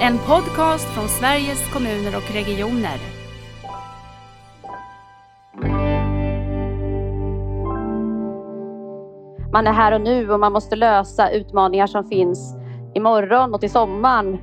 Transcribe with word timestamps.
En 0.00 0.18
podcast 0.18 0.94
från 0.94 1.08
Sveriges 1.08 1.72
kommuner 1.72 2.16
och 2.16 2.34
regioner. 2.34 2.98
Man 9.52 9.66
är 9.66 9.72
här 9.72 9.92
och 9.92 10.00
nu 10.00 10.30
och 10.30 10.40
man 10.40 10.52
måste 10.52 10.76
lösa 10.76 11.30
utmaningar 11.30 11.86
som 11.86 12.04
finns 12.04 12.54
imorgon 12.94 13.54
och 13.54 13.60
till 13.60 13.70
sommaren. 13.70 14.34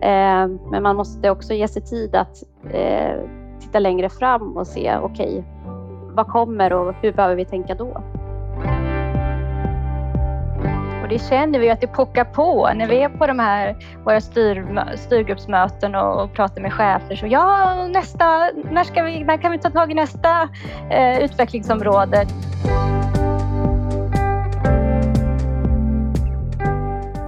Eh, 0.00 0.48
men 0.70 0.82
man 0.82 0.96
måste 0.96 1.30
också 1.30 1.54
ge 1.54 1.68
sig 1.68 1.82
tid 1.82 2.14
att 2.14 2.42
eh, 2.70 3.20
titta 3.60 3.78
längre 3.78 4.08
fram 4.08 4.56
och 4.56 4.66
se, 4.66 4.96
okej, 4.96 5.28
okay, 5.28 5.42
vad 6.14 6.26
kommer 6.26 6.72
och 6.72 6.94
hur 7.02 7.12
behöver 7.12 7.36
vi 7.36 7.44
tänka 7.44 7.74
då? 7.74 8.02
Och 11.08 11.14
det 11.14 11.28
känner 11.28 11.58
vi 11.58 11.70
att 11.70 11.80
det 11.80 11.86
pockar 11.86 12.24
på 12.24 12.70
när 12.74 12.88
vi 12.88 13.02
är 13.02 13.08
på 13.08 13.26
de 13.26 13.38
här 13.38 13.76
våra 14.04 14.20
styr, 14.20 14.96
styrgruppsmöten 14.96 15.94
och 15.94 16.32
pratar 16.32 16.62
med 16.62 16.72
chefer. 16.72 17.16
Så 17.16 17.26
ja, 17.26 17.86
nästa, 17.86 18.50
när, 18.70 18.84
ska 18.84 19.02
vi, 19.02 19.24
när 19.24 19.36
kan 19.36 19.52
vi 19.52 19.58
ta 19.58 19.70
tag 19.70 19.90
i 19.90 19.94
nästa 19.94 20.48
eh, 20.90 21.24
utvecklingsområde? 21.24 22.26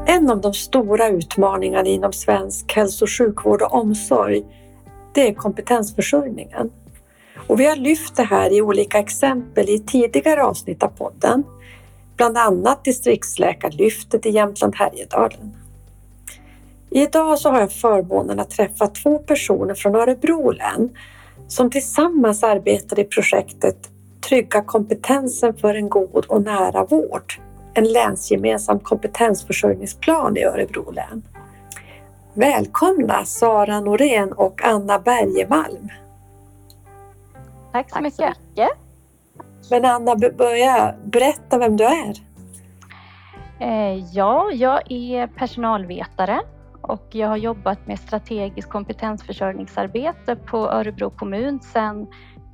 En 0.07 0.31
av 0.31 0.41
de 0.41 0.55
stora 0.55 1.09
utmaningarna 1.09 1.89
inom 1.89 2.13
svensk 2.13 2.73
hälso 2.73 3.05
och 3.05 3.11
sjukvård 3.11 3.63
och 3.63 3.75
omsorg, 3.75 4.43
det 5.15 5.29
är 5.29 5.35
kompetensförsörjningen. 5.35 6.71
Och 7.47 7.61
vi 7.61 7.67
har 7.67 7.77
lyft 7.77 8.17
det 8.17 8.23
här 8.23 8.53
i 8.53 8.63
olika 8.63 8.99
exempel 8.99 9.69
i 9.69 9.79
tidigare 9.79 10.45
avsnitt 10.45 10.83
av 10.83 10.89
podden 10.89 11.45
bland 12.21 12.39
annat 12.39 12.85
distriktsläkarlyftet 12.85 14.27
i 14.27 14.31
Jämtland 14.31 14.75
Härjedalen. 14.77 15.57
Idag 16.91 17.39
så 17.39 17.51
har 17.51 17.61
jag 17.61 17.73
förmånen 17.73 18.41
att 18.41 18.51
träffa 18.51 18.87
två 18.87 19.19
personer 19.19 19.75
från 19.75 19.95
Örebro 19.95 20.51
län 20.51 20.97
som 21.49 21.71
tillsammans 21.71 22.43
arbetar 22.43 22.99
i 22.99 23.05
projektet 23.05 23.77
Trygga 24.29 24.63
kompetensen 24.63 25.55
för 25.55 25.75
en 25.75 25.89
god 25.89 26.25
och 26.27 26.43
nära 26.43 26.85
vård. 26.85 27.41
En 27.75 27.85
länsgemensam 27.85 28.81
kompetensförsörjningsplan 28.81 30.37
i 30.37 30.45
Örebro 30.45 30.91
län. 30.91 31.23
Välkomna 32.35 33.25
Sara 33.25 33.81
Norén 33.81 34.33
och 34.33 34.65
Anna 34.65 34.99
Bergemalm. 34.99 35.89
Tack 37.73 37.89
så 37.89 37.95
Tack 37.95 38.03
mycket. 38.03 38.17
Så 38.17 38.25
mycket. 38.51 38.90
Men 39.71 39.85
Anna, 39.85 40.17
börja 40.17 40.95
berätta 41.05 41.59
vem 41.59 41.77
du 41.77 41.85
är. 41.85 42.15
Eh, 43.61 44.05
ja, 44.13 44.51
jag 44.53 44.93
är 44.93 45.27
personalvetare 45.27 46.41
och 46.81 47.07
jag 47.11 47.29
har 47.29 47.37
jobbat 47.37 47.87
med 47.87 47.99
strategiskt 47.99 48.71
kompetensförsörjningsarbete 48.71 50.37
på 50.37 50.71
Örebro 50.71 51.11
kommun 51.11 51.61
sedan 51.61 52.07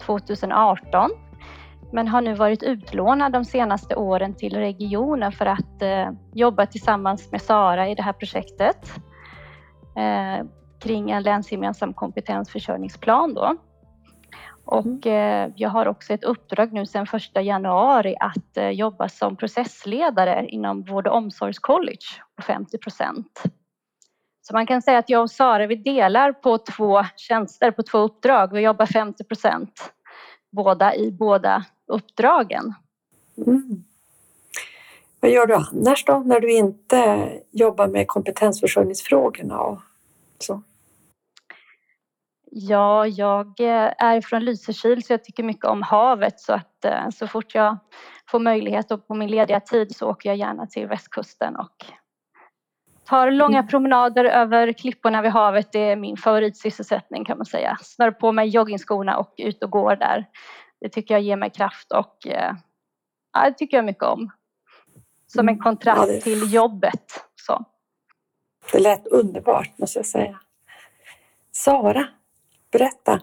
2018 0.03 1.11
men 1.93 2.09
har 2.09 2.21
nu 2.21 2.35
varit 2.35 2.63
utlånad 2.63 3.33
de 3.33 3.45
senaste 3.45 3.97
åren 3.97 4.35
till 4.35 4.57
regionen 4.57 5.33
för 5.33 5.47
att 5.47 5.83
eh, 5.83 6.11
jobba 6.33 6.67
tillsammans 6.67 7.33
med 7.33 7.43
Sara 7.43 7.89
i 7.89 7.95
det 7.95 8.03
här 8.03 8.13
projektet 8.13 8.91
eh, 9.97 10.47
kring 10.79 11.11
en 11.11 11.23
länsgemensam 11.23 11.95
kompetensförsörjningsplan. 11.95 13.35
Då. 13.35 13.57
Och 14.67 15.07
mm. 15.07 15.49
eh, 15.49 15.53
jag 15.57 15.71
har 15.71 15.89
också 15.89 16.13
ett 16.13 16.25
uppdrag 16.25 16.73
nu 16.73 16.87
sedan 16.87 17.07
1 17.37 17.45
januari 17.45 18.17
att 18.21 18.57
eh, 18.57 18.71
jobba 18.71 19.09
som 19.09 19.37
processledare 19.37 20.47
inom 20.49 20.83
Vård 20.83 21.07
och 21.07 21.17
omsorgscollege 21.17 22.23
på 22.37 22.43
50 22.43 22.79
procent. 22.79 23.43
Så 24.43 24.53
man 24.53 24.67
kan 24.67 24.83
säga 24.83 24.99
att 24.99 25.11
jag 25.11 25.23
och 25.23 25.31
Sara 25.31 25.67
vi 25.67 25.77
delar 25.77 26.33
på 26.33 26.59
två 26.59 27.05
tjänster, 27.17 27.71
på 27.71 27.83
två 27.83 27.99
uppdrag. 27.99 28.53
Vi 28.53 28.61
jobbar 28.61 28.87
50 28.87 29.25
procent 29.25 29.93
båda 30.53 30.95
i 30.95 31.13
båda 31.13 31.65
uppdragen. 31.87 32.75
Mm. 33.47 33.85
Vad 35.21 35.31
gör 35.31 35.47
du 35.47 35.55
annars 35.55 36.05
då 36.05 36.19
när 36.19 36.41
du 36.41 36.53
inte 36.53 37.31
jobbar 37.51 37.87
med 37.87 38.09
kompetensförsörjningsfrågorna 38.09 39.61
och 39.61 39.79
så? 40.39 40.63
Ja, 42.51 43.07
jag 43.07 43.61
eh, 43.61 43.93
är 43.99 44.21
från 44.21 44.45
Lysekil 44.45 45.05
så 45.05 45.13
jag 45.13 45.25
tycker 45.25 45.43
mycket 45.43 45.65
om 45.65 45.83
havet 45.83 46.41
så 46.41 46.53
att 46.53 46.85
eh, 46.85 47.09
så 47.11 47.27
fort 47.27 47.55
jag 47.55 47.79
får 48.31 48.39
möjlighet 48.39 48.91
och 48.91 49.07
på 49.07 49.15
min 49.15 49.31
lediga 49.31 49.61
tid 49.61 49.97
så 49.97 50.11
åker 50.11 50.29
jag 50.29 50.37
gärna 50.37 50.67
till 50.67 50.87
västkusten 50.87 51.57
och 51.57 51.87
tar 53.05 53.31
långa 53.31 53.59
mm. 53.59 53.69
promenader 53.69 54.25
över 54.25 54.73
klipporna 54.73 55.23
vid 55.23 55.31
havet. 55.31 55.73
Det 55.73 55.79
är 55.79 55.97
min 55.97 56.17
favoritsysselsättning 56.17 57.25
kan 57.25 57.39
man 57.39 57.47
säga. 57.47 57.79
Snör 57.83 58.11
på 58.11 58.33
mig 58.33 58.49
joggingskorna 58.49 59.19
och 59.19 59.35
ut 59.39 59.63
och 59.63 59.71
går 59.71 59.97
där. 59.97 60.27
Det 60.81 60.89
tycker 60.89 61.15
jag 61.15 61.23
ger 61.23 61.37
mig 61.37 61.51
kraft 61.51 61.93
och 61.93 62.27
eh, 62.27 62.53
ja, 63.33 63.45
det 63.45 63.55
tycker 63.55 63.77
jag 63.77 63.85
mycket 63.85 64.05
om. 64.05 64.31
Som 65.27 65.49
en 65.49 65.55
mm. 65.55 65.63
kontrast 65.63 66.07
det... 66.07 66.21
till 66.21 66.53
jobbet. 66.53 67.25
Så. 67.37 67.65
Det 68.73 68.79
lät 68.79 69.07
underbart 69.07 69.79
måste 69.79 69.99
jag 69.99 70.07
säga. 70.07 70.41
Sara, 71.53 72.07
Berätta. 72.79 73.21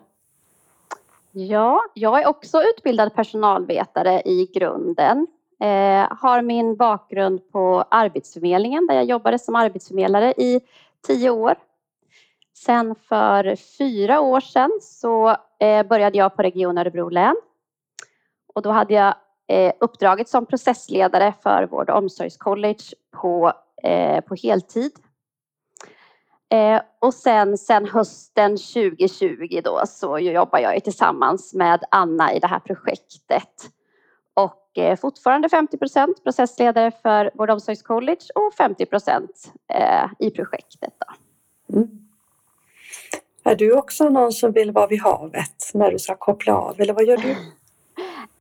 Ja, 1.31 1.81
jag 1.93 2.21
är 2.21 2.27
också 2.27 2.63
utbildad 2.63 3.15
personalvetare 3.15 4.21
i 4.25 4.49
grunden. 4.53 5.27
Eh, 5.59 6.07
har 6.09 6.41
min 6.41 6.75
bakgrund 6.75 7.51
på 7.51 7.85
Arbetsförmedlingen 7.91 8.87
där 8.87 8.95
jag 8.95 9.05
jobbade 9.05 9.39
som 9.39 9.55
arbetsförmedlare 9.55 10.31
i 10.37 10.61
tio 11.07 11.29
år. 11.29 11.55
Sen 12.53 12.95
för 12.95 13.55
fyra 13.77 14.21
år 14.21 14.39
sedan 14.39 14.71
så 14.81 15.37
eh, 15.59 15.87
började 15.87 16.17
jag 16.17 16.35
på 16.35 16.41
Region 16.41 16.77
Örebro 16.77 17.09
län. 17.09 17.35
Och 18.53 18.61
då 18.61 18.71
hade 18.71 18.93
jag 18.93 19.15
eh, 19.47 19.73
uppdraget 19.79 20.29
som 20.29 20.45
processledare 20.45 21.33
för 21.43 21.67
Vård 21.71 21.89
och 21.89 21.97
omsorgscollege 21.97 22.93
på, 23.11 23.53
eh, 23.83 24.21
på 24.21 24.35
heltid 24.43 24.91
Eh, 26.53 26.81
och 26.99 27.13
sen, 27.13 27.57
sen 27.57 27.85
hösten 27.85 28.57
2020 28.57 29.61
då 29.63 29.81
så 29.87 30.19
jobbar 30.19 30.59
jag 30.59 30.83
tillsammans 30.83 31.53
med 31.53 31.83
Anna 31.91 32.33
i 32.33 32.39
det 32.39 32.47
här 32.47 32.59
projektet. 32.59 33.69
Och 34.33 34.77
eh, 34.77 34.97
fortfarande 34.97 35.49
50 35.49 35.77
procent 35.77 36.23
processledare 36.23 36.91
för 37.01 37.31
Vård 37.33 37.49
och 37.49 37.53
omsorgscollege 37.53 38.27
och 38.35 38.53
50 38.53 38.85
procent 38.85 39.53
eh, 39.73 40.05
i 40.19 40.31
projektet. 40.31 40.93
Då. 40.99 41.75
Mm. 41.75 41.89
Är 43.43 43.55
du 43.55 43.73
också 43.73 44.09
någon 44.09 44.31
som 44.31 44.51
vill 44.51 44.71
vara 44.71 44.87
vid 44.87 45.01
havet 45.01 45.71
när 45.73 45.91
du 45.91 45.99
ska 45.99 46.15
koppla 46.15 46.57
av 46.57 46.81
eller 46.81 46.93
vad 46.93 47.05
gör 47.05 47.17
du? 47.17 47.35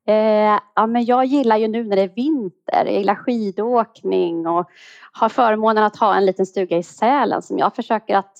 Eh, 0.06 0.58
ja, 0.74 0.86
men 0.86 1.04
jag 1.04 1.24
gillar 1.24 1.56
ju 1.56 1.68
nu 1.68 1.84
när 1.84 1.96
det 1.96 2.02
är 2.02 2.08
vinter, 2.08 2.84
jag 2.84 2.92
gillar 2.92 3.14
skidåkning 3.14 4.46
och 4.46 4.70
har 5.12 5.28
förmånen 5.28 5.84
att 5.84 5.96
ha 5.96 6.14
en 6.14 6.26
liten 6.26 6.46
stuga 6.46 6.76
i 6.76 6.82
Sälen 6.82 7.42
som 7.42 7.58
jag 7.58 7.74
försöker 7.74 8.16
att 8.16 8.38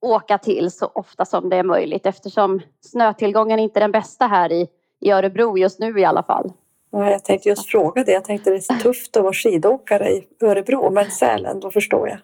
åka 0.00 0.38
till 0.38 0.70
så 0.70 0.90
ofta 0.94 1.24
som 1.24 1.48
det 1.48 1.56
är 1.56 1.62
möjligt 1.62 2.06
eftersom 2.06 2.60
snötillgången 2.80 3.58
inte 3.58 3.78
är 3.78 3.80
den 3.80 3.92
bästa 3.92 4.26
här 4.26 4.52
i, 4.52 4.68
i 5.00 5.10
Örebro 5.10 5.58
just 5.58 5.78
nu 5.78 6.00
i 6.00 6.04
alla 6.04 6.22
fall. 6.22 6.52
Ja, 6.90 7.10
jag 7.10 7.24
tänkte 7.24 7.48
just 7.48 7.70
fråga 7.70 8.04
det. 8.04 8.12
Jag 8.12 8.24
tänkte 8.24 8.50
det 8.50 8.56
är 8.56 8.60
så 8.60 8.74
tufft 8.82 9.16
att 9.16 9.22
vara 9.22 9.32
skidåkare 9.32 10.10
i 10.10 10.26
Örebro, 10.40 10.90
men 10.90 11.10
Sälen, 11.10 11.60
då 11.60 11.70
förstår 11.70 12.08
jag. 12.08 12.18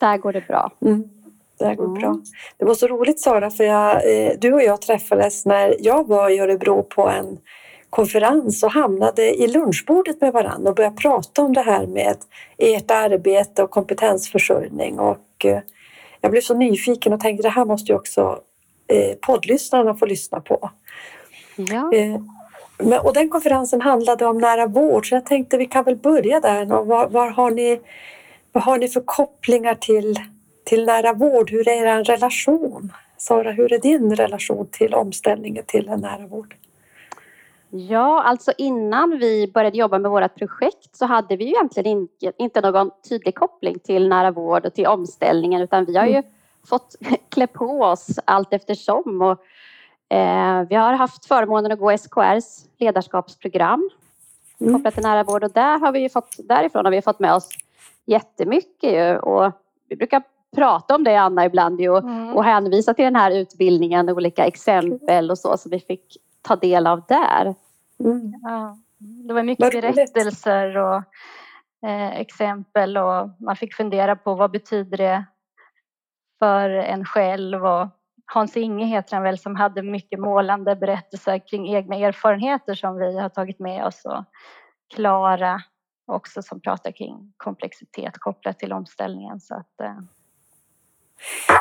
Där 0.00 0.16
går 0.16 0.32
det 0.32 0.46
bra. 0.46 0.72
Mm. 0.82 1.10
Det 1.58 1.74
går 1.74 1.84
mm. 1.84 2.00
bra. 2.00 2.18
Det 2.56 2.64
var 2.64 2.74
så 2.74 2.86
roligt 2.86 3.20
Sara, 3.20 3.50
för 3.50 3.64
jag, 3.64 3.94
eh, 3.94 4.32
du 4.38 4.52
och 4.52 4.62
jag 4.62 4.80
träffades 4.80 5.46
när 5.46 5.76
jag 5.78 6.08
var 6.08 6.30
i 6.30 6.38
Örebro 6.38 6.82
på 6.82 7.08
en 7.08 7.38
konferens 7.90 8.62
och 8.62 8.72
hamnade 8.72 9.34
i 9.42 9.46
lunchbordet 9.48 10.20
med 10.20 10.32
varandra 10.32 10.70
och 10.70 10.76
började 10.76 10.96
prata 10.96 11.42
om 11.42 11.52
det 11.52 11.62
här 11.62 11.86
med 11.86 12.16
ert 12.58 12.90
arbete 12.90 13.62
och 13.62 13.70
kompetensförsörjning. 13.70 14.98
Och 14.98 15.44
eh, 15.44 15.58
jag 16.20 16.30
blev 16.30 16.40
så 16.40 16.54
nyfiken 16.54 17.12
och 17.12 17.20
tänkte 17.20 17.42
det 17.42 17.48
här 17.48 17.64
måste 17.64 17.92
ju 17.92 17.98
också 17.98 18.40
eh, 18.86 19.16
poddlyssnarna 19.20 19.94
få 19.94 20.06
lyssna 20.06 20.40
på. 20.40 20.70
Ja. 21.56 21.92
Eh, 21.92 22.20
och 23.04 23.14
den 23.14 23.28
konferensen 23.28 23.80
handlade 23.80 24.26
om 24.26 24.38
nära 24.38 24.66
vård 24.66 25.08
så 25.08 25.14
jag 25.14 25.26
tänkte 25.26 25.56
vi 25.56 25.66
kan 25.66 25.84
väl 25.84 25.96
börja 25.96 26.40
där. 26.40 26.64
Var, 26.64 27.08
var 27.08 27.30
har 27.30 27.50
ni, 27.50 27.80
vad 28.52 28.64
har 28.64 28.78
ni 28.78 28.88
för 28.88 29.00
kopplingar 29.00 29.74
till, 29.74 30.20
till 30.64 30.84
nära 30.84 31.12
vård? 31.12 31.50
Hur 31.50 31.68
är 31.68 31.86
er 31.86 32.04
relation? 32.04 32.92
Sara, 33.18 33.52
hur 33.52 33.72
är 33.72 33.78
din 33.78 34.16
relation 34.16 34.66
till 34.72 34.94
omställningen 34.94 35.64
till 35.66 35.88
en 35.88 36.00
nära 36.00 36.26
vård? 36.26 36.54
Ja, 37.78 38.22
alltså 38.22 38.52
innan 38.58 39.18
vi 39.18 39.50
började 39.54 39.78
jobba 39.78 39.98
med 39.98 40.10
vårt 40.10 40.34
projekt 40.34 40.96
så 40.96 41.06
hade 41.06 41.36
vi 41.36 41.44
ju 41.44 41.50
egentligen 41.50 42.08
inte 42.38 42.60
någon 42.60 42.90
tydlig 43.08 43.34
koppling 43.34 43.78
till 43.78 44.08
nära 44.08 44.30
vård 44.30 44.66
och 44.66 44.74
till 44.74 44.86
omställningen 44.86 45.62
utan 45.62 45.84
vi 45.84 45.96
har 45.96 46.06
ju 46.06 46.12
mm. 46.12 46.24
fått 46.68 46.96
klä 47.28 47.46
på 47.46 47.80
oss 47.80 48.18
allt 48.24 48.52
eftersom. 48.52 49.22
Och, 49.22 49.44
eh, 50.16 50.62
vi 50.68 50.74
har 50.74 50.92
haft 50.92 51.26
förmånen 51.26 51.72
att 51.72 51.78
gå 51.78 51.90
SKRs 51.98 52.64
ledarskapsprogram 52.78 53.90
mm. 54.60 54.74
kopplat 54.74 54.94
till 54.94 55.02
nära 55.02 55.24
vård 55.24 55.44
och 55.44 55.52
där 55.52 55.78
har 55.78 55.92
vi 55.92 56.08
fått, 56.08 56.36
därifrån 56.38 56.84
har 56.84 56.92
vi 56.92 57.02
fått 57.02 57.18
med 57.18 57.34
oss 57.34 57.48
jättemycket 58.04 58.92
ju, 58.92 59.16
och 59.18 59.52
vi 59.88 59.96
brukar 59.96 60.22
prata 60.56 60.94
om 60.94 61.04
det 61.04 61.16
Anna 61.16 61.44
ibland 61.44 61.80
ju, 61.80 61.90
och, 61.90 61.98
Mm. 61.98 62.36
och 62.36 62.44
hänvisa 62.44 62.94
till 62.94 63.04
den 63.04 63.16
här 63.16 63.30
utbildningen, 63.30 64.10
olika 64.10 64.46
exempel 64.46 65.30
och 65.30 65.38
så 65.38 65.56
som 65.56 65.70
vi 65.70 65.80
fick 65.80 66.16
ta 66.42 66.56
del 66.56 66.86
av 66.86 67.02
där. 67.08 67.54
Mm. 68.00 68.32
Ja. 68.42 68.78
Det 68.98 69.34
var 69.34 69.42
mycket 69.42 69.74
roligt. 69.74 69.94
berättelser 69.94 70.76
och 70.76 71.02
eh, 71.88 72.20
exempel 72.20 72.96
och 72.96 73.30
man 73.40 73.56
fick 73.56 73.74
fundera 73.74 74.16
på 74.16 74.34
vad 74.34 74.50
betyder 74.50 74.96
det 74.96 75.24
för 76.38 76.70
en 76.70 77.04
själv 77.04 77.64
och 77.66 77.88
Hans 78.32 78.56
Inge 78.56 78.86
heter 78.86 79.16
han 79.16 79.22
väl 79.22 79.38
som 79.38 79.56
hade 79.56 79.82
mycket 79.82 80.20
målande 80.20 80.76
berättelser 80.76 81.38
kring 81.38 81.74
egna 81.74 81.96
erfarenheter 81.96 82.74
som 82.74 82.96
vi 82.96 83.18
har 83.18 83.28
tagit 83.28 83.58
med 83.58 83.84
oss 83.84 84.04
och 84.04 84.24
Klara 84.94 85.62
också 86.06 86.42
som 86.42 86.60
pratar 86.60 86.92
kring 86.92 87.32
komplexitet 87.36 88.18
kopplat 88.18 88.58
till 88.58 88.72
omställningen 88.72 89.40
så 89.40 89.54
att 89.54 89.80
eh, 89.80 89.98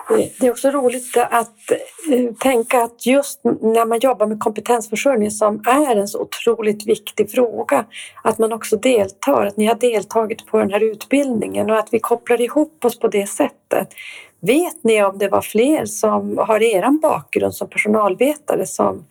Det 0.10 0.32
det 0.40 0.48
är 0.48 0.52
också 0.52 0.70
roligt 0.70 1.18
att 1.18 1.72
eh, 2.12 2.34
tänka 2.40 2.84
att 2.84 3.06
just 3.06 3.44
när 3.44 3.86
man 3.86 4.00
jobbar 4.00 4.28
med 4.28 4.40
kompetensförsörjning 4.40 5.32
som 5.32 5.64
är 5.68 5.96
en 5.96 6.08
så 6.08 6.22
otroligt 6.22 6.86
viktig 6.86 7.32
fråga, 7.32 7.86
att 8.24 8.38
man 8.38 8.54
också 8.54 8.76
deltar, 8.76 9.46
att 9.46 9.58
ni 9.58 9.66
har 9.66 9.76
deltagit 9.76 10.46
på 10.46 10.58
den 10.58 10.72
här 10.72 10.84
utbildningen 10.84 11.72
och 11.72 11.78
att 11.78 11.90
vi 11.92 12.00
kopplar 12.00 12.42
ihop 12.42 12.86
oss 12.86 13.00
på 13.00 13.08
det 13.08 13.28
sättet. 13.28 13.94
Vet 14.40 14.84
ni 14.84 15.04
om 15.04 15.18
det 15.18 15.28
var 15.28 15.42
fler 15.42 15.86
som 15.86 16.38
har 16.38 16.64
er 16.64 17.02
bakgrund 17.02 17.56
som 17.56 17.70
personalvetare 17.70 18.66
som 18.66 19.06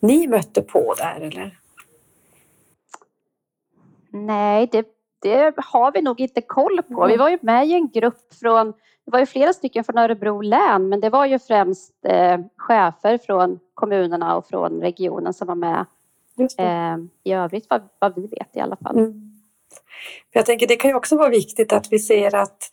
ni 0.00 0.26
mötte 0.26 0.62
på 0.62 0.94
där 0.98 1.20
eller? 1.20 1.58
Nej, 4.10 4.68
det, 4.72 4.86
det 5.22 5.54
har 5.56 5.92
vi 5.92 6.02
nog 6.02 6.20
inte 6.20 6.40
koll 6.40 6.82
på. 6.82 7.06
Vi 7.06 7.16
var 7.16 7.28
ju 7.28 7.38
med 7.42 7.66
i 7.66 7.72
en 7.72 7.88
grupp 7.88 8.34
från, 8.40 8.72
det 9.08 9.12
var 9.12 9.20
ju 9.20 9.26
flera 9.26 9.52
stycken 9.52 9.84
från 9.84 9.98
Örebro 9.98 10.40
län, 10.40 10.88
men 10.88 11.00
det 11.00 11.10
var 11.10 11.26
ju 11.26 11.38
främst 11.38 11.92
eh, 12.04 12.38
chefer 12.56 13.18
från 13.18 13.58
kommunerna 13.74 14.36
och 14.36 14.48
från 14.48 14.80
regionen 14.80 15.34
som 15.34 15.46
var 15.46 15.54
med 15.54 15.86
eh, 16.58 16.96
i 17.24 17.32
övrigt, 17.32 17.66
vad, 17.70 17.88
vad 17.98 18.14
vi 18.14 18.26
vet 18.26 18.56
i 18.56 18.60
alla 18.60 18.76
fall. 18.76 18.98
Mm. 18.98 19.32
Jag 20.32 20.46
tänker 20.46 20.66
det 20.66 20.76
kan 20.76 20.90
ju 20.90 20.94
också 20.94 21.16
vara 21.16 21.28
viktigt 21.28 21.72
att 21.72 21.92
vi 21.92 21.98
ser 21.98 22.34
att 22.34 22.70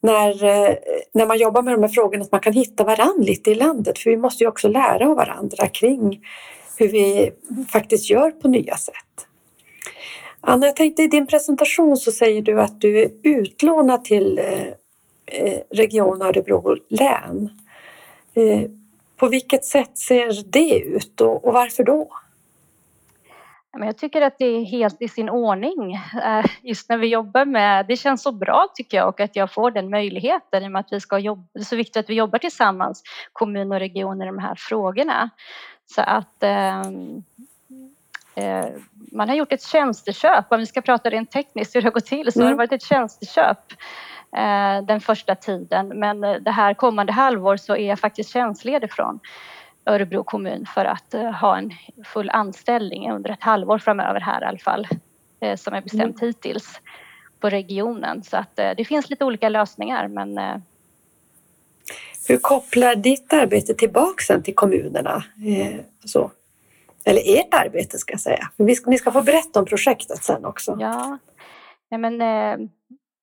när, 0.00 0.44
eh, 0.44 0.74
när 1.12 1.26
man 1.26 1.38
jobbar 1.38 1.62
med 1.62 1.74
de 1.74 1.82
här 1.82 1.88
frågorna 1.88 2.24
att 2.24 2.32
man 2.32 2.40
kan 2.40 2.52
hitta 2.52 2.84
varandra 2.84 3.24
lite 3.24 3.50
i 3.50 3.54
landet 3.54 3.98
för 3.98 4.10
vi 4.10 4.16
måste 4.16 4.44
ju 4.44 4.48
också 4.48 4.68
lära 4.68 5.08
av 5.08 5.16
varandra 5.16 5.66
kring 5.66 6.20
hur 6.78 6.88
vi 6.88 7.30
faktiskt 7.72 8.10
gör 8.10 8.30
på 8.30 8.48
nya 8.48 8.76
sätt. 8.76 9.26
Anna, 10.40 10.66
jag 10.66 10.76
tänkte 10.76 11.02
i 11.02 11.06
din 11.06 11.26
presentation 11.26 11.96
så 11.96 12.12
säger 12.12 12.42
du 12.42 12.60
att 12.60 12.80
du 12.80 13.02
är 13.02 13.10
utlånad 13.22 14.04
till 14.04 14.38
eh, 14.38 14.57
Region 15.70 16.22
Örebro 16.22 16.76
län. 16.88 17.50
Eh, 18.34 18.70
På 19.16 19.28
vilket 19.28 19.64
sätt 19.64 19.98
ser 19.98 20.42
det 20.52 20.78
ut 20.78 21.20
och, 21.20 21.52
varför 21.52 21.84
då? 21.84 22.08
Men 23.78 23.86
jag 23.86 23.96
tycker 23.98 24.20
att 24.22 24.38
det 24.38 24.44
är 24.44 24.64
helt 24.64 25.02
i 25.02 25.08
sin 25.08 25.28
ordning 25.30 25.94
eh, 26.24 26.44
just 26.62 26.88
när 26.88 26.98
vi 26.98 27.06
jobbar 27.06 27.44
med, 27.44 27.86
det 27.86 27.96
känns 27.96 28.22
så 28.22 28.32
bra 28.32 28.68
tycker 28.74 28.96
jag 28.96 29.08
och 29.08 29.20
att 29.20 29.36
jag 29.36 29.52
får 29.52 29.70
den 29.70 29.90
möjligheten 29.90 30.62
i 30.64 30.66
och 30.66 30.70
med 30.72 30.80
att 30.80 30.92
vi 30.92 31.00
ska 31.00 31.18
jobba, 31.18 31.42
det 31.52 31.60
är 31.60 31.64
så 31.64 31.76
viktigt 31.76 31.96
att 31.96 32.10
vi 32.10 32.14
jobbar 32.14 32.38
tillsammans, 32.38 33.02
kommun 33.32 33.72
och 33.72 33.78
region 33.78 34.22
i 34.22 34.26
de 34.26 34.38
här 34.38 34.54
frågorna. 34.58 35.30
Så 35.86 36.00
att 36.00 36.42
ehm, 36.42 37.22
eh, 38.34 38.66
man 39.12 39.28
har 39.28 39.36
gjort 39.36 39.52
ett 39.52 39.62
tjänsteköp, 39.62 40.44
om 40.52 40.58
vi 40.60 40.66
ska 40.66 40.80
prata 40.80 41.10
rent 41.10 41.30
tekniskt 41.30 41.76
hur 41.76 41.82
det 41.82 41.90
går 41.90 42.00
till, 42.00 42.32
så 42.32 42.38
har 42.40 42.44
det 42.44 42.48
Mm. 42.48 42.56
varit 42.58 42.72
ett 42.72 42.82
tjänsteköp 42.82 43.58
eh, 43.72 43.76
den 44.86 45.00
första 45.00 45.34
tiden. 45.34 45.88
Men 45.88 46.24
eh, 46.24 46.34
det 46.34 46.50
här 46.50 46.74
kommande 46.74 47.12
halvår 47.12 47.56
så 47.56 47.76
är 47.76 47.88
jag 47.88 47.98
faktiskt 47.98 48.30
tjänstledig 48.30 48.92
från 48.92 49.20
Örebro 49.88 50.24
kommun 50.24 50.66
för 50.74 50.84
att 50.84 51.14
eh, 51.14 51.30
ha 51.30 51.58
en 51.58 51.70
full 52.04 52.30
anställning 52.30 53.10
under 53.12 53.30
ett 53.30 53.42
halvår 53.42 53.78
framöver 53.78 54.20
här 54.20 54.42
i 54.42 54.44
alla 54.44 54.58
fall, 54.58 54.88
eh, 55.40 55.56
som 55.56 55.74
är 55.74 55.80
bestämt 55.80 56.22
hittills 56.22 56.80
på 57.40 57.48
regionen. 57.50 58.22
Så 58.22 58.36
att 58.36 58.58
eh, 58.58 58.70
det 58.76 58.84
finns 58.84 59.10
lite 59.10 59.24
olika 59.24 59.48
lösningar 59.48 60.08
men 60.08 60.38
eh, 60.38 60.56
Hur 62.28 62.36
kopplar 62.36 62.94
ditt 62.94 63.32
arbete 63.32 63.74
tillbaka 63.74 64.24
sen 64.24 64.42
till 64.42 64.54
kommunerna? 64.54 65.24
Eh, 65.46 65.80
så. 66.04 66.30
Eller 67.04 67.22
ert 67.24 67.54
arbete 67.54 67.98
ska 67.98 68.12
jag 68.12 68.20
säga. 68.20 68.50
För 68.56 68.64
vi 68.64 68.74
ska, 68.74 68.90
ni 68.90 68.98
ska 68.98 69.10
få 69.10 69.22
berätta 69.22 69.58
om 69.60 69.66
projektet 69.66 70.24
sen 70.24 70.44
också. 70.44 70.76
ja, 70.80 71.18
nej, 71.90 72.00
men 72.00 72.20
eh, 72.20 72.68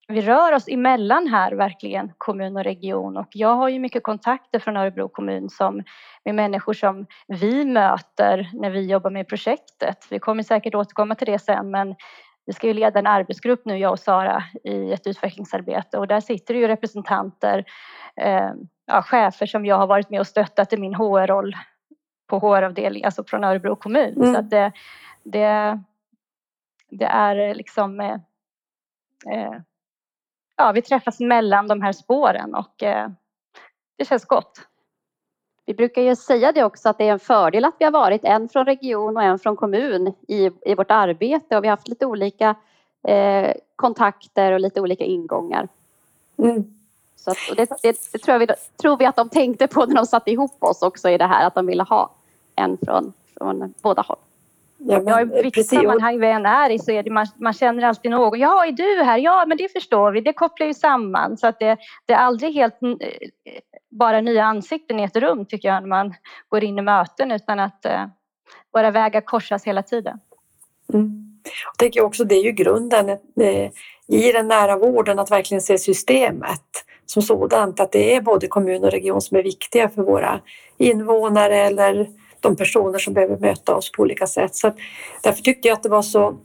vi 0.08 0.22
rör 0.22 0.54
oss 0.54 0.68
emellan 0.68 1.28
här 1.28 1.52
verkligen, 1.52 2.12
kommun 2.18 2.58
och 2.58 2.64
region 2.64 3.18
och 3.18 3.28
jag 3.32 3.56
har 3.56 3.70
ju 3.70 3.80
mycket 3.80 4.04
kontakter 4.04 4.60
från 4.60 4.78
Örebro 4.78 5.10
kommun 5.10 5.50
som 5.50 5.84
med 6.26 6.36
människor 6.36 6.74
som 6.74 7.06
vi 7.28 7.66
möter 7.66 8.50
när 8.54 8.70
vi 8.70 8.86
jobbar 8.86 9.10
med 9.10 9.28
projektet. 9.28 10.08
Vi 10.10 10.20
kommer 10.20 10.44
säkert 10.44 10.76
återkomma 10.76 11.16
till 11.16 11.28
det 11.28 11.40
sen 11.40 11.72
men 11.72 11.96
vi 12.46 12.54
ska 12.54 12.68
ju 12.68 12.74
leda 12.74 13.00
en 13.00 13.08
arbetsgrupp 13.08 13.66
nu, 13.66 13.78
jag 13.78 13.92
och 13.92 14.00
Sara, 14.00 14.44
i 14.64 14.94
ett 14.94 15.08
utvecklingsarbete 15.08 15.98
och 15.98 16.08
där 16.08 16.20
sitter 16.20 16.54
det 16.54 16.60
ju 16.60 16.68
representanter, 16.68 17.66
eh, 18.16 18.52
ja, 18.86 19.02
chefer 19.02 19.46
som 19.46 19.66
jag 19.66 19.76
har 19.76 19.88
varit 19.88 20.10
med 20.10 20.20
och 20.20 20.28
stöttat 20.28 20.74
i 20.74 20.78
min 20.78 20.96
HR-roll 20.96 21.56
på 22.28 22.40
HR-avdelning, 22.40 23.04
alltså 23.04 23.24
från 23.24 23.44
Örebro 23.44 23.76
kommun. 23.76 24.14
Mm. 24.16 24.34
Så 24.34 24.40
att 24.40 24.50
det, 24.50 24.72
det, 25.24 25.80
det 26.90 27.06
är 27.06 27.56
liksom 27.56 28.00
eh, 28.00 28.18
eh, 29.32 29.54
ja, 30.56 30.72
vi 30.72 30.82
träffas 30.82 31.20
mellan 31.20 31.68
de 31.68 31.82
här 31.82 31.94
spåren 31.94 32.56
och 32.56 32.84
eh, 32.84 33.10
det 33.98 34.06
känns 34.06 34.26
gott. 34.26 34.60
Vi 35.66 35.74
brukar 35.74 36.02
ju 36.02 36.16
säga 36.16 36.52
det 36.52 36.64
också 36.64 36.90
att 36.90 36.98
det 36.98 37.08
är 37.08 37.12
en 37.12 37.20
fördel 37.20 37.66
att 37.66 37.76
vi 37.80 37.86
har 37.86 37.92
varit 37.92 38.24
en 38.24 38.50
från 38.50 38.66
region 38.66 39.18
och 39.18 39.24
en 39.24 39.40
från 39.40 39.56
kommun 39.56 40.14
i, 40.28 40.52
i 40.66 40.76
vårt 40.76 40.92
arbete 40.92 41.58
och 41.58 41.64
vi 41.64 41.68
har 41.68 41.78
haft 41.78 41.88
lite 41.88 42.06
olika 42.06 42.56
eh, 43.08 43.54
kontakter 43.76 44.52
och 44.52 44.60
lite 44.60 44.82
olika 44.82 45.04
ingångar. 45.04 45.68
Mm. 46.38 46.64
Så 47.16 47.32
att, 47.32 47.38
det, 47.56 47.70
det, 47.84 47.98
det 48.12 48.18
tror, 48.18 48.38
vi, 48.38 48.48
tror 48.82 48.98
vi 48.98 49.06
att 49.06 49.16
de 49.16 49.30
tänkte 49.30 49.68
på 49.68 49.86
när 49.86 49.96
de 49.96 50.06
satte 50.06 50.32
ihop 50.32 50.64
oss 50.64 50.82
också 50.82 51.10
i 51.10 51.18
det 51.18 51.28
här 51.28 51.48
att 51.48 51.56
de 51.56 51.66
ville 51.66 51.84
ha 51.84 52.10
en 52.56 52.78
från, 52.78 53.14
från 53.38 53.74
båda 53.82 54.02
håll. 54.02 54.18
Ja, 54.88 55.02
men, 55.02 55.08
Ja, 55.08 55.22
i 55.22 55.26
vilket 55.26 55.54
precis. 55.54 55.80
Sammanhang 55.80 56.20
vi 56.20 56.28
än 56.28 56.46
är 56.46 56.70
i 56.70 56.80
så 56.80 56.92
är 56.92 57.04
det, 57.04 57.10
man, 57.10 57.28
man 57.36 57.54
känner 57.54 57.84
alltid 57.84 58.12
någon. 58.12 58.40
Ja, 58.40 58.66
är 58.66 58.72
du 58.72 59.04
här? 59.04 59.18
Ja, 59.18 59.46
men 59.48 59.58
det 59.58 59.72
förstår 59.72 60.12
vi. 60.12 60.22
Det 60.22 60.34
kopplar 60.34 60.68
ju 60.68 60.74
samman. 60.74 61.38
Så 61.38 61.48
att 61.48 61.60
det, 61.60 61.78
det 62.06 62.14
är 62.14 62.18
aldrig 62.18 62.54
helt 62.54 62.82
eh, 62.84 62.90
bara 63.92 64.22
nya 64.22 64.44
ansikten 64.44 65.00
i 65.00 65.04
ett 65.04 65.16
rum 65.16 65.46
tycker 65.46 65.68
jag 65.68 65.84
när 65.84 65.90
man 65.90 66.14
går 66.50 66.64
in 66.64 66.80
i 66.80 66.82
möten 66.82 67.32
utan 67.32 67.60
att 67.60 67.86
eh, 67.86 68.06
våra 68.74 68.92
vägar 68.92 69.22
korsas 69.22 69.64
hela 69.64 69.84
tiden. 69.84 70.20
Mm. 70.94 71.32
Jag 71.44 71.78
tänker 71.78 72.04
också 72.04 72.24
det 72.24 72.36
är 72.36 72.44
ju 72.44 72.52
grunden 72.52 73.10
eh, 73.10 73.72
i 74.08 74.32
den 74.32 74.48
nära 74.48 74.78
vården 74.78 75.20
att 75.20 75.32
verkligen 75.32 75.62
se 75.62 75.78
systemet 75.78 76.62
som 77.06 77.22
sådant. 77.22 77.80
Att 77.80 77.92
det 77.92 78.16
är 78.16 78.22
både 78.22 78.48
kommun 78.48 78.84
och 78.84 78.92
region 78.92 79.22
som 79.22 79.38
är 79.38 79.44
viktiga 79.44 79.90
för 79.90 80.02
våra 80.04 80.40
invånare 80.78 81.58
eller 81.58 82.08
de 82.40 82.56
personer 82.56 83.00
som 83.00 83.14
behöver 83.14 83.38
möta 83.38 83.76
oss 83.76 83.92
på 83.92 84.02
olika 84.02 84.28
sätt. 84.28 84.56
Så 84.56 84.74
därför 85.24 85.42
tyckte 85.42 85.68
jag 85.68 85.76
att 85.76 85.84
det 85.84 85.90
var 85.90 86.02
så 86.02 86.38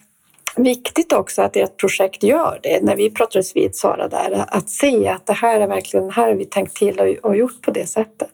viktigt 0.56 1.12
också 1.12 1.42
att 1.42 1.56
ert 1.56 1.76
projekt 1.76 2.22
gör 2.22 2.60
det. 2.62 2.82
När 2.82 2.96
vi 2.96 3.10
pratades 3.10 3.56
vid 3.56 3.76
Sara 3.76 4.08
där, 4.08 4.44
att 4.48 4.70
se 4.70 5.08
att 5.08 5.26
det 5.26 5.32
här 5.32 5.60
är 5.60 5.66
verkligen, 5.66 6.10
här 6.10 6.28
har 6.28 6.34
vi 6.34 6.44
tänkt 6.44 6.76
till 6.76 7.18
och, 7.22 7.36
gjort 7.36 7.62
på 7.62 7.70
det 7.70 7.86
sättet. 7.86 8.30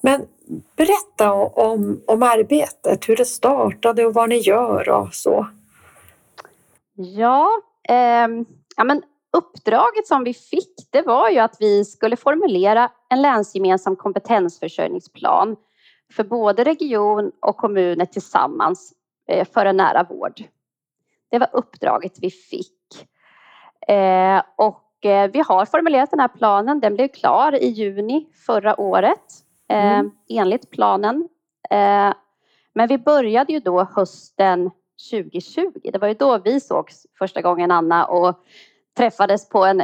Men 0.00 0.26
berätta 0.76 1.32
om, 1.32 2.00
om 2.06 2.22
arbetet, 2.22 3.08
hur 3.08 3.16
det 3.16 3.24
startade 3.24 4.06
och 4.06 4.14
vad 4.14 4.28
ni 4.28 4.38
gör 4.38 4.88
och 4.88 5.14
så. 5.14 5.46
Ja, 6.94 7.48
eh, 7.88 8.28
ja 8.76 8.84
men 8.84 9.02
uppdraget 9.36 10.06
som 10.06 10.24
vi 10.24 10.34
fick 10.34 10.74
det 10.90 11.02
var 11.02 11.30
ju 11.30 11.38
att 11.38 11.56
vi 11.60 11.84
skulle 11.84 12.16
formulera 12.16 12.90
en 13.08 13.22
länsgemensam 13.22 13.96
kompetensförsörjningsplan 13.96 15.56
för 16.16 16.24
både 16.24 16.64
region 16.64 17.32
och 17.40 17.56
kommuner 17.56 18.04
tillsammans 18.06 18.92
eh, 19.28 19.46
för 19.54 19.66
en 19.66 19.76
nära 19.76 20.02
vård. 20.02 20.42
Det 21.30 21.38
var 21.38 21.48
uppdraget 21.52 22.12
vi 22.20 22.30
fick. 22.30 23.08
Eh, 23.88 24.42
och 24.56 25.06
eh, 25.06 25.30
vi 25.30 25.40
har 25.40 25.66
formulerat 25.66 26.10
den 26.10 26.20
här 26.20 26.28
planen. 26.28 26.80
Den 26.80 26.94
blev 26.94 27.08
klar 27.08 27.54
i 27.54 27.66
juni 27.66 28.26
förra 28.46 28.80
året 28.80 29.18
Mm. 29.68 30.10
enligt 30.28 30.70
planen. 30.70 31.28
Men 32.74 32.88
vi 32.88 32.98
började 32.98 33.52
ju 33.52 33.60
då 33.60 33.84
hösten 33.84 34.70
2020. 35.10 35.90
Det 35.92 35.98
var 35.98 36.08
ju 36.08 36.14
då 36.14 36.38
vi 36.38 36.60
sågs 36.60 37.06
första 37.18 37.40
gången 37.42 37.70
Anna 37.70 38.04
och 38.04 38.44
träffades 38.96 39.48
på 39.48 39.64
en 39.64 39.82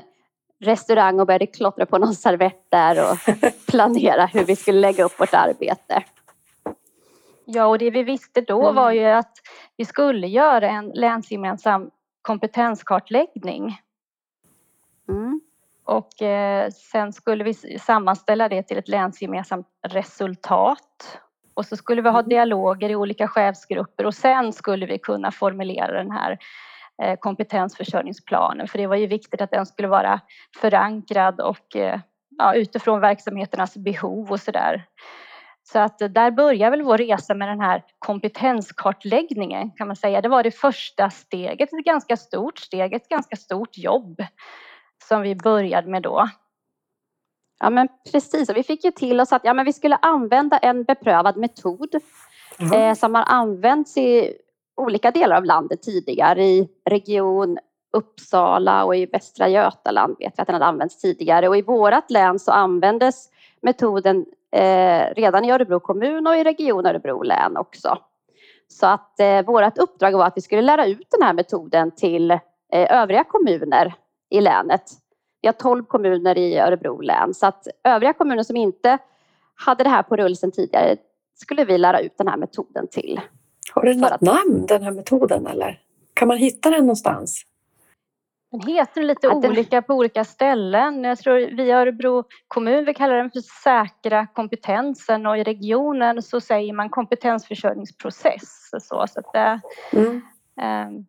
restaurang 0.61 1.21
och 1.21 1.27
började 1.27 1.47
klottra 1.47 1.87
på 1.87 1.99
någon 1.99 2.15
servett 2.15 2.67
där 2.69 3.11
och 3.11 3.19
planera 3.67 4.27
hur 4.27 4.45
vi 4.45 4.57
skulle 4.57 4.81
lägga 4.81 5.05
upp 5.05 5.21
vårt 5.21 5.35
arbete. 5.35 6.05
Ja, 7.51 7.67
och 7.67 7.79
det 7.79 7.91
vi 7.91 8.03
visste 8.03 8.41
då 8.41 8.63
Mm. 8.63 8.75
var 8.75 8.93
ju 8.93 9.05
att 9.05 9.33
vi 9.77 9.85
skulle 9.85 10.27
göra 10.27 10.69
en 10.69 10.89
länsgemensam 10.95 11.91
kompetenskartläggning. 12.23 13.81
Mm. 15.09 15.41
Och 15.85 16.23
eh, 16.23 16.71
sen 16.71 17.13
skulle 17.13 17.45
vi 17.45 17.55
sammanställa 17.79 18.49
det 18.49 18.63
till 18.63 18.79
ett 18.79 18.89
länsgemensamt 18.89 19.67
resultat. 19.87 21.19
Och 21.55 21.67
så 21.67 21.77
skulle 21.77 22.03
vi 22.03 22.09
ha 22.09 22.19
Mm. 22.19 22.29
dialoger 22.29 22.91
i 22.91 22.97
olika 22.97 23.29
chefsgrupper 23.29 24.07
och 24.07 24.15
sen 24.15 24.53
skulle 24.53 24.87
vi 24.87 24.99
kunna 24.99 25.31
formulera 25.31 25.93
den 25.93 26.11
här 26.11 26.39
eh, 27.03 27.17
kompetensförsörjningsplanen. 27.19 28.69
För 28.69 28.79
det 28.79 28.87
var 28.87 28.97
ju 28.97 29.07
viktigt 29.07 29.41
att 29.41 29.51
den 29.51 29.67
skulle 29.67 29.89
vara 29.89 30.21
förankrad 30.61 31.41
och 31.41 31.77
eh, 31.77 32.01
ja, 32.39 32.55
utifrån 32.55 33.01
verksamheternas 33.01 33.77
behov 33.77 34.31
och 34.33 34.41
sådär. 34.41 34.85
Så 35.73 35.79
att 35.79 35.99
där 35.99 36.31
börjar 36.31 36.71
väl 36.71 36.83
vår 36.83 36.99
resa 36.99 37.35
med 37.35 37.49
den 37.49 37.61
här 37.61 37.85
kompetenskartläggningen 37.99 39.71
kan 39.71 39.87
man 39.87 39.97
säga. 39.97 40.21
Det 40.21 40.29
var 40.29 40.43
det 40.43 40.51
första 40.51 41.11
steget, 41.11 41.73
ett 41.73 41.85
ganska 41.85 42.17
stort 42.17 42.59
steg, 42.59 42.93
ett 42.93 43.09
ganska 43.09 43.37
stort 43.37 43.79
jobb 43.79 44.23
som 45.09 45.23
vi 45.23 45.35
började 45.37 45.91
med 45.91 46.03
då. 46.03 46.29
Ja, 47.61 47.71
men 47.71 47.89
precis. 48.13 48.49
Och 48.49 48.57
vi 48.57 48.63
fick 48.63 48.85
ju 48.85 48.91
till 48.91 49.21
oss 49.21 49.33
att 49.33 49.45
ja, 49.45 49.55
men 49.55 49.65
vi 49.65 49.73
skulle 49.73 49.97
använda 49.97 50.59
en 50.59 50.85
beprövad 50.85 51.37
metod 51.37 51.95
Jaha. 52.59 52.77
eh, 52.77 52.95
som 52.95 53.15
har 53.15 53.25
använts 53.27 53.97
i 53.97 54.33
olika 54.77 55.11
delar 55.11 55.37
av 55.37 55.45
landet 55.45 55.83
tidigare. 55.83 56.45
I 56.45 56.69
region 56.91 57.59
Uppsala 57.93 58.85
och 58.85 58.97
i 58.97 59.07
Västra 59.07 59.49
Götaland 59.49 60.17
vet 60.19 60.33
vi 60.37 60.41
att 60.43 60.47
den 60.47 60.55
hade 60.55 60.67
använts 60.67 60.99
tidigare. 60.99 61.49
Och 61.49 61.57
i 61.57 61.63
vårat 61.63 62.11
län 62.11 62.39
så 62.39 62.51
användes 62.51 63.29
metoden 63.61 64.27
eh, 64.57 65.15
redan 65.17 65.45
i 65.45 65.51
Örebro 65.53 65.81
kommun 65.81 66.27
och 66.27 66.37
i 66.37 66.45
region 66.45 66.87
Örebro 66.87 67.23
län 67.23 67.57
också. 67.57 67.99
Så 68.69 68.87
att 68.87 69.21
eh, 69.21 69.43
vårt 69.43 69.79
uppdrag 69.79 70.13
var 70.13 70.27
att 70.27 70.37
vi 70.37 70.41
skulle 70.41 70.63
lära 70.63 70.87
ut 70.87 71.07
den 71.11 71.23
här 71.23 71.33
metoden 71.33 71.91
till 71.91 72.31
eh, 72.31 72.39
övriga 72.73 73.25
kommuner 73.25 73.95
i 74.31 74.41
länet. 74.41 74.83
Vi 75.43 75.49
har 75.49 75.53
12 75.53 75.85
kommuner 75.85 76.39
i 76.39 76.59
Örebro 76.59 77.01
län 77.01 77.35
så 77.35 77.47
att 77.47 77.67
övriga 77.85 78.13
kommuner 78.13 78.43
som 78.43 78.57
inte 78.57 78.99
hade 79.55 79.85
det 79.85 79.91
här 79.91 80.03
på 80.03 80.17
rull 80.17 80.37
sedan 80.37 80.53
tidigare 80.53 80.97
skulle 81.35 81.65
vi 81.65 81.79
lära 81.79 82.01
ut 82.01 82.19
den 82.19 82.29
här 82.29 82.37
metoden 82.37 82.89
till. 82.91 83.21
Har 83.75 83.83
den 83.83 83.99
något 83.99 84.11
att- 84.11 84.21
namn 84.21 84.67
den 84.67 84.83
här 84.83 84.91
metoden 84.91 85.47
eller? 85.47 85.81
Kan 86.15 86.29
man 86.29 86.37
hitta 86.37 86.71
den 86.71 86.81
någonstans? 86.81 87.43
Den 88.51 88.61
heter 88.63 89.03
lite 89.03 89.27
Ja, 89.27 89.35
den- 89.41 89.51
olika 89.51 89.83
på 89.83 89.95
olika 89.95 90.25
ställen. 90.25 91.05
Jag 91.05 91.19
tror 91.19 91.35
vi 91.57 91.63
i 91.63 91.71
Örebro 91.71 92.25
kommun 92.49 92.85
vi 92.85 92.95
kallar 92.95 93.17
den 93.17 93.31
för 93.31 93.41
säkra 93.41 94.27
kompetensen 94.27 95.27
och 95.27 95.39
i 95.39 95.43
regionen 95.45 96.23
så 96.23 96.41
säger 96.41 96.73
man 96.73 96.91
kompetensförsörjningsprocess. 96.91 98.69
Så, 98.71 99.07
så 99.07 99.21
att 99.21 99.33
det, 99.33 99.61
Mm. 99.93 100.23
ehm, 100.61 101.07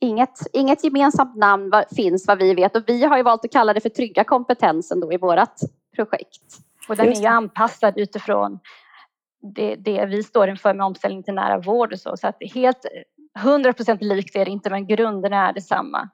Inget, 0.00 0.38
inget 0.52 0.84
gemensamt 0.84 1.36
namn 1.36 1.72
finns 1.96 2.26
vad 2.26 2.38
vi 2.38 2.54
vet 2.54 2.76
och 2.76 2.82
vi 2.86 3.04
har 3.04 3.16
ju 3.16 3.22
valt 3.22 3.44
att 3.44 3.52
kalla 3.52 3.72
det 3.74 3.80
för 3.80 3.88
trygga 3.88 4.24
kompetensen 4.24 5.00
då 5.00 5.12
i 5.12 5.16
vårt 5.16 5.48
projekt. 5.96 6.42
och 6.88 6.96
den 6.96 7.08
är 7.08 7.20
ju 7.20 7.26
anpassad 7.26 7.98
utifrån 7.98 8.58
det, 9.54 9.74
det 9.76 10.06
vi 10.06 10.22
står 10.22 10.48
inför 10.48 10.74
med 10.74 10.86
omställning 10.86 11.22
till 11.22 11.34
nära 11.34 11.58
vård 11.58 11.92
och 11.92 12.00
så. 12.00 12.16
Så 12.16 12.26
att 12.26 12.36
helt 12.54 12.84
100 13.36 13.72
procent 13.72 14.02
likt 14.02 14.36
är 14.36 14.44
det 14.44 14.50
inte 14.50 14.70
men 14.70 14.86
grunderna 14.86 15.48
är 15.48 15.52
detsamma. 15.52 16.08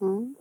Mm. 0.00 0.34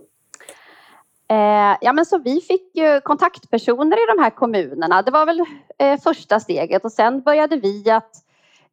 Eh, 1.27 1.77
ja, 1.81 1.93
men 1.93 2.05
så 2.05 2.17
vi 2.17 2.41
fick 2.41 2.75
ju 2.75 3.01
kontaktpersoner 3.01 3.97
i 3.97 4.15
de 4.15 4.23
här 4.23 4.29
kommunerna. 4.29 5.01
Det 5.01 5.11
var 5.11 5.25
väl 5.25 5.43
eh, 5.79 5.99
första 5.99 6.39
steget 6.39 6.85
och 6.85 6.91
sen 6.91 7.21
började 7.21 7.57
vi 7.57 7.89
att 7.91 8.15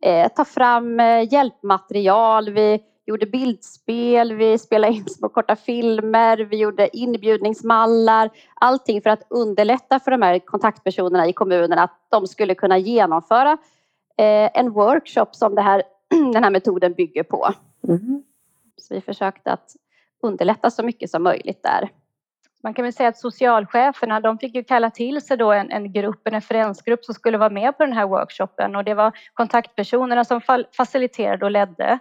eh, 0.03 0.29
ta 0.29 0.45
fram 0.45 1.01
eh, 1.01 1.33
hjälpmaterial. 1.33 2.51
Vi 2.51 2.81
gjorde 3.07 3.27
bildspel, 3.27 4.35
vi 4.35 4.59
spelade 4.59 4.93
in 4.93 5.05
små 5.05 5.29
korta 5.29 5.57
filmer, 5.57 6.37
vi 6.39 6.57
gjorde 6.57 6.97
inbjudningsmallar. 6.97 8.31
Allting 8.55 9.03
för 9.03 9.11
att 9.11 9.27
underlätta 9.31 10.01
för 10.01 10.11
de 10.11 10.23
här 10.23 10.39
kontaktpersonerna 10.39 11.29
i 11.29 11.33
kommunerna 11.33 11.83
att 11.83 12.07
de 12.09 12.27
skulle 12.27 12.55
kunna 12.55 12.79
genomföra 12.79 13.53
eh, 14.17 14.51
en 14.55 14.71
workshop 14.73 15.29
som 15.33 15.55
det 15.55 15.63
här, 15.63 15.83
den 16.33 16.45
här 16.45 16.51
metoden 16.51 16.95
bygger 16.95 17.23
på. 17.23 17.55
Mm. 17.89 18.23
Så 18.77 18.95
vi 18.95 19.01
försökte 19.01 19.53
att 19.53 19.77
underlätta 20.23 20.71
så 20.71 20.83
mycket 20.83 21.11
som 21.11 21.23
möjligt 21.23 21.63
där. 21.63 21.91
Man 22.63 22.75
kan 22.75 22.83
väl 22.83 22.93
säga 22.93 23.09
att 23.09 23.19
socialcheferna 23.19 24.21
de 24.21 24.39
fick 24.39 24.55
ju 24.55 24.65
kalla 24.65 24.91
till 24.91 25.21
sig 25.21 25.37
då 25.37 25.53
en, 25.53 25.71
en 25.71 25.93
grupp, 25.93 26.27
en 26.27 26.33
referensgrupp 26.33 27.05
som 27.05 27.15
skulle 27.15 27.39
vara 27.39 27.51
med 27.51 27.77
på 27.79 27.85
den 27.85 27.93
här 27.93 28.07
workshopen 28.07 28.77
och 28.77 28.85
det 28.85 28.95
var 28.95 29.13
kontaktpersonerna 29.35 30.25
som 30.25 30.41
fa- 30.41 30.65
faciliterade 30.73 31.45
och 31.45 31.51
ledde 31.51 31.99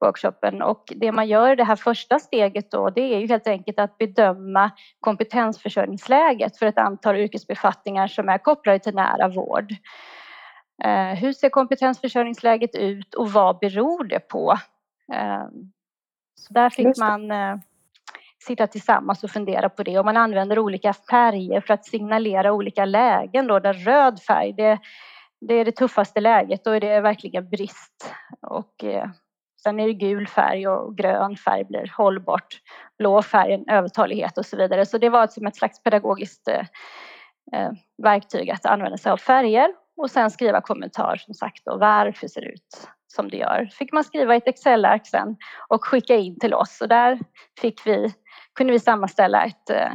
workshopen 0.00 0.62
och 0.62 0.92
det 0.96 1.12
man 1.12 1.28
gör 1.28 1.52
i 1.52 1.56
det 1.56 1.64
här 1.64 1.76
första 1.76 2.18
steget 2.18 2.70
då 2.70 2.90
det 2.90 3.14
är 3.14 3.18
ju 3.18 3.26
helt 3.26 3.46
enkelt 3.46 3.78
att 3.78 3.98
bedöma 3.98 4.70
kompetensförsörjningsläget 5.00 6.56
för 6.56 6.66
ett 6.66 6.78
antal 6.78 7.16
yrkesbefattningar 7.16 8.08
som 8.08 8.28
är 8.28 8.38
kopplade 8.38 8.78
till 8.78 8.94
nära 8.94 9.28
vård. 9.28 9.74
Eh, 10.84 11.14
hur 11.14 11.32
ser 11.32 11.48
kompetensförsörjningsläget 11.48 12.74
ut 12.74 13.14
och 13.14 13.32
vad 13.32 13.58
beror 13.58 14.04
det 14.04 14.20
på? 14.20 14.52
Eh, 15.12 15.46
så 16.34 16.54
där 16.54 16.70
fick 16.70 16.98
man 16.98 17.30
eh, 17.30 17.56
sitta 18.46 18.66
tillsammans 18.66 19.24
och 19.24 19.30
fundera 19.30 19.68
på 19.68 19.82
det. 19.82 19.98
Och 19.98 20.04
man 20.04 20.16
använder 20.16 20.58
olika 20.58 20.92
färger 20.92 21.60
för 21.60 21.74
att 21.74 21.84
signalera 21.84 22.52
olika 22.52 22.84
lägen. 22.84 23.46
Då, 23.46 23.58
där 23.58 23.72
röd 23.72 24.22
färg, 24.22 24.52
det, 24.52 24.78
det 25.40 25.54
är 25.54 25.64
det 25.64 25.72
tuffaste 25.72 26.20
läget. 26.20 26.64
Då 26.64 26.70
är 26.70 26.80
det 26.80 27.00
verkligen 27.00 27.48
brist. 27.48 28.14
Och, 28.40 28.84
sen 29.62 29.80
är 29.80 29.86
det 29.86 29.92
gul 29.92 30.26
färg 30.26 30.68
och 30.68 30.96
grön 30.96 31.36
färg 31.36 31.64
blir 31.64 31.92
hållbart. 31.96 32.60
Blå 32.98 33.22
färg 33.22 33.64
övertalighet 33.68 34.38
och 34.38 34.46
så 34.46 34.56
vidare. 34.56 34.86
Så 34.86 34.98
det 34.98 35.08
var 35.08 35.26
som 35.26 35.46
ett 35.46 35.56
slags 35.56 35.82
pedagogiskt 35.82 36.48
verktyg 38.02 38.50
att 38.50 38.66
använda 38.66 38.98
sig 38.98 39.12
av 39.12 39.16
färger 39.16 39.68
och 40.02 40.10
sen 40.10 40.30
skriva 40.30 40.60
kommentar 40.60 41.16
som 41.16 41.34
sagt 41.34 41.64
då 41.64 41.76
varför 41.76 42.28
ser 42.28 42.40
det 42.40 42.46
ut 42.46 42.88
som 43.06 43.30
det 43.30 43.36
gör. 43.36 43.70
Fick 43.72 43.92
man 43.92 44.04
skriva 44.04 44.34
i 44.34 44.38
ett 44.38 44.48
Excel-ark 44.48 45.06
sen 45.06 45.36
och 45.68 45.84
skicka 45.84 46.16
in 46.16 46.38
till 46.38 46.54
oss 46.54 46.80
och 46.80 46.88
där 46.88 47.20
fick 47.60 47.86
vi, 47.86 48.14
kunde 48.54 48.72
vi 48.72 48.80
sammanställa 48.80 49.44
ett 49.44 49.70
eh, 49.70 49.92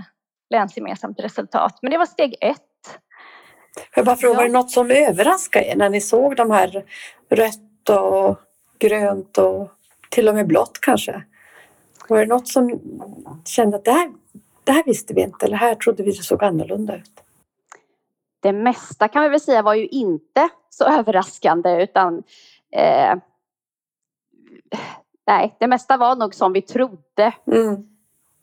länsgemensamt 0.49 1.19
resultat. 1.19 1.79
Men 1.81 1.91
det 1.91 1.97
var 1.97 2.05
steg 2.05 2.35
ett. 2.41 2.61
Jag 3.95 4.05
bara 4.05 4.15
frågar, 4.15 4.35
var 4.35 4.43
det 4.43 4.51
något 4.51 4.71
som 4.71 4.91
överraskade 4.91 5.65
er 5.65 5.75
när 5.75 5.89
ni 5.89 6.01
såg 6.01 6.35
de 6.35 6.51
här 6.51 6.83
rött 7.29 7.89
och 7.89 8.39
grönt 8.79 9.37
och 9.37 9.71
till 10.09 10.29
och 10.29 10.35
med 10.35 10.47
blått 10.47 10.79
kanske? 10.81 11.23
Var 12.09 12.19
det 12.19 12.25
något 12.25 12.47
som 12.47 12.79
kände 13.45 13.77
att 13.77 13.85
det 13.85 13.91
här, 13.91 14.11
det 14.63 14.71
här 14.71 14.83
visste 14.83 15.13
vi 15.13 15.21
inte 15.21 15.45
eller 15.45 15.57
här 15.57 15.75
trodde 15.75 16.03
vi 16.03 16.11
det 16.11 16.23
såg 16.23 16.43
annorlunda 16.43 16.95
ut? 16.95 17.23
Det 18.39 18.53
mesta 18.53 19.07
kan 19.07 19.23
vi 19.23 19.29
väl 19.29 19.39
säga 19.39 19.61
var 19.61 19.73
ju 19.73 19.87
inte 19.87 20.49
så 20.69 20.85
överraskande 20.99 21.83
utan 21.83 22.23
eh, 22.71 23.15
nej, 25.27 25.55
det 25.59 25.67
mesta 25.67 25.97
var 25.97 26.15
nog 26.15 26.35
som 26.35 26.53
vi 26.53 26.61
trodde. 26.61 27.31
Mm. 27.47 27.87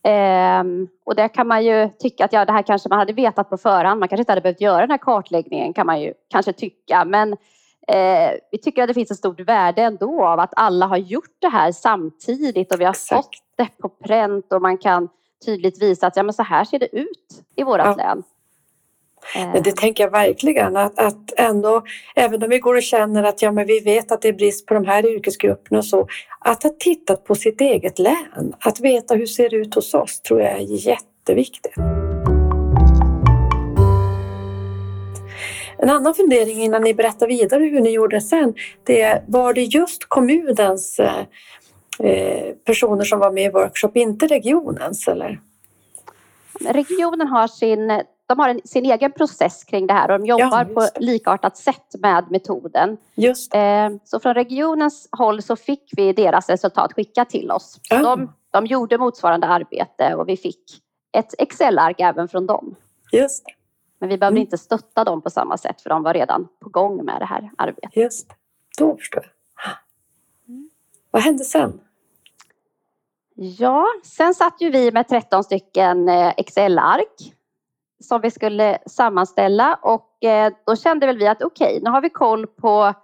Ehm, 0.02 0.88
och 1.04 1.14
det 1.14 1.28
kan 1.28 1.46
man 1.48 1.64
ju 1.64 1.88
tycka 1.88 2.24
att 2.24 2.32
ja, 2.32 2.44
det 2.44 2.52
här 2.52 2.62
kanske 2.62 2.88
man 2.88 2.98
hade 2.98 3.12
vetat 3.12 3.50
på 3.50 3.56
förhand. 3.56 4.00
Man 4.00 4.08
kanske 4.08 4.22
inte 4.22 4.32
hade 4.32 4.40
behövt 4.40 4.60
göra 4.60 4.80
den 4.80 4.90
här 4.90 4.98
kartläggningen 4.98 5.72
kan 5.72 5.86
man 5.86 6.00
ju 6.00 6.14
kanske 6.30 6.52
tycka. 6.52 7.04
Men 7.04 7.32
eh, 7.88 8.30
vi 8.50 8.58
tycker 8.58 8.82
att 8.82 8.88
det 8.88 8.94
finns 8.94 9.10
ett 9.10 9.16
stort 9.16 9.40
värde 9.40 9.82
ändå 9.82 10.24
av 10.24 10.40
att 10.40 10.52
alla 10.56 10.86
har 10.86 10.96
gjort 10.96 11.36
det 11.38 11.48
här 11.48 11.72
samtidigt 11.72 12.72
och 12.74 12.80
vi 12.80 12.84
har 12.84 12.92
Exakt. 12.92 13.24
fått 13.24 13.42
det 13.56 13.68
på 13.78 13.88
pränt 13.88 14.52
och 14.52 14.62
man 14.62 14.78
kan 14.78 15.08
tydligt 15.44 15.82
visa 15.82 16.06
att 16.06 16.16
ja, 16.16 16.22
men 16.22 16.34
så 16.34 16.42
här 16.42 16.64
ser 16.64 16.78
det 16.78 16.96
ut 16.96 17.44
i 17.56 17.62
vårt 17.62 17.78
Ja. 17.78 17.94
län. 17.94 18.22
Men 19.34 19.62
det 19.62 19.76
tänker 19.76 20.04
jag 20.04 20.10
verkligen 20.10 20.76
att, 20.76 20.98
att 20.98 21.32
ändå, 21.36 21.82
även 22.14 22.42
om 22.42 22.48
vi 22.50 22.58
går 22.58 22.74
och 22.74 22.82
känner 22.82 23.24
att 23.24 23.42
ja, 23.42 23.52
men 23.52 23.66
vi 23.66 23.80
vet 23.80 24.12
att 24.12 24.22
det 24.22 24.28
är 24.28 24.32
brist 24.32 24.66
på 24.66 24.74
de 24.74 24.84
här 24.84 25.06
yrkesgrupperna 25.06 25.78
och 25.78 25.84
så, 25.84 26.08
att 26.38 26.62
ha 26.62 26.70
tittat 26.78 27.24
på 27.24 27.34
sitt 27.34 27.60
eget 27.60 27.98
län, 27.98 28.54
att 28.60 28.80
veta 28.80 29.14
hur 29.14 29.20
det 29.20 29.26
ser 29.26 29.54
ut 29.54 29.74
hos 29.74 29.94
oss 29.94 30.20
tror 30.20 30.40
jag 30.40 30.52
är 30.52 30.88
jätteviktigt. 30.88 31.74
En 35.78 35.90
annan 35.90 36.14
fundering 36.14 36.62
innan 36.62 36.82
ni 36.82 36.94
berättar 36.94 37.26
vidare 37.26 37.64
hur 37.64 37.80
ni 37.80 37.90
gjorde 37.90 38.20
sen, 38.20 38.54
det 38.84 39.00
är 39.00 39.24
var 39.26 39.54
det 39.54 39.62
just 39.62 40.04
kommunens 40.08 40.98
eh, 40.98 41.20
eh, 41.98 42.54
personer 42.66 43.04
som 43.04 43.18
var 43.18 43.32
med 43.32 43.44
i 43.44 43.48
workshop, 43.48 43.90
inte 43.94 44.26
regionens 44.26 45.08
eller? 45.08 45.40
Regionen 46.60 47.28
har 47.28 47.48
sin, 47.48 48.02
de 48.26 48.38
har 48.38 48.48
en, 48.48 48.60
sin 48.64 48.84
egen 48.86 49.12
process 49.12 49.64
kring 49.64 49.86
det 49.86 49.92
här 49.94 50.10
och 50.10 50.18
de 50.18 50.26
jobbar 50.26 50.64
just 50.64 50.74
på 50.74 50.88
likartat 51.00 51.56
sätt 51.56 51.94
med 51.98 52.30
metoden. 52.30 52.96
Just. 53.14 53.54
Eh, 53.54 53.88
så 54.04 54.20
från 54.20 54.34
regionens 54.34 55.08
håll 55.12 55.42
så 55.42 55.56
fick 55.56 55.90
vi 55.96 56.12
deras 56.12 56.48
resultat 56.48 56.92
skickat 56.92 57.30
till 57.30 57.50
oss. 57.50 57.80
Ah. 57.90 57.98
de, 58.02 58.32
de 58.50 58.66
gjorde 58.66 58.98
motsvarande 58.98 59.46
arbete 59.46 60.14
och 60.14 60.28
vi 60.28 60.36
fick 60.36 60.62
ett 61.12 61.34
Excel-ark 61.38 62.00
även 62.00 62.28
från 62.28 62.46
dem. 62.46 62.74
just. 63.12 63.44
Men 63.98 64.08
vi 64.08 64.18
behövde 64.18 64.34
Mm. 64.38 64.42
inte 64.46 64.58
stötta 64.58 65.04
dem 65.04 65.22
på 65.22 65.30
samma 65.30 65.56
sätt 65.58 65.80
för 65.80 65.90
de 65.90 66.02
var 66.02 66.14
redan 66.14 66.48
på 66.60 66.68
gång 66.68 67.04
med 67.04 67.20
det 67.20 67.24
här 67.24 67.50
arbetet. 67.58 67.96
Just. 67.96 68.26
Då 68.78 68.96
förstår 68.96 69.22
jag. 69.24 69.32
Vad 71.10 71.22
hände 71.22 71.44
sen? 71.44 71.80
Ja, 73.34 73.86
sen 74.04 74.34
satt 74.34 74.60
ju 74.60 74.70
vi 74.70 74.92
med 74.92 75.08
13 75.08 75.44
stycken 75.44 76.08
eh, 76.08 76.32
Excel-ark 76.36 77.32
som 78.08 78.20
vi 78.20 78.30
skulle 78.30 78.78
sammanställa 78.86 79.78
och 79.82 80.24
eh, 80.24 80.52
då 80.66 80.76
kände 80.76 81.06
väl 81.06 81.18
vi 81.18 81.26
att 81.26 81.42
okej, 81.42 81.66
okay, 81.66 81.80
nu 81.82 81.90
har 81.90 82.00
vi 82.00 82.10
koll 82.10 82.46
på, 82.46 82.94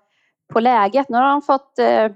på 0.52 0.60
läget. 0.60 1.08
Nu 1.08 1.16
har 1.16 1.30
de 1.30 1.42
fått 1.42 1.78
eh, 1.78 2.12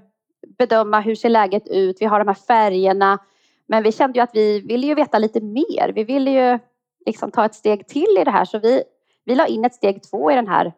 bedöma 0.57 0.99
hur 0.99 1.15
ser 1.15 1.29
läget 1.29 1.67
ut. 1.67 1.97
Vi 1.99 2.05
har 2.05 2.19
de 2.19 2.27
här 2.27 2.35
färgerna. 2.35 3.19
Men 3.67 3.83
vi 3.83 3.91
kände 3.91 4.19
ju 4.19 4.23
att 4.23 4.35
vi 4.35 4.59
ville 4.59 4.87
ju 4.87 4.95
veta 4.95 5.19
lite 5.19 5.41
mer. 5.41 5.91
Vi 5.95 6.03
ville 6.03 6.31
ju 6.31 6.59
liksom 7.05 7.31
ta 7.31 7.45
ett 7.45 7.55
steg 7.55 7.87
till 7.87 8.17
i 8.19 8.23
det 8.23 8.31
här 8.31 8.45
så 8.45 8.59
vi, 8.59 8.83
vi 9.25 9.35
la 9.35 9.47
in 9.47 9.65
ett 9.65 9.75
steg 9.75 10.03
två 10.03 10.31
i 10.31 10.35
den 10.35 10.47
här, 10.47 10.73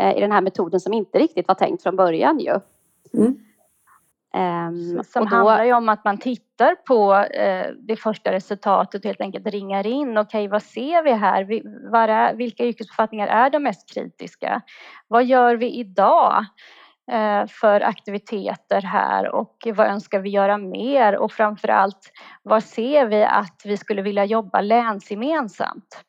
eh, 0.00 0.16
i 0.16 0.20
den 0.20 0.32
här 0.32 0.40
metoden 0.40 0.80
som 0.80 0.92
inte 0.92 1.18
riktigt 1.18 1.48
var 1.48 1.54
tänkt 1.54 1.82
från 1.82 1.96
början 1.96 2.38
ju. 2.38 2.60
Mm. 3.14 3.45
Um, 4.36 5.04
som 5.04 5.24
då... 5.24 5.36
handlar 5.36 5.64
ju 5.64 5.72
om 5.72 5.88
att 5.88 6.04
man 6.04 6.18
tittar 6.18 6.74
på 6.74 7.14
uh, 7.14 7.74
det 7.78 7.96
första 7.96 8.32
resultatet 8.32 9.00
och 9.00 9.06
helt 9.06 9.20
enkelt 9.20 9.46
ringar 9.46 9.86
in. 9.86 10.18
Okej, 10.18 10.38
okay, 10.38 10.48
vad 10.48 10.62
ser 10.62 11.02
vi 11.02 11.12
här? 11.12 11.44
Vi, 11.44 11.62
är, 11.94 12.34
vilka 12.34 12.64
yrkesbefattningar 12.64 13.26
är 13.26 13.50
de 13.50 13.62
mest 13.62 13.94
kritiska? 13.94 14.60
Vad 15.08 15.24
gör 15.24 15.56
vi 15.56 15.70
idag 15.70 16.44
uh, 17.12 17.46
för 17.48 17.80
aktiviteter 17.80 18.80
här 18.82 19.34
och 19.34 19.68
vad 19.74 19.86
önskar 19.86 20.20
vi 20.20 20.30
göra 20.30 20.58
mer? 20.58 21.16
Och 21.16 21.32
framför 21.32 21.68
allt, 21.68 22.10
vad 22.42 22.64
ser 22.64 23.06
vi 23.06 23.24
att 23.24 23.62
vi 23.64 23.76
skulle 23.76 24.02
vilja 24.02 24.24
jobba 24.24 24.60
länsgemensamt? 24.60 26.04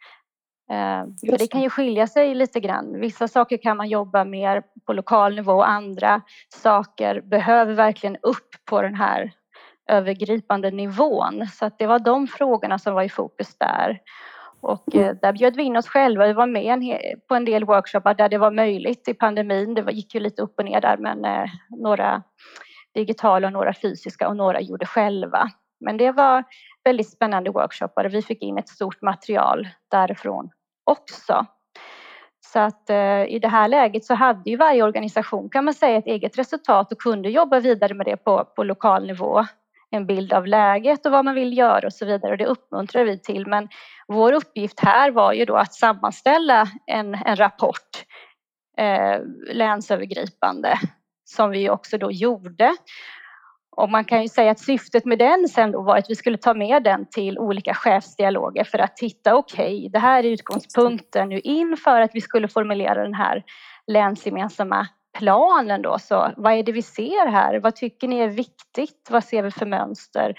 Eh, 0.70 1.30
för 1.30 1.38
det 1.38 1.48
kan 1.48 1.62
ju 1.62 1.70
skilja 1.70 2.08
sig 2.08 2.36
lite 2.36 2.60
grann. 2.60 3.00
Vissa 3.00 3.28
saker 3.28 3.58
kan 3.58 3.78
man 3.78 3.90
jobba 3.90 4.24
mer 4.24 4.64
på 4.86 4.94
lokal 4.94 5.36
nivå 5.36 5.54
och 5.54 5.70
andra 5.70 6.22
saker 6.50 7.22
behöver 7.22 7.74
verkligen 7.74 8.18
upp 8.22 8.50
på 8.66 8.82
den 8.82 8.96
här 8.96 9.32
övergripande 9.90 10.72
nivån. 10.72 11.48
Så 11.48 11.72
det 11.78 11.88
var 11.88 12.00
de 12.00 12.28
frågorna 12.28 12.80
som 12.80 12.94
var 12.94 13.04
i 13.04 13.10
fokus 13.10 13.58
där. 13.58 14.02
Och 14.62 14.96
eh, 14.96 15.02
mm. 15.02 15.18
där 15.22 15.34
bjöd 15.34 15.56
vi 15.56 15.64
in 15.64 15.78
oss 15.78 15.88
själva. 15.88 16.28
Vi 16.28 16.34
var 16.34 16.48
med 16.48 16.80
på 17.28 17.36
en 17.36 17.46
del 17.46 17.66
workshoppar 17.66 18.14
där 18.14 18.30
det 18.30 18.38
var 18.38 18.52
möjligt 18.52 19.08
i 19.08 19.14
pandemin. 19.14 19.74
Det 19.74 19.92
gick 19.92 20.16
ju 20.16 20.20
lite 20.20 20.42
upp 20.42 20.54
och 20.58 20.66
ner 20.66 20.82
där 20.82 20.98
men 20.98 21.26
eh, 21.26 21.50
några 21.70 22.24
digitala 22.94 23.48
och 23.48 23.54
några 23.54 23.74
fysiska 23.74 24.28
och 24.28 24.38
några 24.38 24.62
gjorde 24.62 24.86
själva. 24.86 25.50
Men 25.80 25.98
det 25.98 26.12
var 26.12 26.44
väldigt 26.84 27.10
spännande 27.10 27.52
workshoppar 27.52 28.06
och 28.06 28.14
vi 28.14 28.22
fick 28.22 28.42
in 28.42 28.58
ett 28.58 28.70
stort 28.70 29.02
material 29.02 29.68
därifrån 29.92 30.50
också. 30.88 31.46
Så 32.54 32.60
att 32.60 32.90
eh, 32.90 33.24
i 33.24 33.40
det 33.42 33.48
här 33.48 33.68
läget 33.68 34.06
så 34.06 34.14
hade 34.14 34.50
ju 34.50 34.58
varje 34.58 34.84
organisation 34.84 35.50
kan 35.50 35.66
man 35.66 35.74
säga 35.74 35.98
ett 35.98 36.08
eget 36.08 36.38
resultat 36.38 36.92
och 36.92 37.02
kunde 37.02 37.30
jobba 37.30 37.60
vidare 37.60 37.94
med 37.94 38.06
det 38.06 38.18
på, 38.18 38.46
på 38.56 38.64
lokal 38.64 39.08
nivå. 39.08 39.46
En 39.90 40.06
bild 40.06 40.34
av 40.34 40.48
läget 40.48 41.06
och 41.06 41.12
vad 41.12 41.26
man 41.26 41.36
vill 41.36 41.58
göra 41.58 41.88
och 41.88 41.94
så 41.94 42.06
vidare 42.06 42.32
och 42.32 42.38
det 42.38 42.46
uppmuntrar 42.46 43.04
vi 43.04 43.20
till. 43.20 43.48
Men 43.48 43.70
vår 44.08 44.34
uppgift 44.34 44.80
här 44.80 45.12
var 45.12 45.34
ju 45.34 45.46
då 45.46 45.56
att 45.56 45.74
sammanställa 45.74 46.68
en, 46.86 47.16
en 47.16 47.36
rapport 47.36 48.06
eh, 48.78 49.20
länsövergripande 49.54 50.80
som 51.26 51.50
vi 51.50 51.70
också 51.70 51.98
då 51.98 52.12
gjorde 52.12 52.76
och 53.78 53.90
man 53.90 54.06
kan 54.06 54.22
ju 54.22 54.28
säga 54.28 54.52
att 54.52 54.60
syftet 54.60 55.06
med 55.06 55.20
den 55.20 55.48
sen 55.48 55.72
då 55.72 55.82
var 55.82 55.98
att 55.98 56.10
vi 56.10 56.16
skulle 56.16 56.38
ta 56.38 56.54
med 56.54 56.84
den 56.84 57.06
till 57.06 57.40
olika 57.40 57.74
chefsdialoger 57.74 58.64
för 58.64 58.80
att 58.80 58.98
titta, 58.98 59.36
okej, 59.36 59.78
okay, 59.78 59.90
det 59.90 60.00
här 60.00 60.24
är 60.24 60.30
utgångspunkten 60.30 61.30
nu 61.30 61.40
inför 61.40 62.02
att 62.02 62.12
vi 62.14 62.22
skulle 62.22 62.48
formulera 62.48 63.04
den 63.04 63.14
här 63.14 63.44
länsgemensamma 63.88 64.88
planen 65.18 65.82
då. 65.82 66.00
Så 66.00 66.32
vad 66.38 66.54
är 66.54 66.64
det 66.64 66.72
vi 66.72 66.82
ser 66.82 67.28
här? 67.28 67.60
Vad 67.60 67.76
tycker 67.76 68.08
ni 68.08 68.20
är 68.20 68.28
viktigt? 68.28 69.08
Vad 69.10 69.24
ser 69.24 69.44
vi 69.44 69.52
för 69.52 69.66
mönster? 69.66 70.36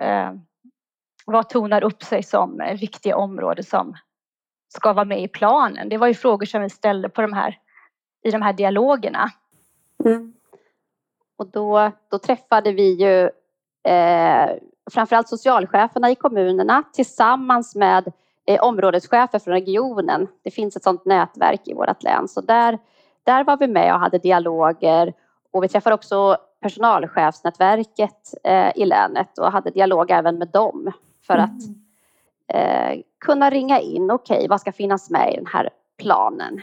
Eh, 0.00 0.32
vad 1.26 1.48
tonar 1.48 1.84
upp 1.84 2.02
sig 2.02 2.22
som 2.22 2.62
viktiga 2.80 3.16
områden 3.16 3.64
som 3.64 3.94
ska 4.74 4.92
vara 4.92 5.04
med 5.04 5.22
i 5.22 5.28
planen? 5.28 5.88
Det 5.88 5.98
var 5.98 6.06
ju 6.06 6.14
frågor 6.14 6.46
som 6.46 6.62
vi 6.62 6.70
ställde 6.70 7.08
på 7.08 7.22
de 7.22 7.32
här, 7.32 7.58
i 8.24 8.30
de 8.30 8.42
här 8.42 8.52
dialogerna. 8.52 9.30
Mm. 10.04 10.35
Och 11.36 11.46
då, 11.46 11.90
då 12.10 12.18
träffade 12.18 12.72
vi 12.72 12.92
ju 12.92 13.22
eh, 13.92 14.50
framförallt 14.90 15.28
socialcheferna 15.28 16.10
i 16.10 16.14
kommunerna 16.14 16.82
tillsammans 16.92 17.74
med 17.74 18.12
eh, 18.46 18.60
områdeschefer 18.60 19.38
från 19.38 19.54
regionen. 19.54 20.28
Det 20.42 20.50
finns 20.50 20.76
ett 20.76 20.82
sådant 20.82 21.04
nätverk 21.04 21.60
i 21.64 21.74
vårt 21.74 22.02
län 22.02 22.28
så 22.28 22.40
där, 22.40 22.78
där 23.24 23.44
var 23.44 23.56
vi 23.56 23.66
med 23.66 23.94
och 23.94 24.00
hade 24.00 24.18
dialoger 24.18 25.12
och 25.50 25.64
vi 25.64 25.68
träffade 25.68 25.94
också 25.94 26.36
personalchefsnätverket 26.62 28.34
eh, 28.44 28.70
i 28.76 28.84
länet 28.84 29.38
och 29.38 29.52
hade 29.52 29.70
dialog 29.70 30.10
även 30.10 30.38
med 30.38 30.48
dem 30.48 30.92
för 31.26 31.34
mm. 31.34 31.44
att 31.44 31.62
eh, 32.54 33.00
kunna 33.20 33.50
ringa 33.50 33.80
in, 33.80 34.10
okej 34.10 34.36
okay, 34.36 34.48
vad 34.48 34.60
ska 34.60 34.72
finnas 34.72 35.10
med 35.10 35.32
i 35.32 35.36
den 35.36 35.46
här 35.46 35.70
planen? 35.98 36.62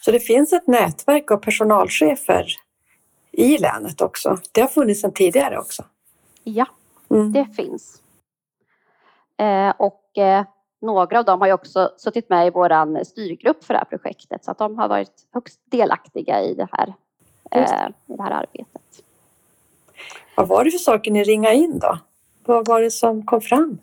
Så 0.00 0.10
det 0.10 0.20
finns 0.20 0.52
ett 0.52 0.66
nätverk 0.66 1.30
av 1.30 1.36
personalchefer 1.36 2.46
i 3.40 3.58
länet 3.58 4.00
också. 4.00 4.38
Det 4.52 4.60
har 4.60 4.68
funnits 4.68 5.00
sedan 5.00 5.12
tidigare 5.12 5.58
också. 5.58 5.84
Ja, 6.44 6.66
mm. 7.10 7.32
det 7.32 7.44
finns. 7.56 8.02
Eh, 9.36 9.72
och 9.78 10.18
eh, 10.18 10.44
några 10.80 11.18
av 11.18 11.24
dem 11.24 11.40
har 11.40 11.46
ju 11.46 11.52
också 11.52 11.92
suttit 11.96 12.28
med 12.28 12.46
i 12.46 12.50
vår 12.50 13.04
styrgrupp 13.04 13.64
för 13.64 13.74
det 13.74 13.78
här 13.78 13.98
projektet 13.98 14.44
så 14.44 14.50
att 14.50 14.58
de 14.58 14.78
har 14.78 14.88
varit 14.88 15.26
högst 15.32 15.60
delaktiga 15.70 16.42
i 16.42 16.54
det 16.54 16.68
här, 16.72 16.94
eh, 17.50 17.88
i 18.06 18.16
det 18.16 18.22
här 18.22 18.30
arbetet. 18.30 19.02
Vad 20.36 20.48
var 20.48 20.64
det 20.64 20.70
för 20.70 20.78
saker 20.78 21.10
ni 21.10 21.24
ringade 21.24 21.54
in 21.54 21.78
då? 21.78 21.98
Vad 22.44 22.66
var 22.66 22.80
det 22.80 22.90
som 22.90 23.26
kom 23.26 23.40
fram? 23.40 23.78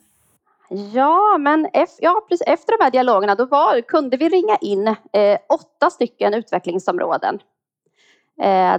Ja, 0.94 1.38
men 1.38 1.70
ja, 2.00 2.26
precis, 2.30 2.48
efter 2.48 2.78
de 2.78 2.84
här 2.84 2.92
dialogerna 2.92 3.36
då 3.36 3.46
var, 3.46 3.82
kunde 3.82 4.18
vi 4.18 4.30
ringa 4.30 4.58
in 4.62 4.88
eh, 4.88 5.40
åtta 5.50 5.90
stycken 5.90 6.34
utvecklingsområden 6.34 7.40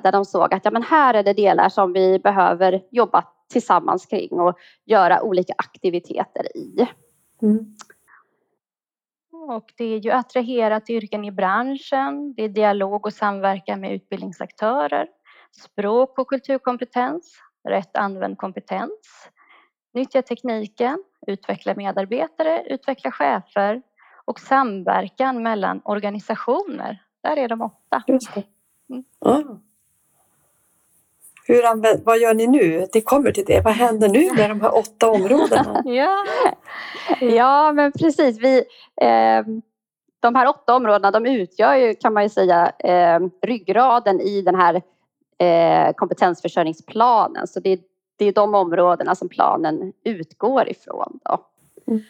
där 0.03 0.13
de 0.13 0.25
såg 0.25 0.55
att 0.55 0.65
ja, 0.65 0.71
men 0.71 0.83
här 0.83 1.15
är 1.15 1.23
det 1.23 1.33
delar 1.33 1.69
som 1.69 1.93
vi 1.93 2.19
behöver 2.19 2.83
jobba 2.91 3.25
tillsammans 3.53 4.07
kring 4.07 4.41
och 4.41 4.59
göra 4.85 5.23
olika 5.23 5.55
aktiviteter 5.59 6.57
i. 6.57 6.89
Mm. 7.43 7.77
Och 9.49 9.73
det 9.77 9.85
är 9.85 9.99
ju 9.99 10.11
attraherat 10.11 10.91
yrken 10.91 11.25
i 11.25 11.31
branschen, 11.31 12.35
det 12.35 12.45
är 12.45 12.49
dialog 12.49 13.07
och 13.07 13.13
samverkan 13.13 13.81
med 13.81 13.93
utbildningsaktörer, 13.93 15.09
språk 15.53 16.19
och 16.19 16.29
kulturkompetens, 16.29 17.39
rätt 17.69 17.97
använd 17.97 18.39
kompetens, 18.39 19.29
nyttja 19.95 20.23
tekniken, 20.23 21.05
utveckla 21.27 21.75
medarbetare, 21.75 22.65
utveckla 22.67 23.11
chefer 23.11 23.83
och 24.25 24.41
samverkan 24.41 25.43
mellan 25.43 25.81
organisationer. 25.85 27.03
Där 27.23 27.37
är 27.37 27.49
de 27.49 27.63
åtta. 27.63 28.03
Just 28.07 28.35
det. 28.35 28.43
Ah. 29.19 29.41
Hur 31.47 31.65
använd, 31.67 32.05
vad 32.05 32.19
gör 32.19 32.35
ni 32.35 32.47
nu? 32.47 32.87
Det 32.93 33.01
kommer 33.01 33.33
till 33.33 33.45
det. 33.45 33.61
Vad 33.61 33.73
händer 33.73 34.09
nu 34.09 34.33
med 34.33 34.51
de 34.51 34.61
här 34.61 34.77
åtta 34.77 35.11
områdena? 35.11 35.83
ja. 35.85 36.25
ja, 37.21 37.73
men 37.73 37.93
precis. 37.93 38.39
Vi, 38.39 38.59
eh, 39.01 39.45
de 40.21 40.35
här 40.35 40.49
åtta 40.49 40.75
områdena 40.75 41.11
de 41.11 41.27
utgör 41.27 41.75
ju, 41.75 41.95
kan 41.95 42.13
man 42.13 42.23
ju 42.23 42.29
säga, 42.29 42.73
eh, 42.79 43.21
ryggraden 43.43 44.21
i 44.21 44.43
den 44.43 44.55
här 44.55 44.83
eh, 45.39 45.93
kompetensförsörjningsplanen. 45.93 47.47
Så 47.47 47.61
det, 47.61 47.81
det 48.17 48.25
är 48.25 48.33
de 48.33 48.55
områdena 48.55 49.15
som 49.15 49.29
planen 49.29 49.93
utgår 50.05 50.69
ifrån. 50.69 51.19
Då. 51.25 51.47
Mm. 51.87 52.03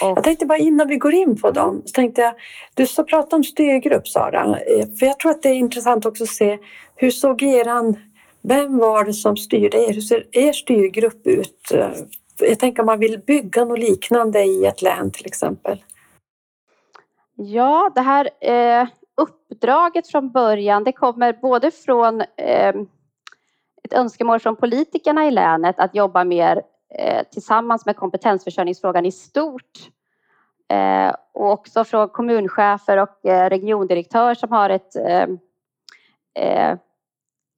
Jag 0.00 0.24
tänkte 0.24 0.46
bara 0.46 0.58
innan 0.58 0.88
vi 0.88 0.96
går 0.96 1.14
in 1.14 1.40
på 1.40 1.50
dem, 1.50 1.82
så 1.84 1.92
tänkte 1.92 2.20
jag, 2.20 2.34
du 2.74 2.86
så 2.86 3.04
pratade 3.04 3.36
om 3.36 3.44
styrgrupp 3.44 4.08
Sara, 4.08 4.60
eh, 4.60 4.86
för 4.98 5.06
jag 5.06 5.18
tror 5.18 5.30
att 5.30 5.42
det 5.42 5.48
är 5.48 5.54
intressant 5.54 6.06
också 6.06 6.24
att 6.24 6.30
se 6.30 6.58
hur 6.96 7.10
såg 7.10 7.42
eran, 7.42 7.96
vem 8.42 8.78
var 8.78 9.04
det 9.04 9.12
som 9.12 9.36
styrde 9.36 9.78
er? 9.78 9.92
Hur 9.92 10.00
ser 10.00 10.26
er 10.32 10.52
styrgrupp 10.52 11.26
ut? 11.26 11.72
Eh, 11.74 11.90
jag 12.38 12.58
tänker 12.58 12.82
om 12.82 12.86
man 12.86 12.98
vill 12.98 13.20
bygga 13.26 13.64
något 13.64 13.78
liknande 13.78 14.44
i 14.44 14.66
ett 14.66 14.82
län 14.82 15.10
till 15.10 15.26
exempel. 15.26 15.84
Ja, 17.34 17.90
det 17.94 18.00
här 18.00 18.30
eh, 18.40 18.88
uppdraget 19.16 20.08
från 20.08 20.30
början, 20.30 20.84
det 20.84 20.92
kommer 20.92 21.32
både 21.32 21.70
från 21.70 22.20
eh, 22.20 22.74
ett 23.84 23.92
önskemål 23.92 24.40
från 24.40 24.56
politikerna 24.56 25.28
i 25.28 25.30
länet 25.30 25.78
att 25.78 25.94
jobba 25.94 26.24
mer 26.24 26.62
tillsammans 27.32 27.86
med 27.86 27.96
kompetensförsörjningsfrågan 27.96 29.06
i 29.06 29.12
stort 29.12 29.90
eh, 30.68 31.14
och 31.32 31.50
också 31.50 31.84
från 31.84 32.08
kommunchefer 32.08 32.96
och 32.98 33.26
eh, 33.26 33.48
regiondirektör 33.48 34.34
som 34.34 34.52
har 34.52 34.70
ett, 34.70 34.96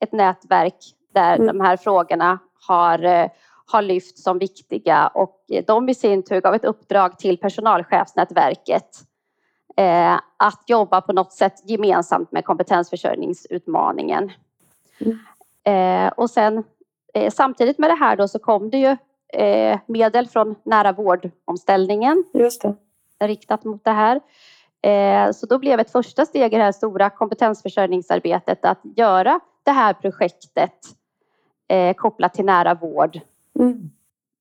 ett 0.01 0.13
nätverk 0.13 0.77
där 1.15 1.37
mm. 1.37 1.47
de 1.47 1.61
här 1.65 1.77
frågorna 1.77 2.39
har, 2.69 3.29
har 3.67 3.83
lyft 3.83 4.19
som 4.19 4.39
viktiga 4.39 5.07
och 5.07 5.45
de 5.67 5.89
i 5.89 5.95
sin 5.95 6.23
tur 6.23 6.41
gav 6.41 6.55
ett 6.55 6.65
uppdrag 6.65 7.19
till 7.19 7.39
personalchefsnätverket 7.39 8.89
att 10.37 10.63
jobba 10.67 11.01
på 11.01 11.13
något 11.13 11.33
sätt 11.33 11.71
gemensamt 11.71 12.33
med 12.33 12.45
kompetensförsörjningsutmaningen. 12.45 14.33
Mm. 14.99 16.13
och 16.17 16.31
sen 16.31 16.65
eh, 17.15 17.31
samtidigt 17.31 17.79
med 17.79 17.91
det 17.91 17.95
här 17.95 18.17
då 18.17 18.29
så 18.29 18.39
kom 18.39 18.71
det 18.71 18.79
ju 18.79 18.97
eh, 19.33 19.79
medel 19.87 20.29
från 20.29 20.55
nära 20.65 20.93
vårdomställningen 20.93 22.25
riktat 23.21 23.65
mot 23.65 23.85
det 23.85 23.91
här. 23.91 24.21
Eh, 24.83 25.33
så 25.33 25.47
då 25.47 25.59
blev 25.59 25.81
ett 25.81 25.91
första 25.93 26.27
steg 26.27 26.55
i 26.55 26.57
det 26.57 26.63
här 26.63 26.73
stora 26.73 27.11
kompetensförsörjningsarbetet 27.11 28.65
att 28.65 28.81
göra 28.97 29.41
det 29.63 29.71
här 29.71 29.93
projektet 29.95 30.73
eh, 31.69 31.95
kopplat 31.95 32.35
till 32.35 32.45
nära 32.45 32.75
vård 32.75 33.21
Mm. 33.61 33.91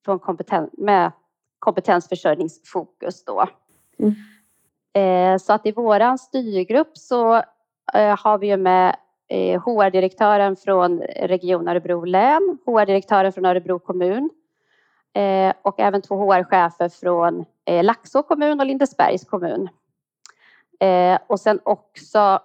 från 0.06 0.20
kompeten 0.20 0.70
med 0.74 1.12
kompetensförsörjningsfokus 1.60 3.26
då. 3.26 3.48
Mm. 4.00 4.14
Eh, 4.94 5.38
så 5.38 5.54
att 5.54 5.66
i 5.66 5.72
våran 5.72 6.18
styrgrupp 6.18 6.98
så 6.98 7.36
eh, 7.94 8.20
har 8.20 8.38
vi 8.38 8.58
med 8.58 8.96
eh, 9.28 9.62
HR-direktören 9.62 10.56
från 10.56 11.00
Region 11.02 11.68
Örebro 11.68 12.04
län, 12.04 12.58
HR-direktören 12.66 13.34
från 13.34 13.46
Örebro 13.46 13.80
kommun 13.80 14.30
eh, 15.14 15.54
och 15.62 15.80
även 15.80 16.02
två 16.02 16.16
HR-chefer 16.16 16.90
från 16.90 17.46
eh, 17.66 17.84
Laxå 17.84 18.24
kommun 18.24 18.60
och 18.60 18.66
Lindesbergs 18.66 19.26
kommun. 19.26 19.70
Eh, 20.80 21.20
och 21.28 21.40
sen 21.40 21.60
också 21.64 22.40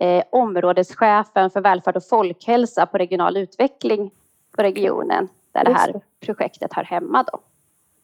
eh, 0.00 0.24
områdeschefen 0.30 1.50
för 1.50 1.60
välfärd 1.60 1.96
och 1.96 2.08
folkhälsa 2.08 2.86
på 2.86 2.98
regional 2.98 3.36
utveckling 3.36 4.10
på 4.56 4.62
regionen 4.62 5.28
där 5.52 5.64
det 5.64 5.72
här 5.72 5.92
det. 5.92 6.26
projektet 6.26 6.72
hör 6.72 6.84
hemma 6.84 7.24
då. 7.32 7.40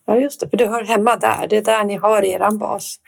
Ja, 0.04 0.16
just 0.16 0.40
det. 0.40 0.48
För 0.48 0.56
du 0.56 0.66
hör 0.66 0.84
hemma 0.84 1.16
där. 1.16 1.46
Det 1.48 1.56
är 1.56 1.64
där 1.64 1.84
ni 1.84 1.96
har 1.96 2.24
er 2.24 2.58
bas. 2.58 3.00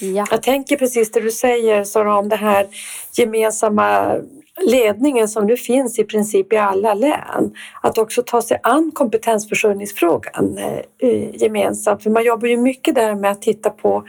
Ja. 0.00 0.26
Jag 0.30 0.42
tänker 0.42 0.76
precis 0.76 1.12
det 1.12 1.20
du 1.20 1.30
säger 1.30 1.84
Sara, 1.84 2.18
om 2.18 2.28
det 2.28 2.36
här 2.36 2.66
gemensamma 3.12 4.16
ledningen 4.62 5.28
som 5.28 5.46
nu 5.46 5.56
finns 5.56 5.98
i 5.98 6.04
princip 6.04 6.52
i 6.52 6.56
alla 6.56 6.94
län. 6.94 7.54
Att 7.82 7.98
också 7.98 8.22
ta 8.22 8.42
sig 8.42 8.60
an 8.62 8.90
kompetensförsörjningsfrågan 8.94 10.58
eh, 10.98 11.42
gemensamt. 11.42 12.02
För 12.02 12.10
man 12.10 12.24
jobbar 12.24 12.48
ju 12.48 12.56
mycket 12.56 12.94
där 12.94 13.14
med 13.14 13.30
att 13.30 13.42
titta 13.42 13.70
på 13.70 14.04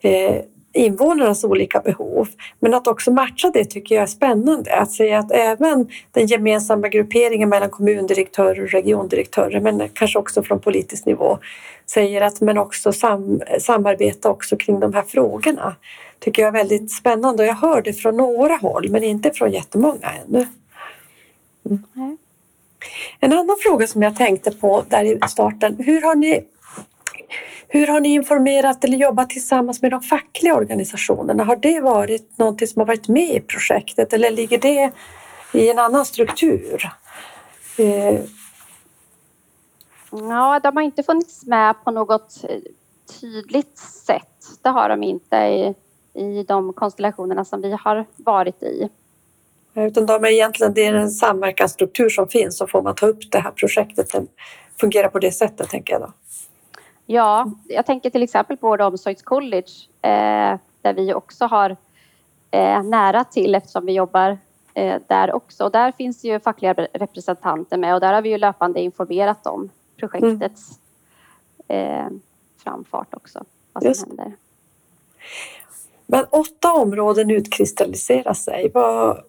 eh, 0.00 0.36
invånarnas 0.74 1.44
olika 1.44 1.80
behov. 1.80 2.28
Men 2.60 2.74
att 2.74 2.86
också 2.86 3.10
matcha 3.10 3.50
det 3.54 3.64
tycker 3.64 3.94
jag 3.94 4.02
är 4.02 4.06
spännande. 4.06 4.74
Att 4.74 4.92
säga 4.92 5.18
att 5.18 5.32
även 5.32 5.88
den 6.10 6.26
gemensamma 6.26 6.88
grupperingen 6.88 7.48
mellan 7.48 7.70
kommundirektörer 7.70 8.62
och 8.62 8.70
regiondirektörer 8.70 9.60
men 9.60 9.88
kanske 9.94 10.18
också 10.18 10.42
från 10.42 10.60
politisk 10.60 11.06
nivå 11.06 11.38
säger 11.86 12.20
att 12.20 12.40
men 12.40 12.58
också 12.58 12.92
sam, 12.92 13.40
samarbeta 13.58 14.30
också 14.30 14.56
kring 14.56 14.80
de 14.80 14.94
här 14.94 15.02
frågorna. 15.02 15.76
Tycker 16.22 16.42
jag 16.42 16.48
är 16.48 16.52
väldigt 16.52 16.92
spännande 16.92 17.42
och 17.42 17.48
jag 17.48 17.54
hör 17.54 17.82
det 17.82 17.92
från 17.92 18.16
några 18.16 18.56
håll 18.56 18.90
men 18.90 19.04
inte 19.04 19.30
från 19.30 19.50
jättemånga 19.52 20.12
ännu. 20.26 20.46
Mm. 21.66 22.18
En 23.20 23.32
annan 23.32 23.56
fråga 23.62 23.86
som 23.86 24.02
jag 24.02 24.16
tänkte 24.16 24.50
på 24.50 24.84
där 24.88 25.04
i 25.04 25.18
starten. 25.28 25.76
Hur 25.78 26.02
har 26.02 26.14
ni 26.14 26.44
hur 27.68 27.86
har 27.86 28.00
ni 28.00 28.08
informerat 28.08 28.84
eller 28.84 28.98
jobbat 28.98 29.30
tillsammans 29.30 29.82
med 29.82 29.90
de 29.90 30.02
fackliga 30.02 30.54
organisationerna? 30.54 31.44
Har 31.44 31.56
det 31.56 31.80
varit 31.80 32.38
någonting 32.38 32.68
som 32.68 32.80
har 32.80 32.86
varit 32.86 33.08
med 33.08 33.36
i 33.36 33.40
projektet 33.40 34.12
eller 34.12 34.30
ligger 34.30 34.58
det 34.58 34.92
i 35.52 35.70
en 35.70 35.78
annan 35.78 36.04
struktur? 36.04 36.88
Eh, 37.78 38.20
Ja, 40.12 40.60
de 40.62 40.76
har 40.76 40.82
inte 40.82 41.02
funnits 41.02 41.46
med 41.46 41.84
på 41.84 41.90
något 41.90 42.44
eh, 42.48 42.60
tydligt 43.20 43.78
sätt. 43.78 44.58
Det 44.62 44.68
har 44.68 44.88
de 44.88 45.02
inte 45.02 45.36
i, 45.36 45.74
i 46.14 46.42
de 46.42 46.72
konstellationerna 46.72 47.44
som 47.44 47.60
vi 47.60 47.72
har 47.72 48.06
varit 48.16 48.62
i. 48.62 48.88
Utan 49.74 50.06
de 50.06 50.24
är 50.24 50.28
egentligen, 50.28 50.74
det 50.74 50.86
är 50.86 50.94
en 50.94 51.10
samverkansstruktur 51.10 52.08
som 52.08 52.28
finns 52.28 52.60
och 52.60 52.70
får 52.70 52.82
man 52.82 52.94
ta 52.94 53.06
upp 53.06 53.30
det 53.30 53.38
här 53.38 53.50
projektet, 53.50 54.12
den 54.12 54.28
fungerar 54.80 55.08
på 55.08 55.18
det 55.18 55.32
sättet 55.32 55.68
tänker 55.68 55.92
jag 55.92 56.02
då. 56.02 56.12
Ja, 57.06 57.50
jag 57.68 57.86
tänker 57.86 58.10
till 58.10 58.22
exempel 58.22 58.56
på 58.56 58.68
Vård 58.68 58.80
och 58.80 58.86
omsorgscollege 58.86 59.88
eh, 60.02 60.58
där 60.82 60.94
vi 60.94 61.14
också 61.14 61.44
har 61.44 61.76
eh, 62.50 62.82
nära 62.82 63.24
till 63.24 63.54
eftersom 63.54 63.86
vi 63.86 63.92
jobbar 63.92 64.38
eh, 64.74 65.00
där 65.06 65.32
också. 65.32 65.64
Och 65.64 65.70
där 65.70 65.92
finns 65.92 66.24
ju 66.24 66.40
fackliga 66.40 66.74
representanter 66.74 67.76
med 67.76 67.94
och 67.94 68.00
där 68.00 68.12
har 68.12 68.22
vi 68.22 68.28
ju 68.28 68.38
löpande 68.38 68.80
informerat 68.80 69.46
om 69.46 69.70
projektets 69.96 70.78
eh, 71.68 72.06
framfart 72.58 73.14
också, 73.14 73.44
vad 73.72 73.82
som 73.82 73.88
Just. 73.88 74.06
händer. 74.06 74.32
Men 76.12 76.24
åtta 76.30 76.72
områden 76.72 77.30
utkristalliserar 77.30 78.34
sig. 78.34 78.70
Vad, 78.74 79.22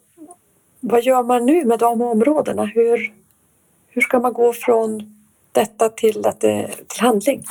vad 0.80 1.02
gör 1.02 1.22
man 1.22 1.46
nu 1.46 1.64
med 1.64 1.78
de 1.78 2.02
områdena? 2.02 2.64
Hur, 2.64 3.14
hur 3.88 4.02
ska 4.02 4.20
man 4.20 4.32
gå 4.32 4.52
från 4.52 5.16
detta 5.52 5.88
till, 5.88 6.26
att 6.26 6.40
det, 6.40 6.70
till 6.88 7.00
handling? 7.00 7.44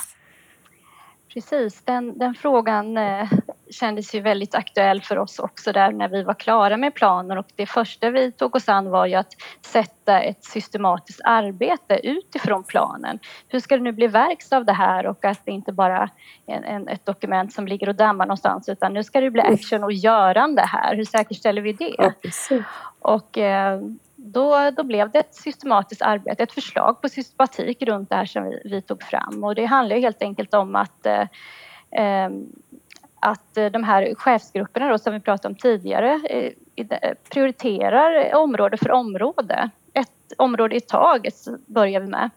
Precis, 1.33 1.81
den, 1.83 2.17
den 2.17 2.35
frågan 2.35 2.97
eh, 2.97 3.31
kändes 3.73 4.15
ju 4.15 4.19
väldigt 4.19 4.55
aktuell 4.55 5.01
för 5.01 5.17
oss 5.17 5.39
också 5.39 5.71
där 5.71 5.91
när 5.91 6.07
vi 6.07 6.23
var 6.23 6.33
klara 6.33 6.77
med 6.77 6.93
planen 6.93 7.37
och 7.37 7.45
det 7.55 7.65
första 7.65 8.09
vi 8.09 8.31
tog 8.31 8.55
oss 8.55 8.69
an 8.69 8.89
var 8.89 9.05
ju 9.05 9.15
att 9.15 9.33
sätta 9.61 10.21
ett 10.21 10.45
systematiskt 10.45 11.21
arbete 11.23 11.99
utifrån 12.03 12.63
planen. 12.63 13.19
Hur 13.47 13.59
ska 13.59 13.77
det 13.77 13.83
nu 13.83 13.91
bli 13.91 14.07
verkstad 14.07 14.57
av 14.57 14.65
det 14.65 14.73
här 14.73 15.07
och 15.07 15.25
att 15.25 15.45
det 15.45 15.51
inte 15.51 15.71
bara 15.71 16.09
är 16.47 16.89
ett 16.89 17.05
dokument 17.05 17.53
som 17.53 17.67
ligger 17.67 17.89
och 17.89 17.95
dammar 17.95 18.25
någonstans 18.25 18.69
utan 18.69 18.93
nu 18.93 19.03
ska 19.03 19.21
det 19.21 19.31
bli 19.31 19.41
action 19.41 19.83
och 19.83 19.93
görande 19.93 20.61
här. 20.61 20.95
Hur 20.95 21.05
säkerställer 21.05 21.61
vi 21.61 21.73
det? 21.73 21.95
Ja. 21.97 22.11
Och 22.99 23.37
eh, 23.37 23.81
då, 24.15 24.71
då 24.71 24.83
blev 24.83 25.11
det 25.11 25.19
ett 25.19 25.35
systematiskt 25.35 26.01
arbete, 26.01 26.43
ett 26.43 26.51
förslag 26.51 27.01
på 27.01 27.09
systematik 27.09 27.81
runt 27.81 28.09
det 28.09 28.15
här 28.15 28.25
som 28.25 28.43
vi, 28.43 28.61
vi 28.65 28.81
tog 28.81 29.03
fram. 29.03 29.43
Och 29.43 29.55
det 29.55 29.65
handlar 29.65 29.95
helt 29.95 30.21
enkelt 30.21 30.53
om 30.53 30.75
att, 30.75 31.05
eh, 31.05 31.21
eh, 31.91 32.29
att 33.23 33.53
de 33.71 33.83
här 33.83 34.15
chefsgrupperna 34.15 34.89
då, 34.89 34.97
som 34.97 35.13
vi 35.13 35.19
pratade 35.19 35.47
om 35.47 35.55
tidigare 35.55 36.21
eh, 36.29 36.51
de- 36.75 37.15
prioriterar 37.31 38.35
område 38.35 38.77
för 38.77 38.91
område. 38.91 39.69
Ett 39.93 40.33
område 40.37 40.75
i 40.75 40.81
taget 40.81 41.35
börjar 41.65 41.99
vi 42.01 42.07
med. 42.07 42.29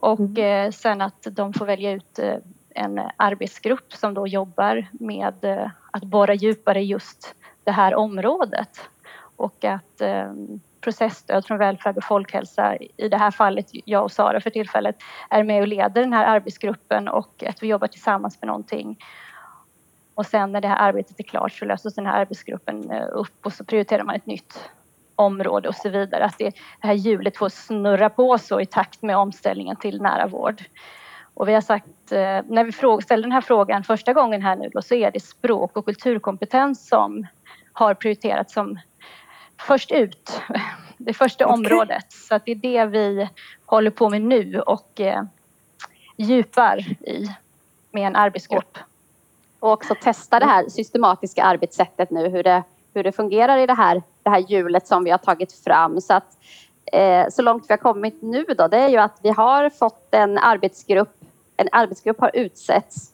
Och 0.00 0.38
eh, 0.38 0.70
sen 0.70 1.00
att 1.00 1.26
de 1.30 1.52
får 1.52 1.66
välja 1.66 1.90
ut 1.92 2.18
eh, 2.18 2.36
en 2.74 3.00
arbetsgrupp 3.16 3.92
som 3.92 4.14
då 4.14 4.26
jobbar 4.26 4.86
med 4.92 5.44
eh, 5.44 5.70
att 5.90 6.04
borra 6.04 6.34
djupare 6.34 6.82
just 6.82 7.34
det 7.64 7.70
här 7.70 7.94
området 7.94 8.80
och 9.36 9.64
att 9.64 10.00
eh, 10.00 10.32
processstöd 10.80 11.46
från 11.46 11.58
välfärd 11.58 11.96
och 11.96 12.04
folkhälsa, 12.04 12.76
i 12.96 13.08
det 13.08 13.16
här 13.16 13.30
fallet 13.30 13.66
jag 13.84 14.04
och 14.04 14.12
Sara 14.12 14.40
för 14.40 14.50
tillfället, 14.50 14.96
är 15.30 15.42
med 15.42 15.60
och 15.60 15.68
leder 15.68 16.00
den 16.00 16.12
här 16.12 16.26
arbetsgruppen 16.26 17.08
och 17.08 17.44
att 17.48 17.62
vi 17.62 17.66
jobbar 17.66 17.86
tillsammans 17.88 18.38
med 18.40 18.46
någonting. 18.46 18.98
Och 20.18 20.26
sen 20.26 20.52
när 20.52 20.60
det 20.60 20.68
här 20.68 20.88
arbetet 20.88 21.20
är 21.20 21.24
klart 21.24 21.52
så 21.52 21.64
löses 21.64 21.94
den 21.94 22.06
här 22.06 22.20
arbetsgruppen 22.20 22.90
eh, 22.90 23.06
upp 23.12 23.46
och 23.46 23.52
så 23.52 23.64
prioriterar 23.64 24.04
man 24.04 24.14
ett 24.14 24.26
nytt 24.26 24.70
område 25.14 25.68
och 25.68 25.74
så 25.74 25.88
vidare. 25.88 26.24
Att 26.24 26.38
det, 26.38 26.44
det 26.80 26.86
här 26.86 26.94
hjulet 26.94 27.36
får 27.36 27.48
snurra 27.48 28.10
på 28.10 28.38
så 28.38 28.60
i 28.60 28.66
takt 28.66 29.02
med 29.02 29.16
omställningen 29.16 29.76
till 29.76 30.02
nära 30.02 30.26
vård. 30.26 30.64
Och 31.34 31.48
vi 31.48 31.54
har 31.54 31.60
sagt, 31.60 32.12
eh, 32.12 32.40
när 32.46 32.64
vi 32.64 33.02
ställde 33.02 33.24
den 33.24 33.32
här 33.32 33.40
frågan 33.40 33.84
första 33.84 34.12
gången 34.12 34.42
här 34.42 34.56
nu 34.56 34.68
då, 34.68 34.82
så 34.82 34.94
är 34.94 35.10
det 35.10 35.20
språk 35.20 35.76
och 35.76 35.84
kulturkompetens 35.84 36.88
som 36.88 37.26
har 37.72 37.94
prioriterats 37.94 38.54
som 38.54 38.78
först 39.60 39.90
ut. 39.90 40.42
Det 40.96 41.14
första 41.14 41.46
Okej. 41.46 41.54
området. 41.54 42.12
Så 42.12 42.34
att 42.34 42.44
det 42.44 42.52
är 42.52 42.56
det 42.56 42.84
vi 42.84 43.28
håller 43.66 43.90
på 43.90 44.10
med 44.10 44.22
nu 44.22 44.60
och 44.60 45.00
eh, 45.00 45.22
djupar 46.16 46.78
i 47.08 47.30
med 47.92 48.06
en 48.06 48.16
arbetsgrupp. 48.16 48.78
Och 49.60 49.72
också 49.72 49.94
testa 50.02 50.38
det 50.38 50.46
här 50.46 50.68
systematiska 50.68 51.42
arbetssättet 51.42 52.10
nu, 52.10 52.28
hur 52.28 52.42
det, 52.42 52.62
hur 52.94 53.04
det 53.04 53.12
fungerar 53.12 53.58
i 53.58 53.66
det 53.66 53.74
här, 53.74 54.02
det 54.22 54.30
här 54.30 54.38
hjulet 54.38 54.86
som 54.86 55.04
vi 55.04 55.10
har 55.10 55.18
tagit 55.18 55.52
fram. 55.52 56.00
Så, 56.00 56.14
att, 56.14 56.36
eh, 56.92 57.28
så 57.30 57.42
långt 57.42 57.64
vi 57.68 57.72
har 57.72 57.78
kommit 57.78 58.22
nu 58.22 58.44
då, 58.58 58.68
det 58.68 58.76
är 58.76 58.88
ju 58.88 58.96
att 58.96 59.18
vi 59.22 59.28
har 59.28 59.70
fått 59.70 60.14
en 60.14 60.38
arbetsgrupp, 60.38 61.14
en 61.56 61.68
arbetsgrupp 61.72 62.20
har 62.20 62.30
utsetts 62.34 63.12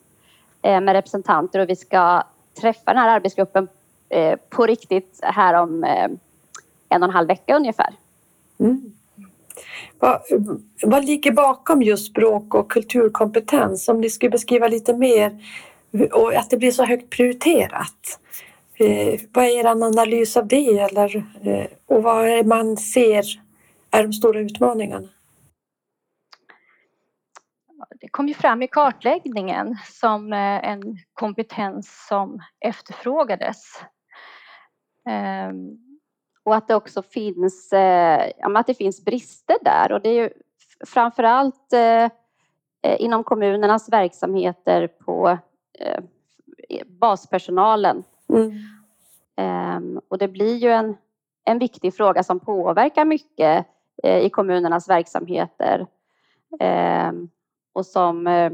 eh, 0.62 0.80
med 0.80 0.92
representanter 0.92 1.60
och 1.60 1.68
vi 1.68 1.76
ska 1.76 2.22
träffa 2.60 2.92
den 2.92 2.96
här 2.96 3.08
arbetsgruppen 3.08 3.68
eh, 4.08 4.38
på 4.48 4.66
riktigt 4.66 5.20
här 5.22 5.54
om 5.54 5.84
eh, 5.84 6.08
en 6.88 7.02
och 7.02 7.08
en 7.08 7.14
halv 7.14 7.28
vecka 7.28 7.56
ungefär. 7.56 7.94
Mm. 8.58 8.92
Vad, 9.98 10.20
vad 10.82 11.04
ligger 11.04 11.32
bakom 11.32 11.82
just 11.82 12.06
språk 12.06 12.54
och 12.54 12.70
kulturkompetens? 12.70 13.88
Om 13.88 14.00
ni 14.00 14.10
skulle 14.10 14.30
beskriva 14.30 14.68
lite 14.68 14.92
mer 14.94 15.38
och 16.12 16.34
att 16.34 16.50
det 16.50 16.56
blir 16.56 16.70
så 16.70 16.84
högt 16.84 17.10
prioriterat. 17.10 18.20
Eh, 18.74 19.20
vad 19.32 19.44
är 19.44 19.60
er 19.60 19.64
analys 19.64 20.36
av 20.36 20.48
det 20.48 20.78
eller, 20.78 21.16
eh, 21.42 21.66
och 21.86 22.02
vad 22.02 22.28
är 22.28 22.36
det 22.36 22.44
man 22.44 22.76
ser 22.76 23.24
är 23.90 24.02
de 24.02 24.12
stora 24.12 24.40
utmaningarna? 24.40 25.08
Det 28.00 28.08
kom 28.08 28.28
ju 28.28 28.34
fram 28.34 28.62
i 28.62 28.68
kartläggningen 28.68 29.76
som 29.90 30.32
eh, 30.32 30.68
en 30.68 30.98
kompetens 31.12 32.06
som 32.08 32.40
efterfrågades. 32.60 33.62
Ehm, 35.08 35.78
och 36.44 36.54
att 36.54 36.68
det 36.68 36.74
också 36.74 37.02
finns, 37.02 37.72
eh, 37.72 38.30
att 38.42 38.66
det 38.66 38.74
finns 38.74 39.04
brister 39.04 39.56
där. 39.62 39.92
Och 39.92 40.00
det 40.02 40.08
är 40.08 40.22
ju 40.22 40.30
framförallt 40.86 41.72
eh, 41.72 42.04
eh, 42.82 42.96
inom 42.98 43.24
kommunernas 43.24 43.88
verksamheter 43.88 44.86
på 44.88 45.38
baspersonalen. 46.86 48.04
Mm. 48.28 48.52
Ehm, 49.36 50.00
och 50.08 50.18
det 50.18 50.28
blir 50.28 50.56
ju 50.56 50.70
en, 50.70 50.96
en 51.44 51.58
viktig 51.58 51.94
fråga 51.94 52.22
som 52.22 52.40
påverkar 52.40 53.04
mycket 53.04 53.66
eh, 54.02 54.18
i 54.18 54.30
kommunernas 54.30 54.88
verksamheter. 54.88 55.86
Ehm, 56.60 57.28
och 57.72 57.86
som 57.86 58.26
eh, 58.26 58.52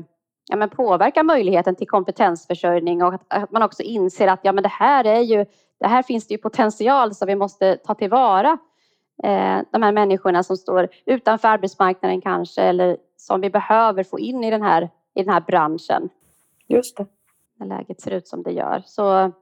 ja, 0.48 0.56
men 0.56 0.68
påverkar 0.68 1.22
möjligheten 1.22 1.74
till 1.76 1.88
kompetensförsörjning 1.88 3.02
och 3.02 3.14
att, 3.14 3.24
att, 3.28 3.50
man 3.50 3.62
också 3.62 3.82
inser 3.82 4.28
att 4.28 4.40
ja, 4.42 4.52
men 4.52 4.62
det 4.62 4.68
här 4.68 5.04
är 5.04 5.20
ju, 5.20 5.46
det 5.80 5.86
här 5.86 6.02
finns 6.02 6.26
det 6.26 6.34
ju 6.34 6.38
potential 6.38 7.14
som 7.14 7.26
vi 7.26 7.36
måste 7.36 7.76
ta 7.76 7.94
tillvara. 7.94 8.58
Eh, 9.22 9.58
de 9.70 9.82
här 9.82 9.92
människorna 9.92 10.42
som 10.42 10.56
står 10.56 10.88
utanför 11.06 11.48
arbetsmarknaden 11.48 12.20
kanske 12.20 12.62
eller 12.62 12.96
som 13.16 13.40
vi 13.40 13.50
behöver 13.50 14.04
få 14.04 14.18
in 14.18 14.44
i 14.44 14.50
den 14.50 14.62
här, 14.62 14.82
i 15.14 15.22
den 15.22 15.34
här 15.34 15.40
branschen. 15.40 16.08
Just 16.70 16.96
det. 16.96 17.06
När 17.58 17.66
läget 17.66 18.00
ser 18.00 18.10
ut 18.10 18.28
som 18.28 18.42
det 18.42 18.52
gör. 18.52 18.82
Så, 18.86 19.32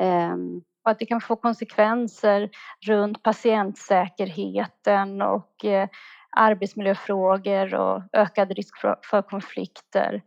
ehm, 0.00 0.62
och 0.84 0.90
att 0.90 0.98
det 0.98 1.06
kan 1.06 1.20
få 1.20 1.36
konsekvenser 1.36 2.50
runt 2.86 3.22
patientsäkerheten 3.22 5.22
och 5.22 5.64
eh, 5.64 5.88
arbetsmiljöfrågor 6.36 7.74
och 7.74 8.02
ökad 8.12 8.52
risk 8.52 8.78
för, 9.10 9.22
konflikter. 9.22 10.22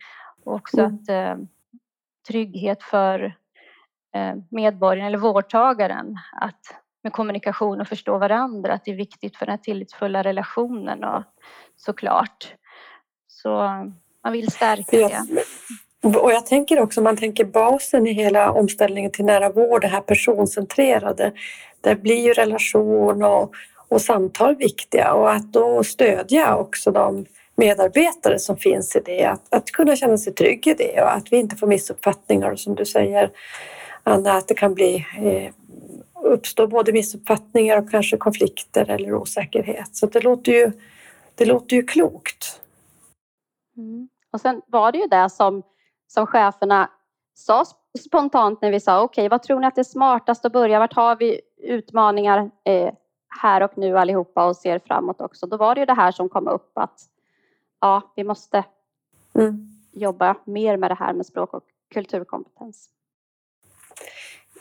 Och 0.46 0.56
också 0.56 0.80
mm. 0.80 0.96
att 0.96 1.10
eh, 1.10 1.36
trygghet 2.28 2.84
för 2.84 3.38
eh, 4.16 4.36
medborgaren 4.52 5.08
eller 5.08 5.18
vårdtagaren 5.18 6.18
att 6.42 6.62
med 7.04 7.14
kommunikation 7.14 7.82
och 7.82 7.88
förstå 7.88 8.18
varandra, 8.18 8.74
att 8.74 8.86
det 8.86 8.92
är 8.92 8.96
viktigt 8.96 9.38
för 9.38 9.46
den 9.46 9.62
tillitsfulla 9.62 10.24
relationen 10.24 11.04
och 11.04 11.24
såklart. 11.76 12.56
Så 13.28 13.62
man 14.24 14.34
vill 14.34 14.52
stärka 14.52 14.98
det. 14.98 15.44
Och 16.04 16.32
jag 16.32 16.46
tänker 16.46 16.80
också, 16.80 17.02
man 17.02 17.18
tänker 17.18 17.46
basen 17.46 18.08
i 18.08 18.14
hela 18.14 18.52
omställningen 18.52 19.12
till 19.12 19.26
nära 19.26 19.50
vård, 19.50 19.82
det 19.82 19.88
här 19.88 20.02
personcentrerade. 20.02 21.32
Där 21.82 21.96
blir 21.96 22.26
ju 22.26 22.34
relation 22.34 23.24
och, 23.24 23.54
och 23.88 24.02
samtal 24.02 24.56
viktiga 24.56 25.14
och 25.14 25.32
att 25.32 25.54
då 25.54 25.84
stödja 25.84 26.56
också 26.56 26.92
de 26.92 27.26
medarbetare 27.56 28.40
som 28.40 28.58
finns 28.58 28.96
i 28.96 29.00
det, 29.06 29.26
att, 29.26 29.42
att 29.50 29.72
kunna 29.72 29.96
känna 29.96 30.18
sig 30.18 30.34
trygg 30.34 30.68
i 30.68 30.74
det 30.74 31.02
och 31.02 31.16
att 31.16 31.34
vi 31.34 31.38
inte 31.38 31.56
får 31.56 31.68
missuppfattningar 31.68 32.52
och 32.52 32.60
som 32.60 32.76
du 32.76 32.86
säger 32.86 33.30
Anna, 34.04 34.34
att 34.34 34.48
det 34.48 34.54
kan 34.54 34.74
bli 34.74 35.06
eh, 35.22 35.54
uppstå 36.24 36.68
både 36.68 36.92
missuppfattningar 36.92 37.78
och 37.78 37.92
kanske 37.92 38.18
konflikter 38.18 38.90
eller 38.90 39.14
osäkerhet. 39.14 39.96
Så 39.96 40.06
det 40.06 40.20
låter 40.20 40.52
ju, 40.52 40.72
det 41.36 41.46
låter 41.46 41.76
ju 41.76 41.84
klokt. 41.84 42.60
Mm. 43.78 44.10
Och 44.32 44.42
sen 44.42 44.62
var 44.68 44.92
det 44.92 44.98
ju 44.98 45.08
det 45.08 45.30
som, 45.30 45.64
som 46.08 46.28
cheferna 46.28 46.90
sa 47.34 47.66
spontant 48.06 48.62
när 48.62 48.72
vi 48.72 48.80
sa 48.80 49.02
okej, 49.02 49.22
okay, 49.22 49.30
vad 49.30 49.44
tror 49.44 49.60
ni 49.60 49.68
att 49.68 49.76
det 49.76 49.82
är 49.82 49.84
smartast 49.84 50.46
att 50.46 50.52
börja? 50.52 50.80
Vart 50.80 50.94
har 50.94 51.16
vi 51.16 51.42
utmaningar 51.58 52.52
eh, 52.64 52.94
här 53.42 53.64
och 53.64 53.78
nu 53.78 53.98
allihopa 53.98 54.46
och 54.46 54.56
ser 54.56 54.80
framåt 54.80 55.22
också? 55.22 55.48
Då 55.48 55.58
var 55.58 55.76
det 55.76 55.80
ju 55.80 55.86
det 55.86 55.94
här 55.94 56.12
som 56.12 56.30
kom 56.30 56.48
upp 56.48 56.72
att 56.74 57.02
ja, 57.82 58.14
vi 58.16 58.24
måste 58.24 58.64
mm. 59.34 59.68
jobba 59.92 60.36
mer 60.46 60.78
med 60.78 60.92
det 60.92 60.96
här 60.96 61.14
med 61.14 61.26
språk 61.26 61.54
och 61.54 61.64
kulturkompetens. 61.94 62.90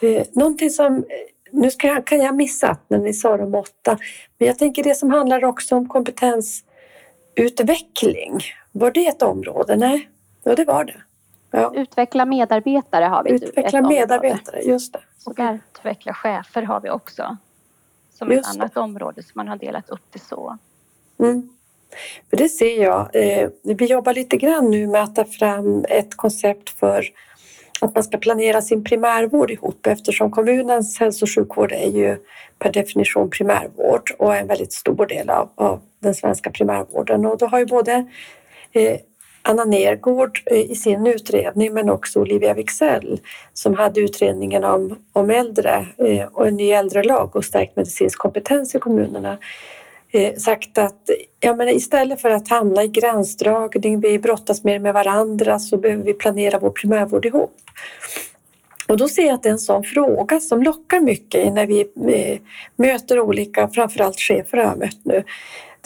Eh, 0.00 0.26
någonting 0.33 0.70
som 0.70 1.05
nu 1.50 1.70
ska 1.70 1.87
jag, 1.87 2.07
kan 2.07 2.18
jag 2.18 2.26
ha 2.26 2.33
missat 2.33 2.81
när 2.88 2.98
ni 2.98 3.14
sa 3.14 3.37
de 3.37 3.55
åtta, 3.55 3.98
men 4.38 4.48
jag 4.48 4.59
tänker 4.59 4.83
det 4.83 4.94
som 4.94 5.11
handlar 5.11 5.44
också 5.44 5.76
om 5.76 5.88
kompetensutveckling. 5.88 8.40
Var 8.78 8.90
det 8.90 9.06
ett 9.06 9.22
område? 9.22 9.76
Nej, 9.76 10.08
ja, 10.42 10.54
det 10.54 10.64
var 10.64 10.84
det. 10.84 10.96
Ja. 11.50 11.72
Utveckla 11.74 12.24
medarbetare 12.24 13.04
har 13.04 13.24
vi. 13.24 13.30
Utveckla 13.30 13.82
medarbetare, 13.82 14.56
område. 14.56 14.72
just 14.72 14.92
det. 14.92 15.00
Och 15.26 15.36
utveckla 15.38 16.14
chefer 16.14 16.62
har 16.62 16.80
vi 16.80 16.90
också. 16.90 17.36
Som 18.12 18.30
just 18.30 18.50
ett 18.50 18.56
annat 18.56 18.74
det. 18.74 18.80
område 18.80 19.22
som 19.22 19.32
man 19.34 19.48
har 19.48 19.56
delat 19.56 19.90
upp 19.90 20.02
det 20.10 20.18
så. 20.18 20.58
Mm. 21.18 21.48
För 22.30 22.36
det 22.36 22.48
ser 22.48 22.82
jag. 22.82 23.08
Eh, 23.12 23.48
vi 23.62 23.86
jobbar 23.86 24.14
lite 24.14 24.36
grann 24.36 24.70
nu 24.70 24.86
med 24.86 25.02
att 25.02 25.14
ta 25.14 25.24
fram 25.24 25.84
ett 25.88 26.16
koncept 26.16 26.70
för 26.70 27.04
att 27.80 27.94
man 27.94 28.04
ska 28.04 28.18
planera 28.18 28.62
sin 28.62 28.84
primärvård 28.84 29.50
ihop 29.50 29.86
eftersom 29.86 30.30
kommunens 30.30 31.00
hälso 31.00 31.24
och 31.24 31.30
sjukvård 31.30 31.72
är 31.72 31.90
ju 31.90 32.16
per 32.58 32.72
definition 32.72 33.30
primärvård 33.30 34.10
och 34.18 34.36
är 34.36 34.40
en 34.40 34.46
väldigt 34.46 34.72
stor 34.72 35.06
del 35.06 35.30
av, 35.30 35.50
av 35.54 35.80
den 35.98 36.14
svenska 36.14 36.50
primärvården. 36.50 37.26
Och 37.26 37.38
då 37.38 37.46
har 37.46 37.58
ju 37.58 37.66
både 37.66 38.06
Eh, 38.76 38.98
Anna 39.42 39.64
Nergård 39.64 40.42
eh, 40.46 40.70
i 40.70 40.74
sin 40.74 41.06
utredning 41.06 41.74
men 41.74 41.90
också 41.90 42.20
Olivia 42.20 42.54
Wixell 42.54 43.20
som 43.52 43.74
hade 43.74 44.00
utredningen 44.00 44.64
om, 44.64 44.98
om 45.12 45.30
äldre 45.30 45.86
eh, 45.98 46.26
och 46.32 46.48
en 46.48 46.56
ny 46.56 46.70
äldrelag 46.70 47.36
och 47.36 47.44
stärkt 47.44 47.76
medicinsk 47.76 48.18
kompetens 48.18 48.74
i 48.74 48.78
kommunerna 48.78 49.38
sagt 50.38 50.78
att 50.78 51.10
ja, 51.40 51.54
men 51.54 51.68
istället 51.68 52.20
för 52.20 52.30
att 52.30 52.48
hamna 52.48 52.84
i 52.84 52.88
gränsdragning, 52.88 54.00
vi 54.00 54.18
brottas 54.18 54.64
mer 54.64 54.78
med 54.78 54.94
varandra 54.94 55.58
så 55.58 55.76
behöver 55.76 56.04
vi 56.04 56.14
planera 56.14 56.58
vår 56.58 56.70
primärvård 56.70 57.26
ihop. 57.26 57.54
Och 58.88 58.96
då 58.96 59.08
ser 59.08 59.26
jag 59.26 59.34
att 59.34 59.42
det 59.42 59.48
är 59.48 59.52
en 59.52 59.58
sån 59.58 59.84
fråga 59.84 60.40
som 60.40 60.62
lockar 60.62 61.00
mycket 61.00 61.52
när 61.52 61.66
vi 61.66 61.88
möter 62.76 63.20
olika, 63.20 63.68
framförallt 63.68 64.20
chefer 64.20 64.58
har 64.58 64.64
jag 64.64 64.78
mött 64.78 65.04
nu. 65.04 65.24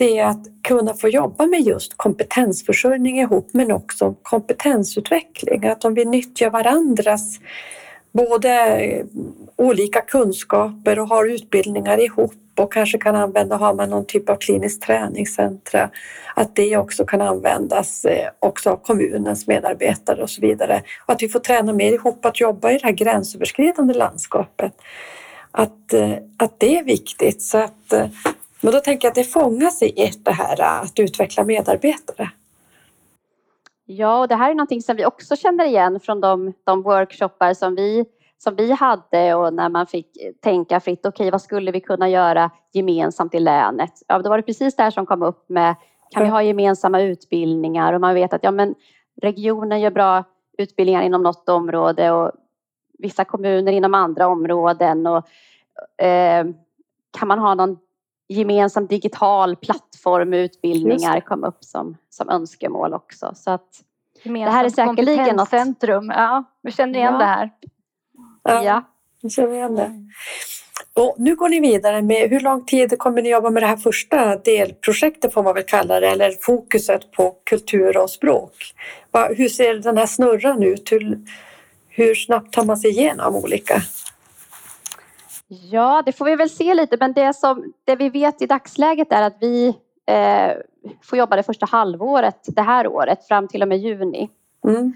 Det 0.00 0.18
är 0.18 0.26
att 0.26 0.46
kunna 0.62 0.94
få 0.94 1.08
jobba 1.08 1.46
med 1.46 1.60
just 1.60 1.92
kompetensförsörjning 1.96 3.20
ihop 3.20 3.48
men 3.52 3.72
också 3.72 4.14
kompetensutveckling. 4.22 5.66
Att 5.66 5.84
om 5.84 5.94
vi 5.94 6.04
nyttjar 6.04 6.50
varandras 6.50 7.40
både 8.12 8.50
eh, 8.80 9.04
olika 9.56 10.00
kunskaper 10.00 10.98
och 10.98 11.08
har 11.08 11.26
utbildningar 11.26 12.00
ihop 12.00 12.34
och 12.56 12.72
kanske 12.72 12.98
kan 12.98 13.16
använda, 13.16 13.56
har 13.56 13.74
man 13.74 13.90
någon 13.90 14.06
typ 14.06 14.28
av 14.28 14.36
kliniskt 14.36 14.82
träningscentra, 14.82 15.90
att 16.34 16.56
det 16.56 16.76
också 16.76 17.04
kan 17.04 17.20
användas 17.20 18.04
eh, 18.04 18.28
också 18.38 18.70
av 18.70 18.76
kommunens 18.76 19.46
medarbetare 19.46 20.22
och 20.22 20.30
så 20.30 20.40
vidare. 20.40 20.82
Och 21.06 21.12
att 21.12 21.22
vi 21.22 21.28
får 21.28 21.40
träna 21.40 21.72
mer 21.72 21.92
ihop 21.92 22.24
att 22.24 22.40
jobba 22.40 22.70
i 22.70 22.78
det 22.78 22.84
här 22.84 22.92
gränsöverskridande 22.92 23.94
landskapet. 23.94 24.72
Att, 25.50 25.92
eh, 25.92 26.14
att 26.36 26.60
det 26.60 26.78
är 26.78 26.84
viktigt. 26.84 27.42
Så 27.42 27.58
att, 27.58 27.92
men 28.60 28.72
då 28.72 28.80
tänker 28.80 29.06
jag 29.06 29.10
att 29.10 29.14
det 29.14 29.24
fångas 29.24 29.82
i 29.82 30.02
ett 30.02 30.24
det 30.24 30.32
här 30.32 30.60
äh, 30.60 30.82
att 30.82 30.98
utveckla 30.98 31.44
medarbetare. 31.44 32.30
Ja, 33.84 34.20
och 34.20 34.28
det 34.28 34.34
här 34.34 34.50
är 34.50 34.54
någonting 34.54 34.82
som 34.82 34.96
vi 34.96 35.06
också 35.06 35.36
känner 35.36 35.64
igen 35.64 36.00
från 36.00 36.20
de, 36.20 36.52
de 36.64 36.82
workshoppar 36.82 37.54
som 37.54 37.74
vi, 37.74 38.04
som 38.38 38.56
vi 38.56 38.72
hade 38.72 39.34
och 39.34 39.54
när 39.54 39.68
man 39.68 39.86
fick 39.86 40.06
tänka 40.42 40.80
fritt. 40.80 41.06
Okej, 41.06 41.08
okay, 41.08 41.30
vad 41.30 41.42
skulle 41.42 41.70
vi 41.70 41.80
kunna 41.80 42.08
göra 42.08 42.50
gemensamt 42.72 43.34
i 43.34 43.40
länet? 43.40 43.92
Ja, 44.06 44.18
då 44.18 44.30
var 44.30 44.36
det 44.36 44.42
precis 44.42 44.76
det 44.76 44.82
här 44.82 44.90
som 44.90 45.06
kom 45.06 45.22
upp 45.22 45.48
med 45.48 45.74
kan 46.10 46.22
vi 46.22 46.28
ha 46.28 46.42
gemensamma 46.42 47.00
utbildningar? 47.00 47.92
Och 47.92 48.00
man 48.00 48.14
vet 48.14 48.32
att 48.32 48.44
ja, 48.44 48.50
men 48.50 48.74
regionen 49.22 49.80
gör 49.80 49.90
bra 49.90 50.24
utbildningar 50.58 51.02
inom 51.02 51.22
något 51.22 51.48
område 51.48 52.10
och 52.10 52.32
vissa 52.98 53.24
kommuner 53.24 53.72
inom 53.72 53.94
andra 53.94 54.26
områden. 54.28 55.06
Och, 55.06 55.28
eh, 56.04 56.46
kan 57.18 57.28
man 57.28 57.38
ha 57.38 57.54
någon 57.54 57.78
gemensam 58.30 58.86
digital 58.86 59.56
plattform 59.56 60.34
utbildningar 60.34 61.20
kom 61.20 61.44
upp 61.44 61.64
som, 61.64 61.96
som 62.10 62.28
önskemål 62.28 62.94
också. 62.94 63.32
Så 63.34 63.50
att 63.50 63.68
det 64.24 64.50
här 64.50 64.64
är 64.64 64.68
säkerligen 64.68 65.36
något... 65.36 65.48
centrum. 65.48 66.12
Ja, 66.16 66.44
vi 66.62 66.72
känner 66.72 66.98
igen 66.98 67.12
ja. 67.12 67.18
det 67.18 67.24
här. 67.24 67.50
Ja, 68.42 68.64
ja. 68.64 68.82
vi 69.22 69.30
känner 69.30 69.54
igen 69.54 69.74
det. 69.74 69.90
Och 70.94 71.14
nu 71.18 71.36
går 71.36 71.48
ni 71.48 71.60
vidare 71.60 72.02
med, 72.02 72.30
hur 72.30 72.40
lång 72.40 72.64
tid 72.64 72.98
kommer 72.98 73.22
ni 73.22 73.30
jobba 73.30 73.50
med 73.50 73.62
det 73.62 73.66
här 73.66 73.76
första 73.76 74.36
delprojektet 74.36 75.34
får 75.34 75.42
man 75.42 75.54
väl 75.54 75.62
kalla 75.62 76.00
det, 76.00 76.08
eller 76.08 76.30
fokuset 76.30 77.12
på 77.12 77.36
kultur 77.44 77.96
och 77.96 78.10
språk? 78.10 78.52
Hur 79.36 79.48
ser 79.48 79.74
den 79.74 79.96
här 79.96 80.06
snurran 80.06 80.62
ut? 80.62 80.92
Hur, 80.92 81.18
hur 81.88 82.14
snabbt 82.14 82.52
tar 82.52 82.64
man 82.64 82.76
sig 82.76 82.90
igenom 82.90 83.36
olika 83.36 83.82
Ja, 85.52 86.02
det 86.06 86.12
får 86.12 86.24
vi 86.24 86.36
väl 86.36 86.50
se 86.50 86.74
lite, 86.74 86.96
men 87.00 87.12
det, 87.12 87.34
som, 87.34 87.72
det 87.84 87.96
vi 87.96 88.08
vet 88.08 88.42
i 88.42 88.46
dagsläget 88.46 89.12
är 89.12 89.22
att 89.22 89.36
vi 89.40 89.68
eh, 90.06 90.56
får 91.02 91.18
jobba 91.18 91.36
det 91.36 91.42
första 91.42 91.66
halvåret 91.66 92.44
det 92.46 92.62
här 92.62 92.86
året 92.86 93.28
fram 93.28 93.48
till 93.48 93.62
och 93.62 93.68
med 93.68 93.78
juni. 93.78 94.30
Mm. 94.64 94.92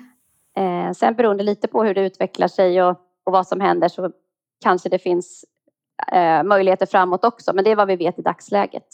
Eh, 0.56 0.92
sen 0.92 1.14
beroende 1.14 1.44
lite 1.44 1.68
på 1.68 1.84
hur 1.84 1.94
det 1.94 2.06
utvecklar 2.06 2.48
sig 2.48 2.82
och, 2.82 2.96
och 3.24 3.32
vad 3.32 3.46
som 3.46 3.60
händer 3.60 3.88
så 3.88 4.10
kanske 4.64 4.88
det 4.88 4.98
finns 4.98 5.44
eh, 6.12 6.42
möjligheter 6.42 6.86
framåt 6.86 7.24
också, 7.24 7.52
men 7.52 7.64
det 7.64 7.70
är 7.70 7.76
vad 7.76 7.88
vi 7.88 7.96
vet 7.96 8.18
i 8.18 8.22
dagsläget. 8.22 8.86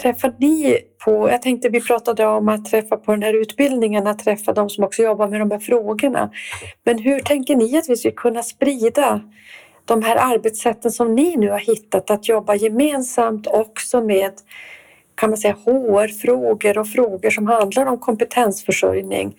Träffar 0.00 0.34
ni 0.38 0.78
på, 1.04 1.30
jag 1.30 1.42
tänkte 1.42 1.68
vi 1.68 1.80
pratade 1.80 2.26
om 2.26 2.48
att 2.48 2.64
träffa 2.64 2.96
på 2.96 3.12
den 3.12 3.22
här 3.22 3.40
utbildningen, 3.40 4.06
att 4.06 4.18
träffa 4.18 4.52
de 4.52 4.70
som 4.70 4.84
också 4.84 5.02
jobbar 5.02 5.28
med 5.28 5.40
de 5.40 5.50
här 5.50 5.58
frågorna. 5.58 6.30
Men 6.84 6.98
hur 6.98 7.20
tänker 7.20 7.56
ni 7.56 7.78
att 7.78 7.88
vi 7.88 7.96
ska 7.96 8.10
kunna 8.10 8.42
sprida 8.42 9.20
de 9.84 10.02
här 10.02 10.16
arbetssätten 10.34 10.92
som 10.92 11.14
ni 11.14 11.36
nu 11.36 11.50
har 11.50 11.58
hittat 11.58 12.10
att 12.10 12.28
jobba 12.28 12.54
gemensamt 12.54 13.46
också 13.46 14.00
med 14.00 14.32
kan 15.14 15.30
man 15.30 15.38
säga 15.38 15.56
HR-frågor 15.64 16.78
och 16.78 16.88
frågor 16.88 17.30
som 17.30 17.46
handlar 17.46 17.86
om 17.86 17.98
kompetensförsörjning 17.98 19.36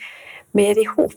mer 0.52 0.80
ihop. 0.80 1.14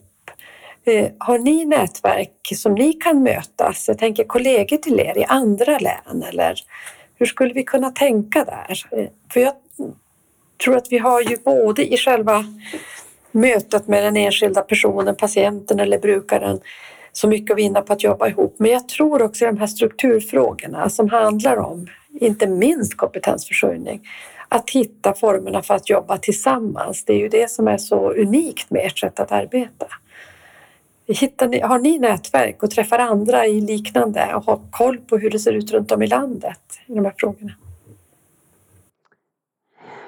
Eh, 0.87 1.11
har 1.18 1.38
ni 1.38 1.64
nätverk 1.64 2.52
som 2.54 2.74
ni 2.74 2.92
kan 2.92 3.22
mötas? 3.22 3.88
Jag 3.88 3.98
tänker 3.98 4.24
kollegor 4.24 4.76
till 4.76 5.00
er 5.00 5.18
i 5.18 5.24
andra 5.24 5.78
län 5.78 6.22
eller 6.28 6.54
hur 7.25 7.29
skulle 7.29 7.55
vi 7.55 7.65
kunna 7.65 7.91
tänka 7.91 8.45
där? 8.45 8.81
För 9.33 9.41
jag 9.41 9.53
tror 10.65 10.77
att 10.77 10.87
vi 10.91 10.99
har 10.99 11.21
ju 11.21 11.37
både 11.45 11.93
i 11.95 11.97
själva 11.97 12.45
mötet 13.33 13.89
med 13.89 14.05
den 14.05 14.17
enskilda 14.17 14.63
personen, 14.63 15.17
patienten 15.17 15.81
eller 15.81 15.99
brukaren 15.99 16.61
så 17.13 17.29
mycket 17.29 17.51
att 17.51 17.59
vinna 17.59 17.83
på 17.83 17.93
att 17.93 18.03
jobba 18.03 18.29
ihop. 18.29 18.55
Men 18.59 18.71
jag 18.71 18.89
tror 18.89 19.23
också 19.23 19.45
i 19.45 19.47
de 19.47 19.59
här 19.59 19.67
strukturfrågorna 19.67 20.89
som 20.91 21.09
handlar 21.09 21.57
om 21.57 21.87
inte 22.21 22.47
minst 22.47 22.97
kompetensförsörjning 22.97 24.09
att 24.49 24.71
hitta 24.71 25.15
formerna 25.15 25.63
för 25.63 25.75
att 25.75 25.91
jobba 25.91 26.19
tillsammans. 26.19 27.05
Det 27.05 27.13
är 27.13 27.19
ju 27.19 27.29
det 27.29 27.51
som 27.51 27.69
är 27.69 27.79
så 27.79 28.13
unikt 28.13 28.71
med 28.71 28.87
ert 28.87 28.99
sätt 28.99 29.21
att 29.21 29.33
arbeta. 29.33 29.87
Hittar 31.07 31.49
ni, 31.49 31.61
har 31.61 31.79
ni 31.79 31.99
nätverk 31.99 32.62
och 32.62 32.71
träffar 32.71 32.99
andra 32.99 33.47
i 33.47 33.61
liknande 33.61 34.35
och 34.35 34.45
har 34.45 34.61
koll 34.71 34.99
på 34.99 35.17
hur 35.17 35.31
det 35.31 35.38
ser 35.38 35.53
ut 35.53 35.73
runt 35.73 35.93
om 35.93 36.03
i 36.03 36.07
landet 36.07 36.81
i 36.87 36.95
de 36.95 37.05
här 37.05 37.14
frågorna? 37.17 37.53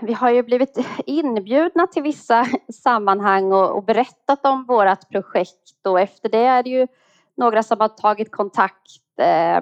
Vi 0.00 0.12
har 0.12 0.30
ju 0.30 0.42
blivit 0.42 0.78
inbjudna 1.06 1.86
till 1.86 2.02
vissa 2.02 2.46
sammanhang 2.82 3.52
och, 3.52 3.76
och 3.76 3.84
berättat 3.84 4.46
om 4.46 4.64
vårt 4.64 5.08
projekt 5.08 5.86
och 5.86 6.00
efter 6.00 6.28
det 6.28 6.44
är 6.44 6.62
det 6.62 6.70
ju 6.70 6.86
några 7.34 7.62
som 7.62 7.80
har 7.80 7.88
tagit 7.88 8.30
kontakt 8.30 9.00
eh, 9.20 9.60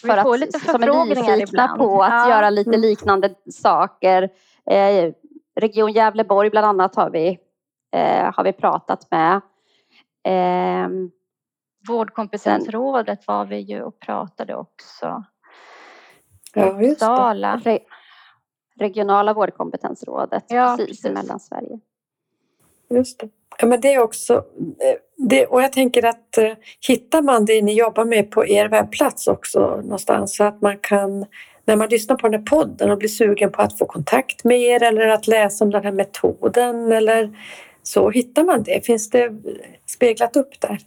för 0.00 0.22
får 0.22 0.34
att, 0.34 0.40
lite 0.40 0.58
förfrågningar 0.58 1.42
ibland. 1.42 1.78
på 1.78 2.02
att 2.02 2.12
ja. 2.12 2.30
göra 2.30 2.50
lite 2.50 2.70
mm. 2.70 2.80
liknande 2.80 3.34
saker. 3.50 4.22
Eh, 4.70 5.12
Region 5.60 5.92
Gävleborg 5.92 6.50
bland 6.50 6.66
annat 6.66 6.94
har 6.94 7.10
vi, 7.10 7.38
eh, 7.94 8.32
har 8.34 8.44
vi 8.44 8.52
pratat 8.52 9.10
med. 9.10 9.40
Eh, 10.24 10.88
Vårdkompetensrådet 11.88 13.26
var 13.26 13.44
vi 13.44 13.58
ju 13.58 13.82
och 13.82 13.98
pratade 13.98 14.54
också. 14.54 15.24
Ja, 16.54 16.82
just 16.82 17.00
det. 17.00 17.60
Re 17.64 17.78
regionala 18.78 19.34
vårdkompetensrådet, 19.34 20.44
ja, 20.48 20.74
precis, 20.78 20.86
precis. 20.86 21.04
i 21.04 21.12
Mellansverige. 21.12 21.80
Just 22.90 23.20
det. 23.20 23.28
Ja, 23.58 23.66
men 23.66 23.80
det 23.80 23.94
är 23.94 24.02
också, 24.02 24.34
eh, 24.34 24.96
det, 25.16 25.46
och 25.46 25.62
jag 25.62 25.72
tänker 25.72 26.06
att 26.06 26.38
eh, 26.38 26.52
hittar 26.88 27.22
man 27.22 27.44
det 27.44 27.62
ni 27.62 27.74
jobbar 27.74 28.04
med 28.04 28.30
på 28.30 28.46
er 28.46 28.68
webbplats 28.68 29.26
också 29.26 29.80
någonstans 29.84 30.36
så 30.36 30.44
att 30.44 30.62
man 30.62 30.78
kan 30.78 31.26
när 31.64 31.76
man 31.76 31.88
lyssnar 31.88 32.16
på 32.16 32.28
den 32.28 32.40
här 32.40 32.46
podden 32.46 32.90
och 32.90 32.98
blir 32.98 33.08
sugen 33.08 33.52
på 33.52 33.62
att 33.62 33.78
få 33.78 33.86
kontakt 33.86 34.44
med 34.44 34.60
er 34.60 34.82
eller 34.82 35.08
att 35.08 35.26
läsa 35.26 35.64
om 35.64 35.70
den 35.70 35.84
här 35.84 35.92
metoden 35.92 36.92
eller 36.92 37.30
så 37.86 38.10
hittar 38.10 38.44
man 38.44 38.62
det. 38.62 38.86
Finns 38.86 39.10
det 39.10 39.32
speglat 39.86 40.36
upp 40.36 40.60
där? 40.60 40.78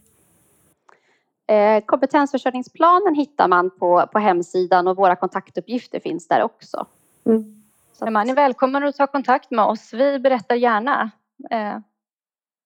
Eh, 1.47 1.83
kompetensförsörjningsplanen 1.85 3.15
hittar 3.15 3.47
man 3.47 3.69
på, 3.69 4.07
på 4.11 4.19
hemsidan 4.19 4.87
och 4.87 4.97
våra 4.97 5.15
kontaktuppgifter 5.15 5.99
finns 5.99 6.27
där 6.27 6.43
också. 6.43 6.85
Mm. 7.25 7.63
Så 7.93 8.11
man 8.11 8.29
är 8.29 8.35
välkommen 8.35 8.83
att 8.83 8.97
ta 8.97 9.07
kontakt 9.07 9.51
med 9.51 9.65
oss. 9.65 9.93
Vi 9.93 10.19
berättar 10.19 10.55
gärna 10.55 11.11
eh, 11.51 11.77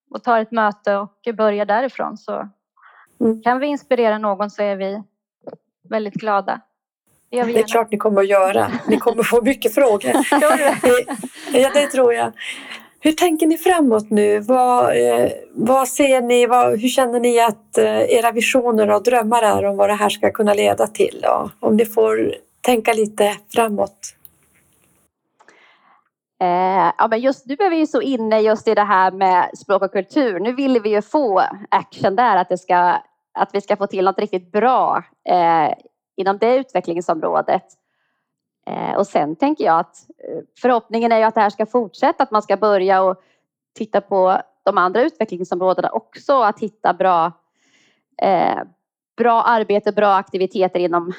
och 0.10 0.24
tar 0.24 0.40
ett 0.40 0.52
möte 0.52 0.98
och 0.98 1.36
börjar 1.36 1.66
därifrån. 1.66 2.18
Så 2.18 2.50
mm. 3.20 3.42
kan 3.42 3.60
vi 3.60 3.68
inspirera 3.68 4.18
någon 4.18 4.50
så 4.50 4.62
är 4.62 4.76
vi 4.76 5.04
väldigt 5.90 6.14
glada. 6.14 6.62
Det, 7.30 7.44
det 7.44 7.60
är 7.60 7.64
klart 7.64 7.92
ni 7.92 7.98
kommer 7.98 8.22
att 8.22 8.30
göra. 8.30 8.72
Ni 8.88 8.98
kommer 8.98 9.24
få 9.24 9.42
mycket 9.42 9.74
frågor. 9.74 10.12
ja, 11.54 11.72
det 11.74 11.88
tror 11.88 12.14
jag. 12.14 12.32
Hur 13.04 13.12
tänker 13.12 13.48
ni 13.48 13.58
framåt 13.58 14.10
nu? 14.10 14.40
Vad, 14.40 14.86
eh, 14.86 15.32
vad 15.54 15.88
ser 15.88 16.22
ni? 16.22 16.46
Vad, 16.46 16.80
hur 16.80 16.90
känner 16.90 17.20
ni 17.20 17.40
att 17.40 17.78
eh, 17.78 18.02
era 18.02 18.32
visioner 18.32 18.90
och 18.90 19.04
drömmar 19.04 19.42
är 19.42 19.66
om 19.66 19.78
vad 19.78 19.90
det 19.90 19.94
här 19.94 20.10
ska 20.10 20.32
kunna 20.32 20.54
leda 20.54 20.88
till? 20.88 21.26
Och 21.28 21.68
om 21.68 21.76
ni 21.76 21.86
får 21.86 22.36
tänka 22.62 22.94
lite 22.94 23.38
framåt. 23.54 24.16
Eh, 26.42 26.92
ja, 26.98 27.08
men 27.10 27.20
just 27.20 27.46
nu 27.46 27.54
är 27.54 27.70
vi 27.70 27.88
så 27.88 28.02
inne 28.02 28.40
just 28.40 28.68
i 28.68 28.76
det 28.76 28.84
här 28.84 29.12
med 29.12 29.58
språk 29.58 29.82
och 29.82 29.92
kultur. 29.92 30.40
Nu 30.40 30.54
vill 30.54 30.82
vi 30.82 30.90
ju 30.90 31.02
få 31.02 31.44
action 31.70 32.16
där, 32.16 32.38
att, 32.38 32.50
det 32.50 32.58
ska, 32.58 32.76
att 33.34 33.50
vi 33.54 33.62
ska 33.62 33.76
få 33.76 33.88
till 33.88 34.06
något 34.06 34.20
riktigt 34.20 34.52
bra 34.52 35.04
eh, 35.30 35.74
inom 36.18 36.38
det 36.38 36.56
utvecklingsområdet. 36.56 37.64
Eh, 38.68 38.96
och 38.96 39.08
sen 39.08 39.36
tänker 39.36 39.64
jag 39.64 39.80
att 39.80 39.96
eh, 40.30 40.44
förhoppningen 40.62 41.12
är 41.12 41.18
ju 41.18 41.24
att 41.24 41.36
det 41.36 41.42
här 41.42 41.50
ska 41.50 41.66
fortsätta, 41.66 42.24
att 42.24 42.32
man 42.32 42.42
ska 42.42 42.58
börja 42.58 43.02
och 43.02 43.22
titta 43.76 44.02
på 44.02 44.42
de 44.64 44.78
andra 44.78 45.02
utvecklingsområdena 45.02 45.90
också, 45.90 46.42
att 46.42 46.60
hitta 46.60 46.94
bra, 46.94 47.32
eh, 48.22 48.60
bra 49.18 49.44
arbete, 49.44 49.92
bra 49.92 50.16
aktiviteter 50.16 50.80
inom 50.80 51.14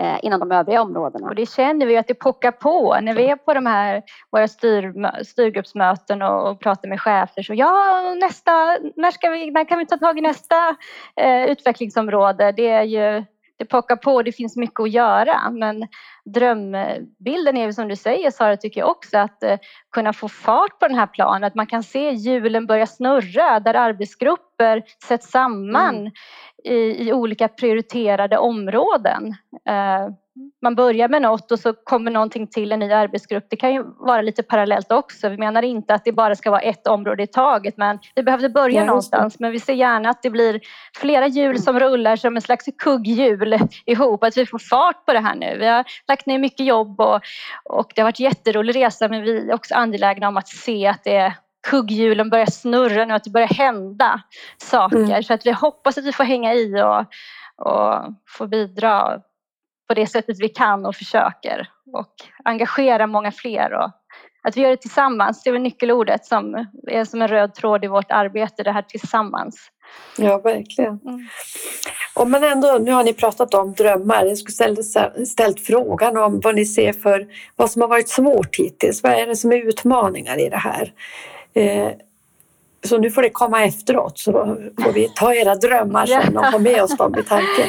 eh, 0.00 0.18
inom 0.22 0.40
de 0.40 0.52
övriga 0.52 0.82
områdena. 0.82 1.28
Och 1.28 1.34
det 1.34 1.46
känner 1.46 1.86
vi 1.86 1.96
att 1.96 2.08
det 2.08 2.14
pockar 2.14 2.50
på 2.50 2.98
när 3.00 3.14
vi 3.14 3.26
är 3.26 3.36
på 3.36 3.54
de 3.54 3.66
här 3.66 4.02
våra 4.30 4.48
styr, 4.48 5.22
styrgruppsmöten 5.24 6.22
och, 6.22 6.50
och 6.50 6.60
pratar 6.60 6.88
med 6.88 7.00
chefer. 7.00 7.42
Så 7.42 7.54
ja, 7.54 8.02
nästa, 8.20 8.52
när, 8.96 9.10
ska 9.10 9.30
vi, 9.30 9.50
när 9.50 9.64
kan 9.64 9.78
vi 9.78 9.86
ta 9.86 9.96
tag 9.96 10.18
i 10.18 10.20
nästa 10.20 10.76
eh, 11.16 11.44
utvecklingsområde? 11.44 12.52
Det 12.52 12.68
är 12.68 12.82
ju 12.82 13.24
det 13.60 13.66
pockar 13.66 13.96
på, 13.96 14.22
det 14.22 14.32
finns 14.32 14.56
mycket 14.56 14.80
att 14.80 14.90
göra. 14.90 15.50
Men 15.50 15.88
drömbilden 16.24 17.56
är 17.56 17.72
som 17.72 17.88
du 17.88 17.96
säger 17.96 18.30
Sara, 18.30 18.56
tycker 18.56 18.80
jag 18.80 18.90
också, 18.90 19.18
att 19.18 19.42
eh, 19.42 19.58
kunna 19.92 20.12
få 20.12 20.28
fart 20.28 20.78
på 20.78 20.88
den 20.88 20.96
här 20.96 21.06
planen. 21.06 21.44
Att 21.44 21.54
man 21.54 21.66
kan 21.66 21.82
se 21.82 22.10
hjulen 22.10 22.66
börja 22.66 22.86
snurra 22.86 23.60
där 23.60 23.74
arbetsgrupper 23.74 24.82
sätts 25.08 25.30
samman 25.30 25.96
mm. 25.96 26.12
i, 26.64 27.08
i, 27.08 27.12
olika 27.12 27.48
prioriterade 27.48 28.38
områden. 28.38 29.34
Man 30.62 30.74
börjar 30.74 31.08
med 31.08 31.22
något 31.22 31.52
och 31.52 31.58
så 31.58 31.72
kommer 31.72 32.10
någonting 32.10 32.46
till 32.46 32.72
en 32.72 32.80
ny 32.80 32.92
arbetsgrupp. 32.92 33.46
Det 33.50 33.56
kan 33.56 33.72
ju 33.72 33.82
vara 33.98 34.22
lite 34.22 34.42
parallellt 34.42 34.92
också. 34.92 35.28
Vi 35.28 35.36
menar 35.36 35.62
inte 35.62 35.94
att 35.94 36.04
det 36.04 36.12
bara 36.12 36.36
ska 36.36 36.50
vara 36.50 36.60
ett 36.60 36.86
område 36.86 37.22
i 37.22 37.26
taget 37.26 37.76
men 37.76 37.98
vi 38.14 38.22
behövde 38.22 38.48
börja 38.48 38.80
ja, 38.80 38.86
någonstans. 38.86 39.40
Men 39.40 39.52
vi 39.52 39.60
ser 39.60 39.72
gärna 39.72 40.10
att 40.10 40.22
det 40.22 40.30
blir 40.30 40.60
flera 40.96 41.26
hjul 41.26 41.62
som 41.62 41.80
rullar 41.80 42.16
som 42.16 42.36
en 42.36 42.42
slags 42.42 42.64
kugghjul 42.78 43.58
ihop. 43.86 44.24
Att 44.24 44.36
vi 44.36 44.46
får 44.46 44.58
fart 44.58 45.06
på 45.06 45.12
det 45.12 45.20
här 45.20 45.34
nu. 45.34 45.56
Vi 45.58 45.66
har 45.66 45.84
lagt 46.08 46.26
ner 46.26 46.38
mycket 46.38 46.66
jobb 46.66 47.00
och, 47.00 47.20
och 47.64 47.92
det 47.94 48.00
har 48.00 48.06
varit 48.06 48.20
jätterolig 48.20 48.76
resa 48.76 49.08
men 49.08 49.22
vi 49.22 49.48
är 49.50 49.54
också 49.54 49.74
angelägna 49.74 50.28
om 50.28 50.36
att 50.36 50.48
se 50.48 50.86
att 50.86 51.04
det 51.04 51.34
kugghjulen 51.62 52.30
börjar 52.30 52.46
snurra 52.46 53.04
nu, 53.04 53.14
att 53.14 53.24
det 53.24 53.30
börjar 53.30 53.48
hända 53.48 54.20
saker. 54.58 54.96
Mm. 54.96 55.22
Så 55.22 55.34
att 55.34 55.46
vi 55.46 55.50
hoppas 55.50 55.98
att 55.98 56.04
vi 56.04 56.12
får 56.12 56.24
hänga 56.24 56.54
i 56.54 56.82
och, 56.82 57.00
och 57.68 58.14
få 58.38 58.46
bidra 58.46 59.20
på 59.90 59.94
det 59.94 60.06
sättet 60.06 60.36
vi 60.40 60.48
kan 60.48 60.86
och 60.86 60.94
försöker 60.94 61.68
och 61.92 62.14
engagera 62.44 63.06
många 63.06 63.32
fler. 63.32 63.72
Och 63.72 63.90
att 64.42 64.56
vi 64.56 64.60
gör 64.60 64.70
det 64.70 64.76
tillsammans, 64.76 65.42
det 65.42 65.50
är 65.50 65.52
väl 65.52 65.62
nyckelordet 65.62 66.24
som 66.24 66.66
är 66.86 67.04
som 67.04 67.22
en 67.22 67.28
röd 67.28 67.54
tråd 67.54 67.84
i 67.84 67.86
vårt 67.86 68.10
arbete, 68.10 68.62
det 68.62 68.72
här 68.72 68.82
tillsammans. 68.82 69.56
Ja, 70.18 70.38
verkligen. 70.38 71.00
Mm. 71.04 71.28
Om 72.14 72.30
man 72.30 72.44
ändå, 72.44 72.78
nu 72.80 72.92
har 72.92 73.04
ni 73.04 73.14
pratat 73.14 73.54
om 73.54 73.72
drömmar. 73.72 74.24
Jag 74.24 74.38
skulle 74.38 74.76
ställa, 74.76 75.26
ställt 75.26 75.60
frågan 75.60 76.16
om 76.16 76.40
vad 76.40 76.54
ni 76.54 76.66
ser 76.66 76.92
för 76.92 77.26
vad 77.56 77.70
som 77.70 77.82
har 77.82 77.88
varit 77.88 78.08
svårt 78.08 78.56
hittills. 78.56 79.02
Vad 79.02 79.12
är 79.12 79.26
det 79.26 79.36
som 79.36 79.52
är 79.52 79.68
utmaningar 79.68 80.40
i 80.40 80.48
det 80.48 80.56
här? 80.56 80.92
Eh, 81.54 81.92
så 82.84 82.98
nu 82.98 83.10
får 83.10 83.22
det 83.22 83.30
komma 83.30 83.64
efteråt 83.64 84.18
så 84.18 84.32
får 84.82 84.92
vi 84.92 85.08
ta 85.08 85.34
era 85.34 85.54
drömmar 85.54 86.06
sen 86.06 86.36
och 86.36 86.44
ha 86.44 86.58
med 86.58 86.82
oss 86.82 86.96
dem 86.96 87.18
i 87.18 87.22
tanken. 87.22 87.68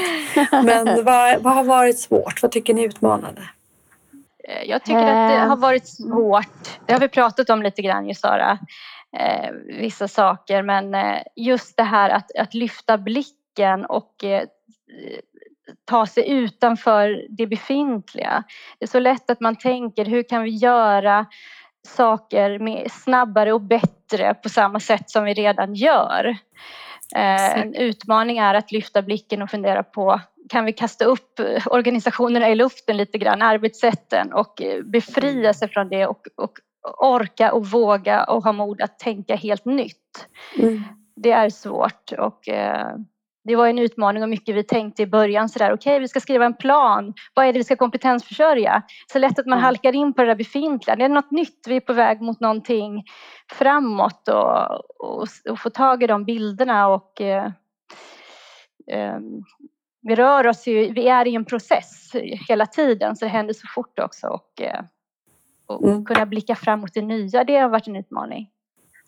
Men 0.65 1.05
vad, 1.05 1.41
vad 1.41 1.53
har 1.53 1.63
varit 1.63 1.99
svårt? 1.99 2.41
Vad 2.41 2.51
tycker 2.51 2.73
ni 2.73 2.83
är 2.83 2.87
utmanande? 2.87 3.41
Eh, 4.43 4.69
jag 4.69 4.83
tycker 4.83 5.07
att 5.07 5.31
det 5.31 5.37
har 5.37 5.57
varit 5.57 5.87
svårt. 5.87 6.79
Det 6.85 6.93
har 6.93 6.99
vi 6.99 7.07
pratat 7.07 7.49
om 7.49 7.63
lite 7.63 7.81
grann 7.81 8.07
ju 8.07 8.13
Sara. 8.13 8.59
Eh, 9.17 9.51
vissa 9.79 10.07
saker 10.07 10.63
men 10.63 10.95
eh, 10.95 11.21
just 11.35 11.77
det 11.77 11.83
här 11.83 12.09
att, 12.09 12.37
att 12.37 12.53
lyfta 12.53 12.97
blicken 12.97 13.85
och 13.85 14.23
eh, 14.23 14.43
ta 15.85 16.05
sig 16.05 16.29
utanför 16.29 17.25
det 17.29 17.47
befintliga. 17.47 18.43
Det 18.79 18.85
är 18.85 18.89
så 18.89 18.99
lätt 18.99 19.29
att 19.29 19.39
man 19.39 19.55
tänker 19.55 20.05
hur 20.05 20.23
kan 20.23 20.43
vi 20.43 20.49
göra 20.49 21.25
saker 21.87 22.59
med, 22.59 22.91
snabbare 22.91 23.53
och 23.53 23.61
bättre 23.61 24.33
på 24.33 24.49
samma 24.49 24.79
sätt 24.79 25.09
som 25.09 25.23
vi 25.23 25.33
redan 25.33 25.73
gör. 25.75 26.37
Eh, 27.15 27.59
en 27.59 27.75
utmaning 27.75 28.37
är 28.37 28.53
att 28.53 28.71
lyfta 28.71 29.01
blicken 29.01 29.41
och 29.41 29.49
fundera 29.49 29.83
på 29.83 30.21
kan 30.49 30.65
vi 30.65 30.73
kasta 30.73 31.05
upp 31.05 31.39
organisationerna 31.65 32.49
i 32.49 32.55
luften 32.55 32.97
lite 32.97 33.17
grann, 33.17 33.41
arbetssätten 33.41 34.33
och 34.33 34.61
eh, 34.61 34.83
befria 34.83 35.53
sig 35.53 35.67
från 35.69 35.89
det 35.89 36.07
och, 36.07 36.27
och 36.35 36.51
orka 36.97 37.53
och 37.53 37.67
våga 37.67 38.23
och 38.23 38.43
ha 38.43 38.51
mod 38.51 38.81
att 38.81 38.99
tänka 38.99 39.35
helt 39.35 39.65
nytt. 39.65 40.27
Mm. 40.57 40.83
Det 41.15 41.31
är 41.31 41.49
svårt 41.49 42.11
och 42.11 42.49
eh, 42.49 42.95
det 43.43 43.55
var 43.55 43.67
en 43.67 43.79
utmaning 43.79 44.23
och 44.23 44.29
mycket 44.29 44.55
vi 44.55 44.63
tänkte 44.63 45.01
i 45.01 45.07
början 45.07 45.49
sådär, 45.49 45.73
okej 45.73 45.91
okay, 45.91 45.99
vi 45.99 46.07
ska 46.07 46.19
skriva 46.19 46.45
en 46.45 46.53
plan, 46.53 47.13
vad 47.33 47.45
är 47.45 47.53
det 47.53 47.59
vi 47.59 47.63
ska 47.63 47.75
kompetensförsörja? 47.75 48.81
Så 49.11 49.19
lätt 49.19 49.39
att 49.39 49.45
man 49.45 49.59
halkar 49.59 49.95
in 49.95 50.13
på 50.13 50.21
det 50.21 50.27
där 50.27 50.35
befintliga, 50.35 50.95
det 50.95 51.05
är 51.05 51.09
något 51.09 51.31
nytt, 51.31 51.67
vi 51.67 51.75
är 51.75 51.79
på 51.79 51.93
väg 51.93 52.21
mot 52.21 52.39
någonting 52.39 53.03
framåt 53.51 54.27
och, 54.27 54.71
och, 54.99 55.27
och 55.49 55.59
få 55.59 55.69
tag 55.69 56.03
i 56.03 56.07
de 56.07 56.25
bilderna 56.25 56.87
och 56.87 57.21
eh, 57.21 57.45
eh, 58.87 59.19
vi 60.01 60.15
rör 60.15 60.47
oss 60.47 60.67
ju, 60.67 60.93
vi 60.93 61.07
är 61.07 61.27
i 61.27 61.35
en 61.35 61.45
process 61.45 62.11
hela 62.49 62.65
tiden 62.65 63.15
så 63.15 63.25
det 63.25 63.31
händer 63.31 63.53
så 63.53 63.67
fort 63.75 63.99
också 63.99 64.27
och, 64.27 64.61
eh, 64.61 64.81
och 65.65 65.83
mm. 65.83 66.05
kunna 66.05 66.25
blicka 66.25 66.55
framåt 66.55 66.93
det 66.93 67.01
nya, 67.01 67.43
det 67.43 67.57
har 67.57 67.69
varit 67.69 67.87
en 67.87 67.95
utmaning. 67.95 68.49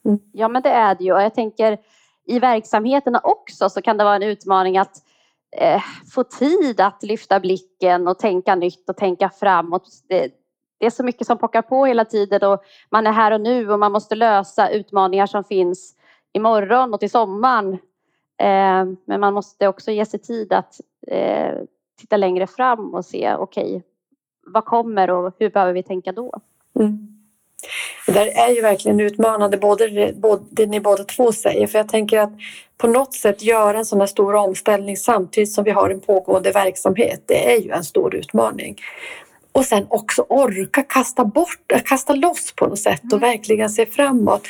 Mm. 0.06 0.20
Ja 0.34 0.48
men 0.48 0.62
det 0.62 0.70
är 0.70 0.96
det 0.96 1.04
ju 1.04 1.14
och 1.14 1.22
jag 1.22 1.36
tänker 1.36 1.78
i 2.26 2.40
verksamheterna 2.40 3.22
också 3.24 3.70
så 3.70 3.82
kan 3.82 3.98
det 3.98 4.04
vara 4.04 4.16
en 4.16 4.24
utmaning 4.24 4.78
att 4.78 4.98
eh, 5.58 5.82
få 6.14 6.24
tid 6.24 6.80
att 6.80 7.04
lyfta 7.04 7.40
blicken 7.40 8.08
och 8.08 8.20
tänka 8.20 8.56
nytt 8.56 8.90
och 8.90 8.98
tänka 8.98 9.30
framåt. 9.30 9.88
Det, 10.10 10.32
det 10.78 10.86
är 10.86 10.90
så 10.90 11.04
mycket 11.04 11.28
som 11.28 11.38
pockar 11.38 11.62
på 11.62 11.86
hela 11.86 12.06
tiden 12.06 12.52
och 12.52 12.64
man 12.90 13.08
är 13.08 13.12
här 13.12 13.32
och 13.32 13.42
nu 13.42 13.72
och 13.72 13.80
man 13.80 13.92
måste 13.92 14.16
lösa 14.16 14.70
utmaningar 14.70 15.26
som 15.26 15.44
finns 15.44 15.96
imorgon 16.34 16.94
och 16.94 17.00
till 17.00 17.12
sommaren. 17.12 17.74
Eh, 18.38 18.86
men 19.06 19.20
man 19.20 19.34
måste 19.34 19.68
också 19.68 19.92
ge 19.92 20.06
sig 20.06 20.20
tid 20.20 20.54
att 20.54 20.82
eh, 21.08 21.56
titta 22.00 22.18
längre 22.18 22.48
fram 22.48 22.94
och 22.94 23.06
se 23.06 23.36
okej, 23.36 23.64
okay, 23.64 23.82
vad 24.46 24.66
kommer 24.66 25.10
och 25.10 25.36
hur 25.40 25.50
behöver 25.50 25.74
vi 25.74 25.84
tänka 25.84 26.12
då? 26.12 26.32
Mm. 26.80 27.13
Det 28.06 28.12
där 28.12 28.28
är 28.28 28.50
ju 28.50 28.62
verkligen 28.62 29.00
utmanande, 29.00 29.58
både, 29.58 30.14
både 30.16 30.44
det 30.50 30.66
ni 30.66 30.80
båda 30.80 31.04
två 31.04 31.32
säger. 31.32 31.68
För 31.68 31.80
jag 31.80 31.90
tänker 31.90 32.20
att 32.20 32.34
på 32.78 32.88
något 32.88 33.14
sätt 33.14 33.44
göra 33.44 33.78
en 33.78 33.86
sån 33.86 34.00
här 34.00 34.08
stor 34.08 34.36
omställning 34.36 34.98
samtidigt 34.98 35.52
som 35.52 35.64
vi 35.64 35.72
har 35.72 35.90
en 35.90 36.00
pågående 36.00 36.52
verksamhet, 36.52 37.24
det 37.26 37.54
är 37.54 37.62
ju 37.62 37.72
en 37.72 37.84
stor 37.84 38.16
utmaning. 38.16 38.78
Och 39.52 39.66
sen 39.66 39.86
också 39.90 40.26
orka 40.30 40.84
kasta 40.84 41.26
bort, 41.26 41.72
kasta 41.86 42.14
loss 42.14 42.54
på 42.56 42.68
något 42.68 42.80
sätt 42.80 43.02
och 43.04 43.18
mm. 43.18 43.30
verkligen 43.30 43.70
se 43.70 43.86
framåt. 43.86 44.48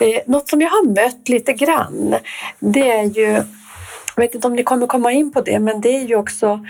Eh, 0.00 0.20
något 0.26 0.48
som 0.48 0.60
jag 0.60 0.70
har 0.70 0.86
mött 0.86 1.28
lite 1.28 1.52
grann, 1.52 2.14
det 2.58 2.90
är 2.90 3.04
ju, 3.04 3.30
jag 4.16 4.22
vet 4.22 4.34
inte 4.34 4.46
om 4.46 4.56
ni 4.56 4.62
kommer 4.62 4.86
komma 4.86 5.12
in 5.12 5.32
på 5.32 5.40
det, 5.40 5.58
men 5.58 5.80
det 5.80 5.96
är 5.96 6.04
ju 6.04 6.16
också 6.16 6.60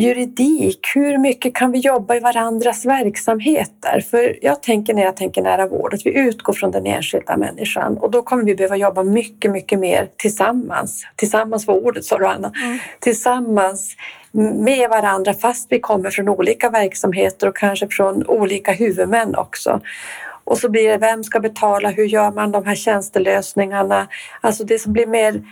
juridik, 0.00 0.80
hur 0.94 1.18
mycket 1.18 1.54
kan 1.54 1.72
vi 1.72 1.78
jobba 1.78 2.14
i 2.14 2.20
varandras 2.20 2.84
verksamheter? 2.84 4.00
För 4.10 4.38
jag 4.42 4.62
tänker 4.62 4.94
när 4.94 5.02
jag 5.02 5.16
tänker 5.16 5.42
nära 5.42 5.66
vård 5.66 5.94
att 5.94 6.06
vi 6.06 6.18
utgår 6.18 6.52
från 6.52 6.70
den 6.70 6.86
enskilda 6.86 7.36
människan 7.36 7.98
och 7.98 8.10
då 8.10 8.22
kommer 8.22 8.44
vi 8.44 8.54
behöva 8.54 8.76
jobba 8.76 9.02
mycket, 9.02 9.50
mycket 9.50 9.78
mer 9.78 10.08
tillsammans. 10.16 11.06
Tillsammans 11.16 11.66
var 11.66 11.74
ordet 11.74 12.04
sa 12.04 12.18
du 12.18 12.26
Anna. 12.26 12.52
Mm. 12.62 12.78
Tillsammans 13.00 13.96
med 14.54 14.90
varandra 14.90 15.34
fast 15.34 15.66
vi 15.72 15.80
kommer 15.80 16.10
från 16.10 16.28
olika 16.28 16.70
verksamheter 16.70 17.48
och 17.48 17.56
kanske 17.56 17.88
från 17.88 18.26
olika 18.26 18.72
huvudmän 18.72 19.34
också. 19.34 19.80
Och 20.44 20.58
så 20.58 20.68
blir 20.68 20.88
det 20.88 20.96
vem 20.96 21.24
ska 21.24 21.40
betala, 21.40 21.90
hur 21.90 22.04
gör 22.04 22.30
man 22.30 22.52
de 22.52 22.66
här 22.66 22.74
tjänstelösningarna? 22.74 24.08
Alltså 24.40 24.64
det 24.64 24.78
som 24.78 24.92
blir 24.92 25.06
mer 25.06 25.42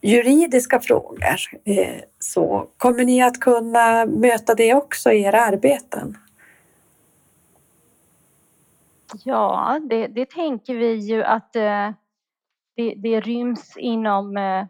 juridiska 0.00 0.80
frågor 0.80 1.24
eh, 1.64 2.00
så 2.18 2.68
kommer 2.76 3.04
ni 3.04 3.22
att 3.22 3.40
kunna 3.40 4.06
möta 4.06 4.54
det 4.54 4.74
också 4.74 5.12
i 5.12 5.22
era 5.22 5.40
arbeten? 5.40 6.18
Ja, 9.24 9.80
det, 9.90 10.06
det 10.06 10.30
tänker 10.30 10.74
vi 10.74 10.94
ju 10.94 11.22
att 11.22 11.56
eh, 11.56 11.90
det, 12.76 12.94
det, 12.96 13.20
ryms 13.20 13.76
inom 13.76 14.36
eh, 14.36 14.66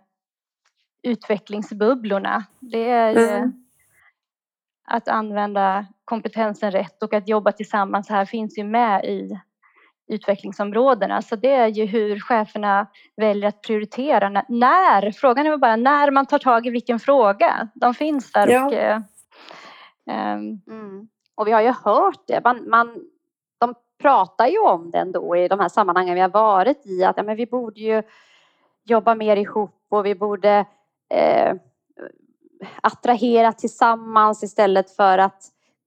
utvecklingsbubblorna. 1.02 2.44
Det 2.60 2.90
är 2.90 3.36
mm. 3.36 3.52
att 4.84 5.08
använda 5.08 5.86
kompetensen 6.04 6.70
rätt 6.70 7.02
och 7.02 7.14
att 7.14 7.28
jobba 7.28 7.52
tillsammans 7.52 8.08
här 8.08 8.24
finns 8.26 8.58
ju 8.58 8.64
med 8.64 9.04
i 9.04 9.40
utvecklingsområdena. 10.06 11.22
Så 11.22 11.36
det 11.36 11.50
är 11.50 11.68
ju 11.68 11.84
hur 11.84 12.20
cheferna 12.20 12.86
väljer 13.16 13.48
att 13.48 13.62
prioritera. 13.62 14.44
När, 14.48 15.10
frågan 15.10 15.46
är 15.46 15.56
bara 15.56 15.76
när 15.76 16.10
man 16.10 16.26
tar 16.26 16.38
tag 16.38 16.66
i 16.66 16.70
vilken 16.70 17.00
fråga. 17.00 17.68
De 17.74 17.94
finns 17.94 18.32
där. 18.32 18.48
Ja. 18.48 18.66
Och, 18.66 18.72
eh, 18.72 18.96
um. 20.36 20.62
mm. 20.68 21.08
och 21.34 21.46
vi 21.46 21.52
har 21.52 21.62
ju 21.62 21.72
hört 21.84 22.20
det. 22.26 22.40
Man, 22.44 22.68
man, 22.70 23.04
de 23.60 23.74
pratar 24.02 24.46
ju 24.46 24.58
om 24.58 24.90
det 24.90 24.98
ändå 24.98 25.36
i 25.36 25.48
de 25.48 25.60
här 25.60 25.68
sammanhangen 25.68 26.14
vi 26.14 26.20
har 26.20 26.28
varit 26.28 26.86
i. 26.86 27.04
Att 27.04 27.16
ja, 27.16 27.22
men 27.22 27.36
vi 27.36 27.46
borde 27.46 27.80
ju 27.80 28.02
jobba 28.84 29.14
mer 29.14 29.36
ihop 29.36 29.86
och 29.90 30.06
vi 30.06 30.14
borde 30.14 30.66
eh, 31.14 31.54
attrahera 32.82 33.52
tillsammans 33.52 34.42
istället 34.42 34.96
för 34.96 35.18
att 35.18 35.42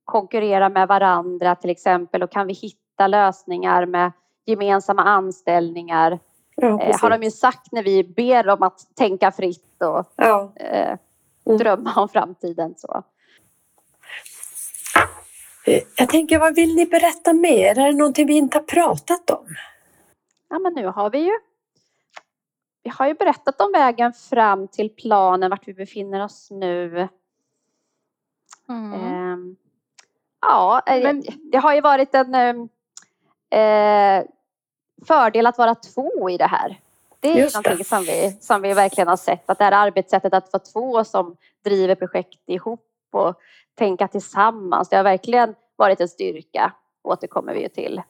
konkurrera 0.05 0.69
med 0.69 0.87
varandra 0.87 1.55
till 1.55 1.69
exempel. 1.69 2.23
Och 2.23 2.31
kan 2.31 2.47
vi 2.47 2.53
hitta 2.53 2.86
hitta 2.97 3.07
lösningar 3.07 3.85
med 3.85 4.11
gemensamma 4.45 5.03
anställningar. 5.03 6.19
Ja, 6.55 6.81
eh, 6.81 6.99
har 7.01 7.09
de 7.09 7.23
ju 7.23 7.31
sagt 7.31 7.71
när 7.71 7.83
vi 7.83 8.03
ber 8.03 8.43
dem 8.43 8.63
att 8.63 8.95
tänka 8.95 9.31
fritt 9.31 9.81
och 9.81 10.13
ja. 10.15 10.51
eh, 10.55 10.97
mm. 11.45 11.57
drömma 11.57 11.93
om 11.95 12.09
framtiden. 12.09 12.75
Så. 12.77 13.03
Eh, 15.65 15.83
jag 15.97 16.09
tänker, 16.09 16.39
vad 16.39 16.55
vill 16.55 16.75
ni 16.75 16.85
berätta 16.85 17.33
mer? 17.33 17.79
Är 17.79 17.91
det 17.91 17.97
någonting 17.97 18.27
vi 18.27 18.33
inte 18.33 18.57
har 18.57 18.63
pratat 18.63 19.29
om? 19.29 19.45
Ja, 20.49 20.59
men 20.59 20.73
nu 20.73 20.87
har 20.87 21.09
vi 21.09 21.19
ju 21.19 21.33
vi 22.83 22.91
har 22.97 23.07
ju 23.07 23.13
berättat 23.13 23.61
om 23.61 23.71
vägen 23.71 24.13
fram 24.13 24.67
till 24.67 24.89
planen, 24.89 25.49
vart 25.49 25.67
vi 25.67 25.73
befinner 25.73 26.23
oss 26.23 26.47
nu. 26.51 27.07
Mm. 28.69 28.93
Eh, 28.93 29.55
ja, 30.41 30.81
men, 30.87 31.23
det 31.51 31.57
har 31.57 31.75
ju 31.75 31.81
varit 31.81 32.15
en 32.15 32.35
ehm, 32.35 32.69
eh, 33.49 34.25
fördel 35.07 35.45
att 35.45 35.57
vara 35.57 35.75
två 35.75 36.29
i 36.29 36.37
det 36.37 36.47
här. 36.47 36.79
Det 37.19 37.31
är 37.31 37.37
Just 37.37 37.55
någonting 37.55 37.77
det. 37.77 37.83
som 37.83 38.03
vi, 38.03 38.37
som 38.41 38.61
vi 38.61 38.73
verkligen 38.73 39.07
har 39.07 39.17
sett, 39.17 39.49
att 39.49 39.57
det 39.57 39.63
här 39.63 39.71
arbetssättet 39.71 40.33
att 40.33 40.53
vara 40.53 40.63
två 40.63 41.03
som 41.03 41.35
driver 41.63 41.95
projekt 41.95 42.49
ihop 42.49 42.87
och 43.11 43.39
tänka 43.77 44.07
tillsammans, 44.07 44.89
det 44.89 44.95
har 44.95 45.03
verkligen 45.03 45.55
varit 45.75 46.01
en 46.01 46.07
styrka, 46.07 46.73
återkommer 47.03 47.53
vi 47.53 47.61
ju 47.61 47.69
till. 47.69 48.01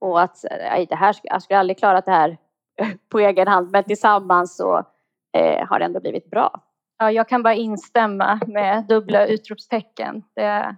Och 0.00 0.22
att 0.22 0.44
nej, 0.50 0.86
det 0.86 0.96
här, 0.96 1.16
jag 1.22 1.42
skulle 1.42 1.58
aldrig 1.58 1.78
klarat 1.78 2.04
det 2.04 2.12
här 2.12 2.38
på 3.08 3.18
egen 3.18 3.48
hand, 3.48 3.70
men 3.70 3.84
tillsammans 3.84 4.56
så 4.56 4.84
eh, 5.32 5.66
har 5.66 5.78
det 5.78 5.84
ändå 5.84 6.00
blivit 6.00 6.30
bra. 6.30 6.60
Ja, 6.98 7.10
jag 7.10 7.28
kan 7.28 7.42
bara 7.42 7.54
instämma 7.54 8.40
med 8.46 8.84
dubbla 8.86 9.26
utropstecken. 9.26 10.22
Det 10.34 10.42
är, 10.42 10.76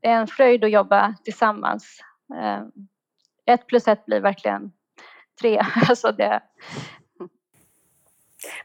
det 0.00 0.08
är 0.08 0.14
en 0.14 0.26
fröjd 0.26 0.64
att 0.64 0.70
jobba 0.70 1.14
tillsammans. 1.24 2.00
Ett 3.48 3.66
plus 3.66 3.88
ett 3.88 4.06
blir 4.06 4.20
verkligen 4.20 4.72
tre. 5.40 5.62
Alltså 5.88 6.12
det... 6.12 6.40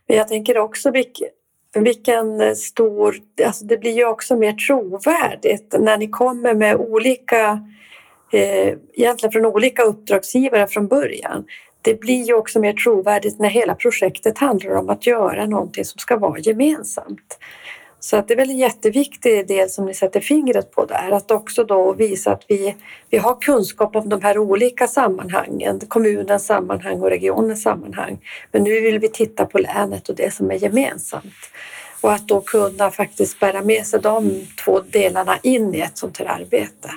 Men 0.07 0.17
jag 0.17 0.27
tänker 0.27 0.57
också 0.57 0.91
vilken, 0.91 1.27
vilken 1.73 2.55
stor... 2.55 3.15
Alltså 3.45 3.65
det 3.65 3.77
blir 3.77 3.91
ju 3.91 4.05
också 4.05 4.36
mer 4.36 4.53
trovärdigt 4.53 5.75
när 5.79 5.97
ni 5.97 6.07
kommer 6.07 6.53
med 6.53 6.75
olika 6.75 7.67
eh, 8.31 8.77
egentligen 8.93 9.31
från 9.31 9.45
olika 9.45 9.84
uppdragsgivare 9.84 10.67
från 10.67 10.88
början. 10.88 11.45
Det 11.81 11.99
blir 11.99 12.23
ju 12.23 12.34
också 12.34 12.59
mer 12.59 12.73
trovärdigt 12.73 13.39
när 13.39 13.49
hela 13.49 13.75
projektet 13.75 14.38
handlar 14.38 14.75
om 14.75 14.89
att 14.89 15.07
göra 15.07 15.45
någonting 15.45 15.86
som 15.86 15.99
ska 15.99 16.17
vara 16.17 16.39
gemensamt. 16.39 17.38
Så 18.03 18.17
att 18.17 18.27
det 18.27 18.33
är 18.33 18.37
väl 18.37 18.49
en 18.49 18.57
jätteviktig 18.57 19.47
del 19.47 19.69
som 19.69 19.85
ni 19.85 19.93
sätter 19.93 20.19
fingret 20.19 20.71
på 20.71 20.85
där, 20.85 21.11
att 21.11 21.31
också 21.31 21.63
då 21.63 21.93
visa 21.93 22.31
att 22.31 22.45
vi, 22.47 22.75
vi 23.09 23.17
har 23.17 23.41
kunskap 23.41 23.95
om 23.95 24.09
de 24.09 24.21
här 24.21 24.37
olika 24.37 24.87
sammanhangen, 24.87 25.79
kommunens 25.79 26.45
sammanhang 26.45 27.01
och 27.01 27.09
regionens 27.09 27.61
sammanhang. 27.63 28.19
Men 28.51 28.63
nu 28.63 28.81
vill 28.81 28.99
vi 28.99 29.09
titta 29.09 29.45
på 29.45 29.59
länet 29.59 30.09
och 30.09 30.15
det 30.15 30.33
som 30.33 30.51
är 30.51 30.55
gemensamt. 30.55 31.33
Och 32.01 32.13
att 32.13 32.27
då 32.27 32.41
kunna 32.41 32.91
faktiskt 32.91 33.39
bära 33.39 33.61
med 33.61 33.85
sig 33.85 33.99
de 33.99 34.47
två 34.65 34.79
delarna 34.79 35.37
in 35.43 35.75
i 35.75 35.79
ett 35.79 35.97
sånt 35.97 36.17
här 36.17 36.25
arbete. 36.25 36.89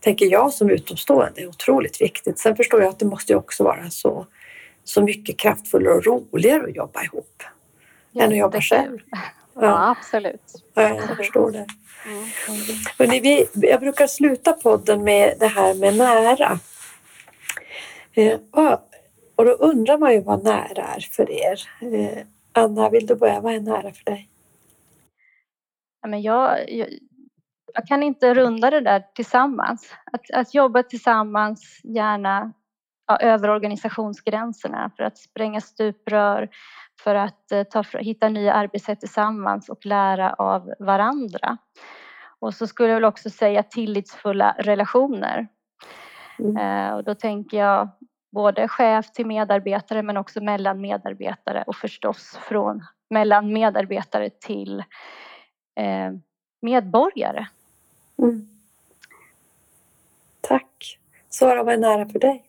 Tänker 0.00 0.26
jag 0.26 0.52
som 0.52 0.70
utomstående 0.70 1.40
är 1.40 1.48
otroligt 1.48 2.00
viktigt. 2.00 2.38
Sen 2.38 2.56
förstår 2.56 2.80
jag 2.80 2.88
att 2.88 2.98
det 2.98 3.06
måste 3.06 3.34
också 3.34 3.64
vara 3.64 3.90
så, 3.90 4.26
så 4.84 5.02
mycket 5.02 5.38
kraftfullare 5.38 5.94
och 5.94 6.06
roligare 6.06 6.64
att 6.64 6.76
jobba 6.76 7.02
ihop 7.04 7.42
ja, 8.12 8.24
än 8.24 8.30
att 8.30 8.38
jobba 8.38 8.60
själv. 8.60 8.98
Ja, 9.60 9.90
absolut. 9.90 10.64
Ja, 10.74 10.82
jag 10.82 11.16
förstår 11.16 11.50
det. 11.50 11.66
Mm. 12.98 13.22
Vi, 13.22 13.48
jag 13.54 13.80
brukar 13.80 14.06
sluta 14.06 14.52
podden 14.52 15.04
med 15.04 15.36
det 15.38 15.46
här 15.46 15.74
med 15.74 15.96
nära. 15.96 16.58
Eh, 18.12 18.40
och 19.36 19.44
då 19.44 19.50
undrar 19.50 19.98
man 19.98 20.12
ju 20.12 20.20
vad 20.20 20.44
nära 20.44 20.84
är 20.84 21.00
för 21.00 21.30
er. 21.30 21.60
Eh, 21.80 22.26
Anna, 22.52 22.90
vill 22.90 23.06
du 23.06 23.14
börja? 23.14 23.40
Vad 23.40 23.54
är 23.54 23.60
nära 23.60 23.92
för 23.92 24.04
dig? 24.04 24.28
Ja, 26.02 26.08
men 26.08 26.22
jag, 26.22 26.70
jag, 26.70 26.88
jag 27.74 27.86
kan 27.86 28.02
inte 28.02 28.34
runda 28.34 28.70
det 28.70 28.80
där 28.80 29.04
tillsammans. 29.14 29.92
Att, 30.12 30.30
att 30.30 30.54
jobba 30.54 30.82
tillsammans, 30.82 31.80
gärna 31.84 32.52
ja, 33.06 33.16
över 33.16 33.48
organisationsgränserna 33.48 34.90
för 34.96 35.04
att 35.04 35.18
spränga 35.18 35.60
stuprör, 35.60 36.48
för 37.00 37.14
att 37.14 37.52
eh, 37.52 37.62
ta, 37.62 37.84
hitta 37.98 38.28
nya 38.28 38.52
arbetssätt 38.52 39.00
tillsammans 39.00 39.68
och 39.68 39.86
lära 39.86 40.32
av 40.32 40.74
varandra. 40.78 41.58
Och 42.38 42.54
så 42.54 42.66
skulle 42.66 42.88
jag 42.88 42.96
väl 42.96 43.04
också 43.04 43.30
säga 43.30 43.62
tillitsfulla 43.62 44.56
relationer. 44.58 45.48
Mm. 46.38 46.56
Eh, 46.56 46.94
och 46.94 47.04
då 47.04 47.14
tänker 47.14 47.56
jag 47.56 47.88
både 48.32 48.68
chef 48.68 49.12
till 49.12 49.26
medarbetare 49.26 50.02
men 50.02 50.16
också 50.16 50.40
mellan 50.40 50.80
medarbetare 50.80 51.64
och 51.66 51.76
förstås 51.76 52.38
från 52.42 52.84
mellan 53.10 53.52
medarbetare 53.52 54.30
till 54.30 54.78
eh, 55.76 56.12
medborgare. 56.62 57.46
Mm. 58.18 58.48
Tack. 60.40 60.98
Sara, 61.28 61.62
vad 61.62 61.74
är 61.74 61.78
nära 61.78 62.08
för 62.08 62.18
dig? 62.18 62.44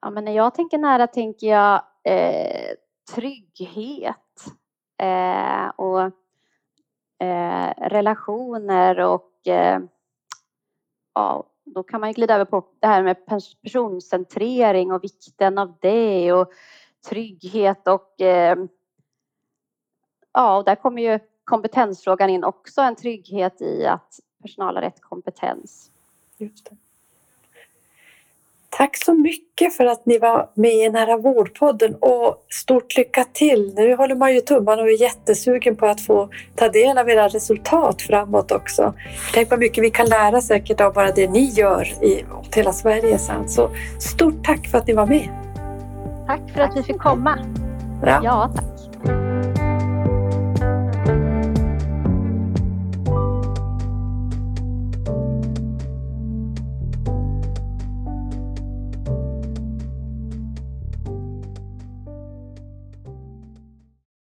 Ja, 0.00 0.10
men 0.10 0.24
när 0.24 0.32
jag 0.32 0.54
tänker 0.54 0.78
nära 0.78 1.06
tänker 1.06 1.46
jag 1.46 1.82
eh, 2.08 2.74
trygghet 3.14 4.46
eh, 5.02 5.68
och 5.68 6.00
eh, 7.26 7.72
relationer 7.76 9.00
och 9.00 9.46
eh, 9.46 9.80
ja, 11.14 11.46
då 11.64 11.82
kan 11.82 12.00
man 12.00 12.12
glida 12.12 12.34
över 12.34 12.44
på 12.44 12.64
det 12.80 12.86
här 12.86 13.02
med 13.02 13.26
personcentrering 13.62 14.92
och 14.92 15.04
vikten 15.04 15.58
av 15.58 15.74
det 15.80 16.32
och 16.32 16.52
trygghet 17.08 17.88
och 17.88 18.20
eh, 18.20 18.58
ja, 20.32 20.62
där 20.66 20.74
kommer 20.74 21.02
ju 21.02 21.18
kompetensfrågan 21.44 22.30
in 22.30 22.44
också, 22.44 22.80
en 22.80 22.96
trygghet 22.96 23.62
i 23.62 23.86
att 23.86 24.20
personal 24.42 24.74
har 24.74 24.82
rätt 24.82 25.00
kompetens. 25.00 25.90
Just 26.38 26.70
det. 26.70 26.76
Tack 28.70 28.96
så 29.04 29.14
mycket 29.14 29.76
för 29.76 29.86
att 29.86 30.06
ni 30.06 30.18
var 30.18 30.50
med 30.54 30.74
i 30.74 30.88
Nära 30.88 31.16
vårdpodden 31.16 31.94
och 31.94 32.46
stort 32.50 32.96
lycka 32.96 33.24
till! 33.32 33.72
Nu 33.76 33.94
håller 33.94 34.14
man 34.14 34.34
ju 34.34 34.40
tummarna 34.40 34.82
och 34.82 34.88
är 34.88 35.00
jättesugen 35.00 35.76
på 35.76 35.86
att 35.86 36.00
få 36.00 36.28
ta 36.54 36.68
del 36.68 36.98
av 36.98 37.10
era 37.10 37.28
resultat 37.28 38.02
framåt 38.02 38.52
också. 38.52 38.94
Tänk 39.34 39.50
vad 39.50 39.58
mycket 39.58 39.84
vi 39.84 39.90
kan 39.90 40.06
lära 40.06 40.40
säkert 40.40 40.80
av 40.80 40.92
bara 40.92 41.10
det 41.12 41.30
ni 41.30 41.44
gör 41.44 42.04
i 42.04 42.24
hela 42.54 42.72
Sverige 42.72 43.18
sen. 43.18 43.48
Så 43.48 43.70
stort 44.00 44.44
tack 44.44 44.68
för 44.68 44.78
att 44.78 44.86
ni 44.86 44.92
var 44.92 45.06
med! 45.06 45.28
Tack 46.26 46.40
för 46.54 46.60
att 46.60 46.76
vi 46.76 46.82
fick 46.82 46.98
komma! 46.98 47.38
Ja, 48.04 48.20
ja 48.24 48.50
tack! 48.56 48.77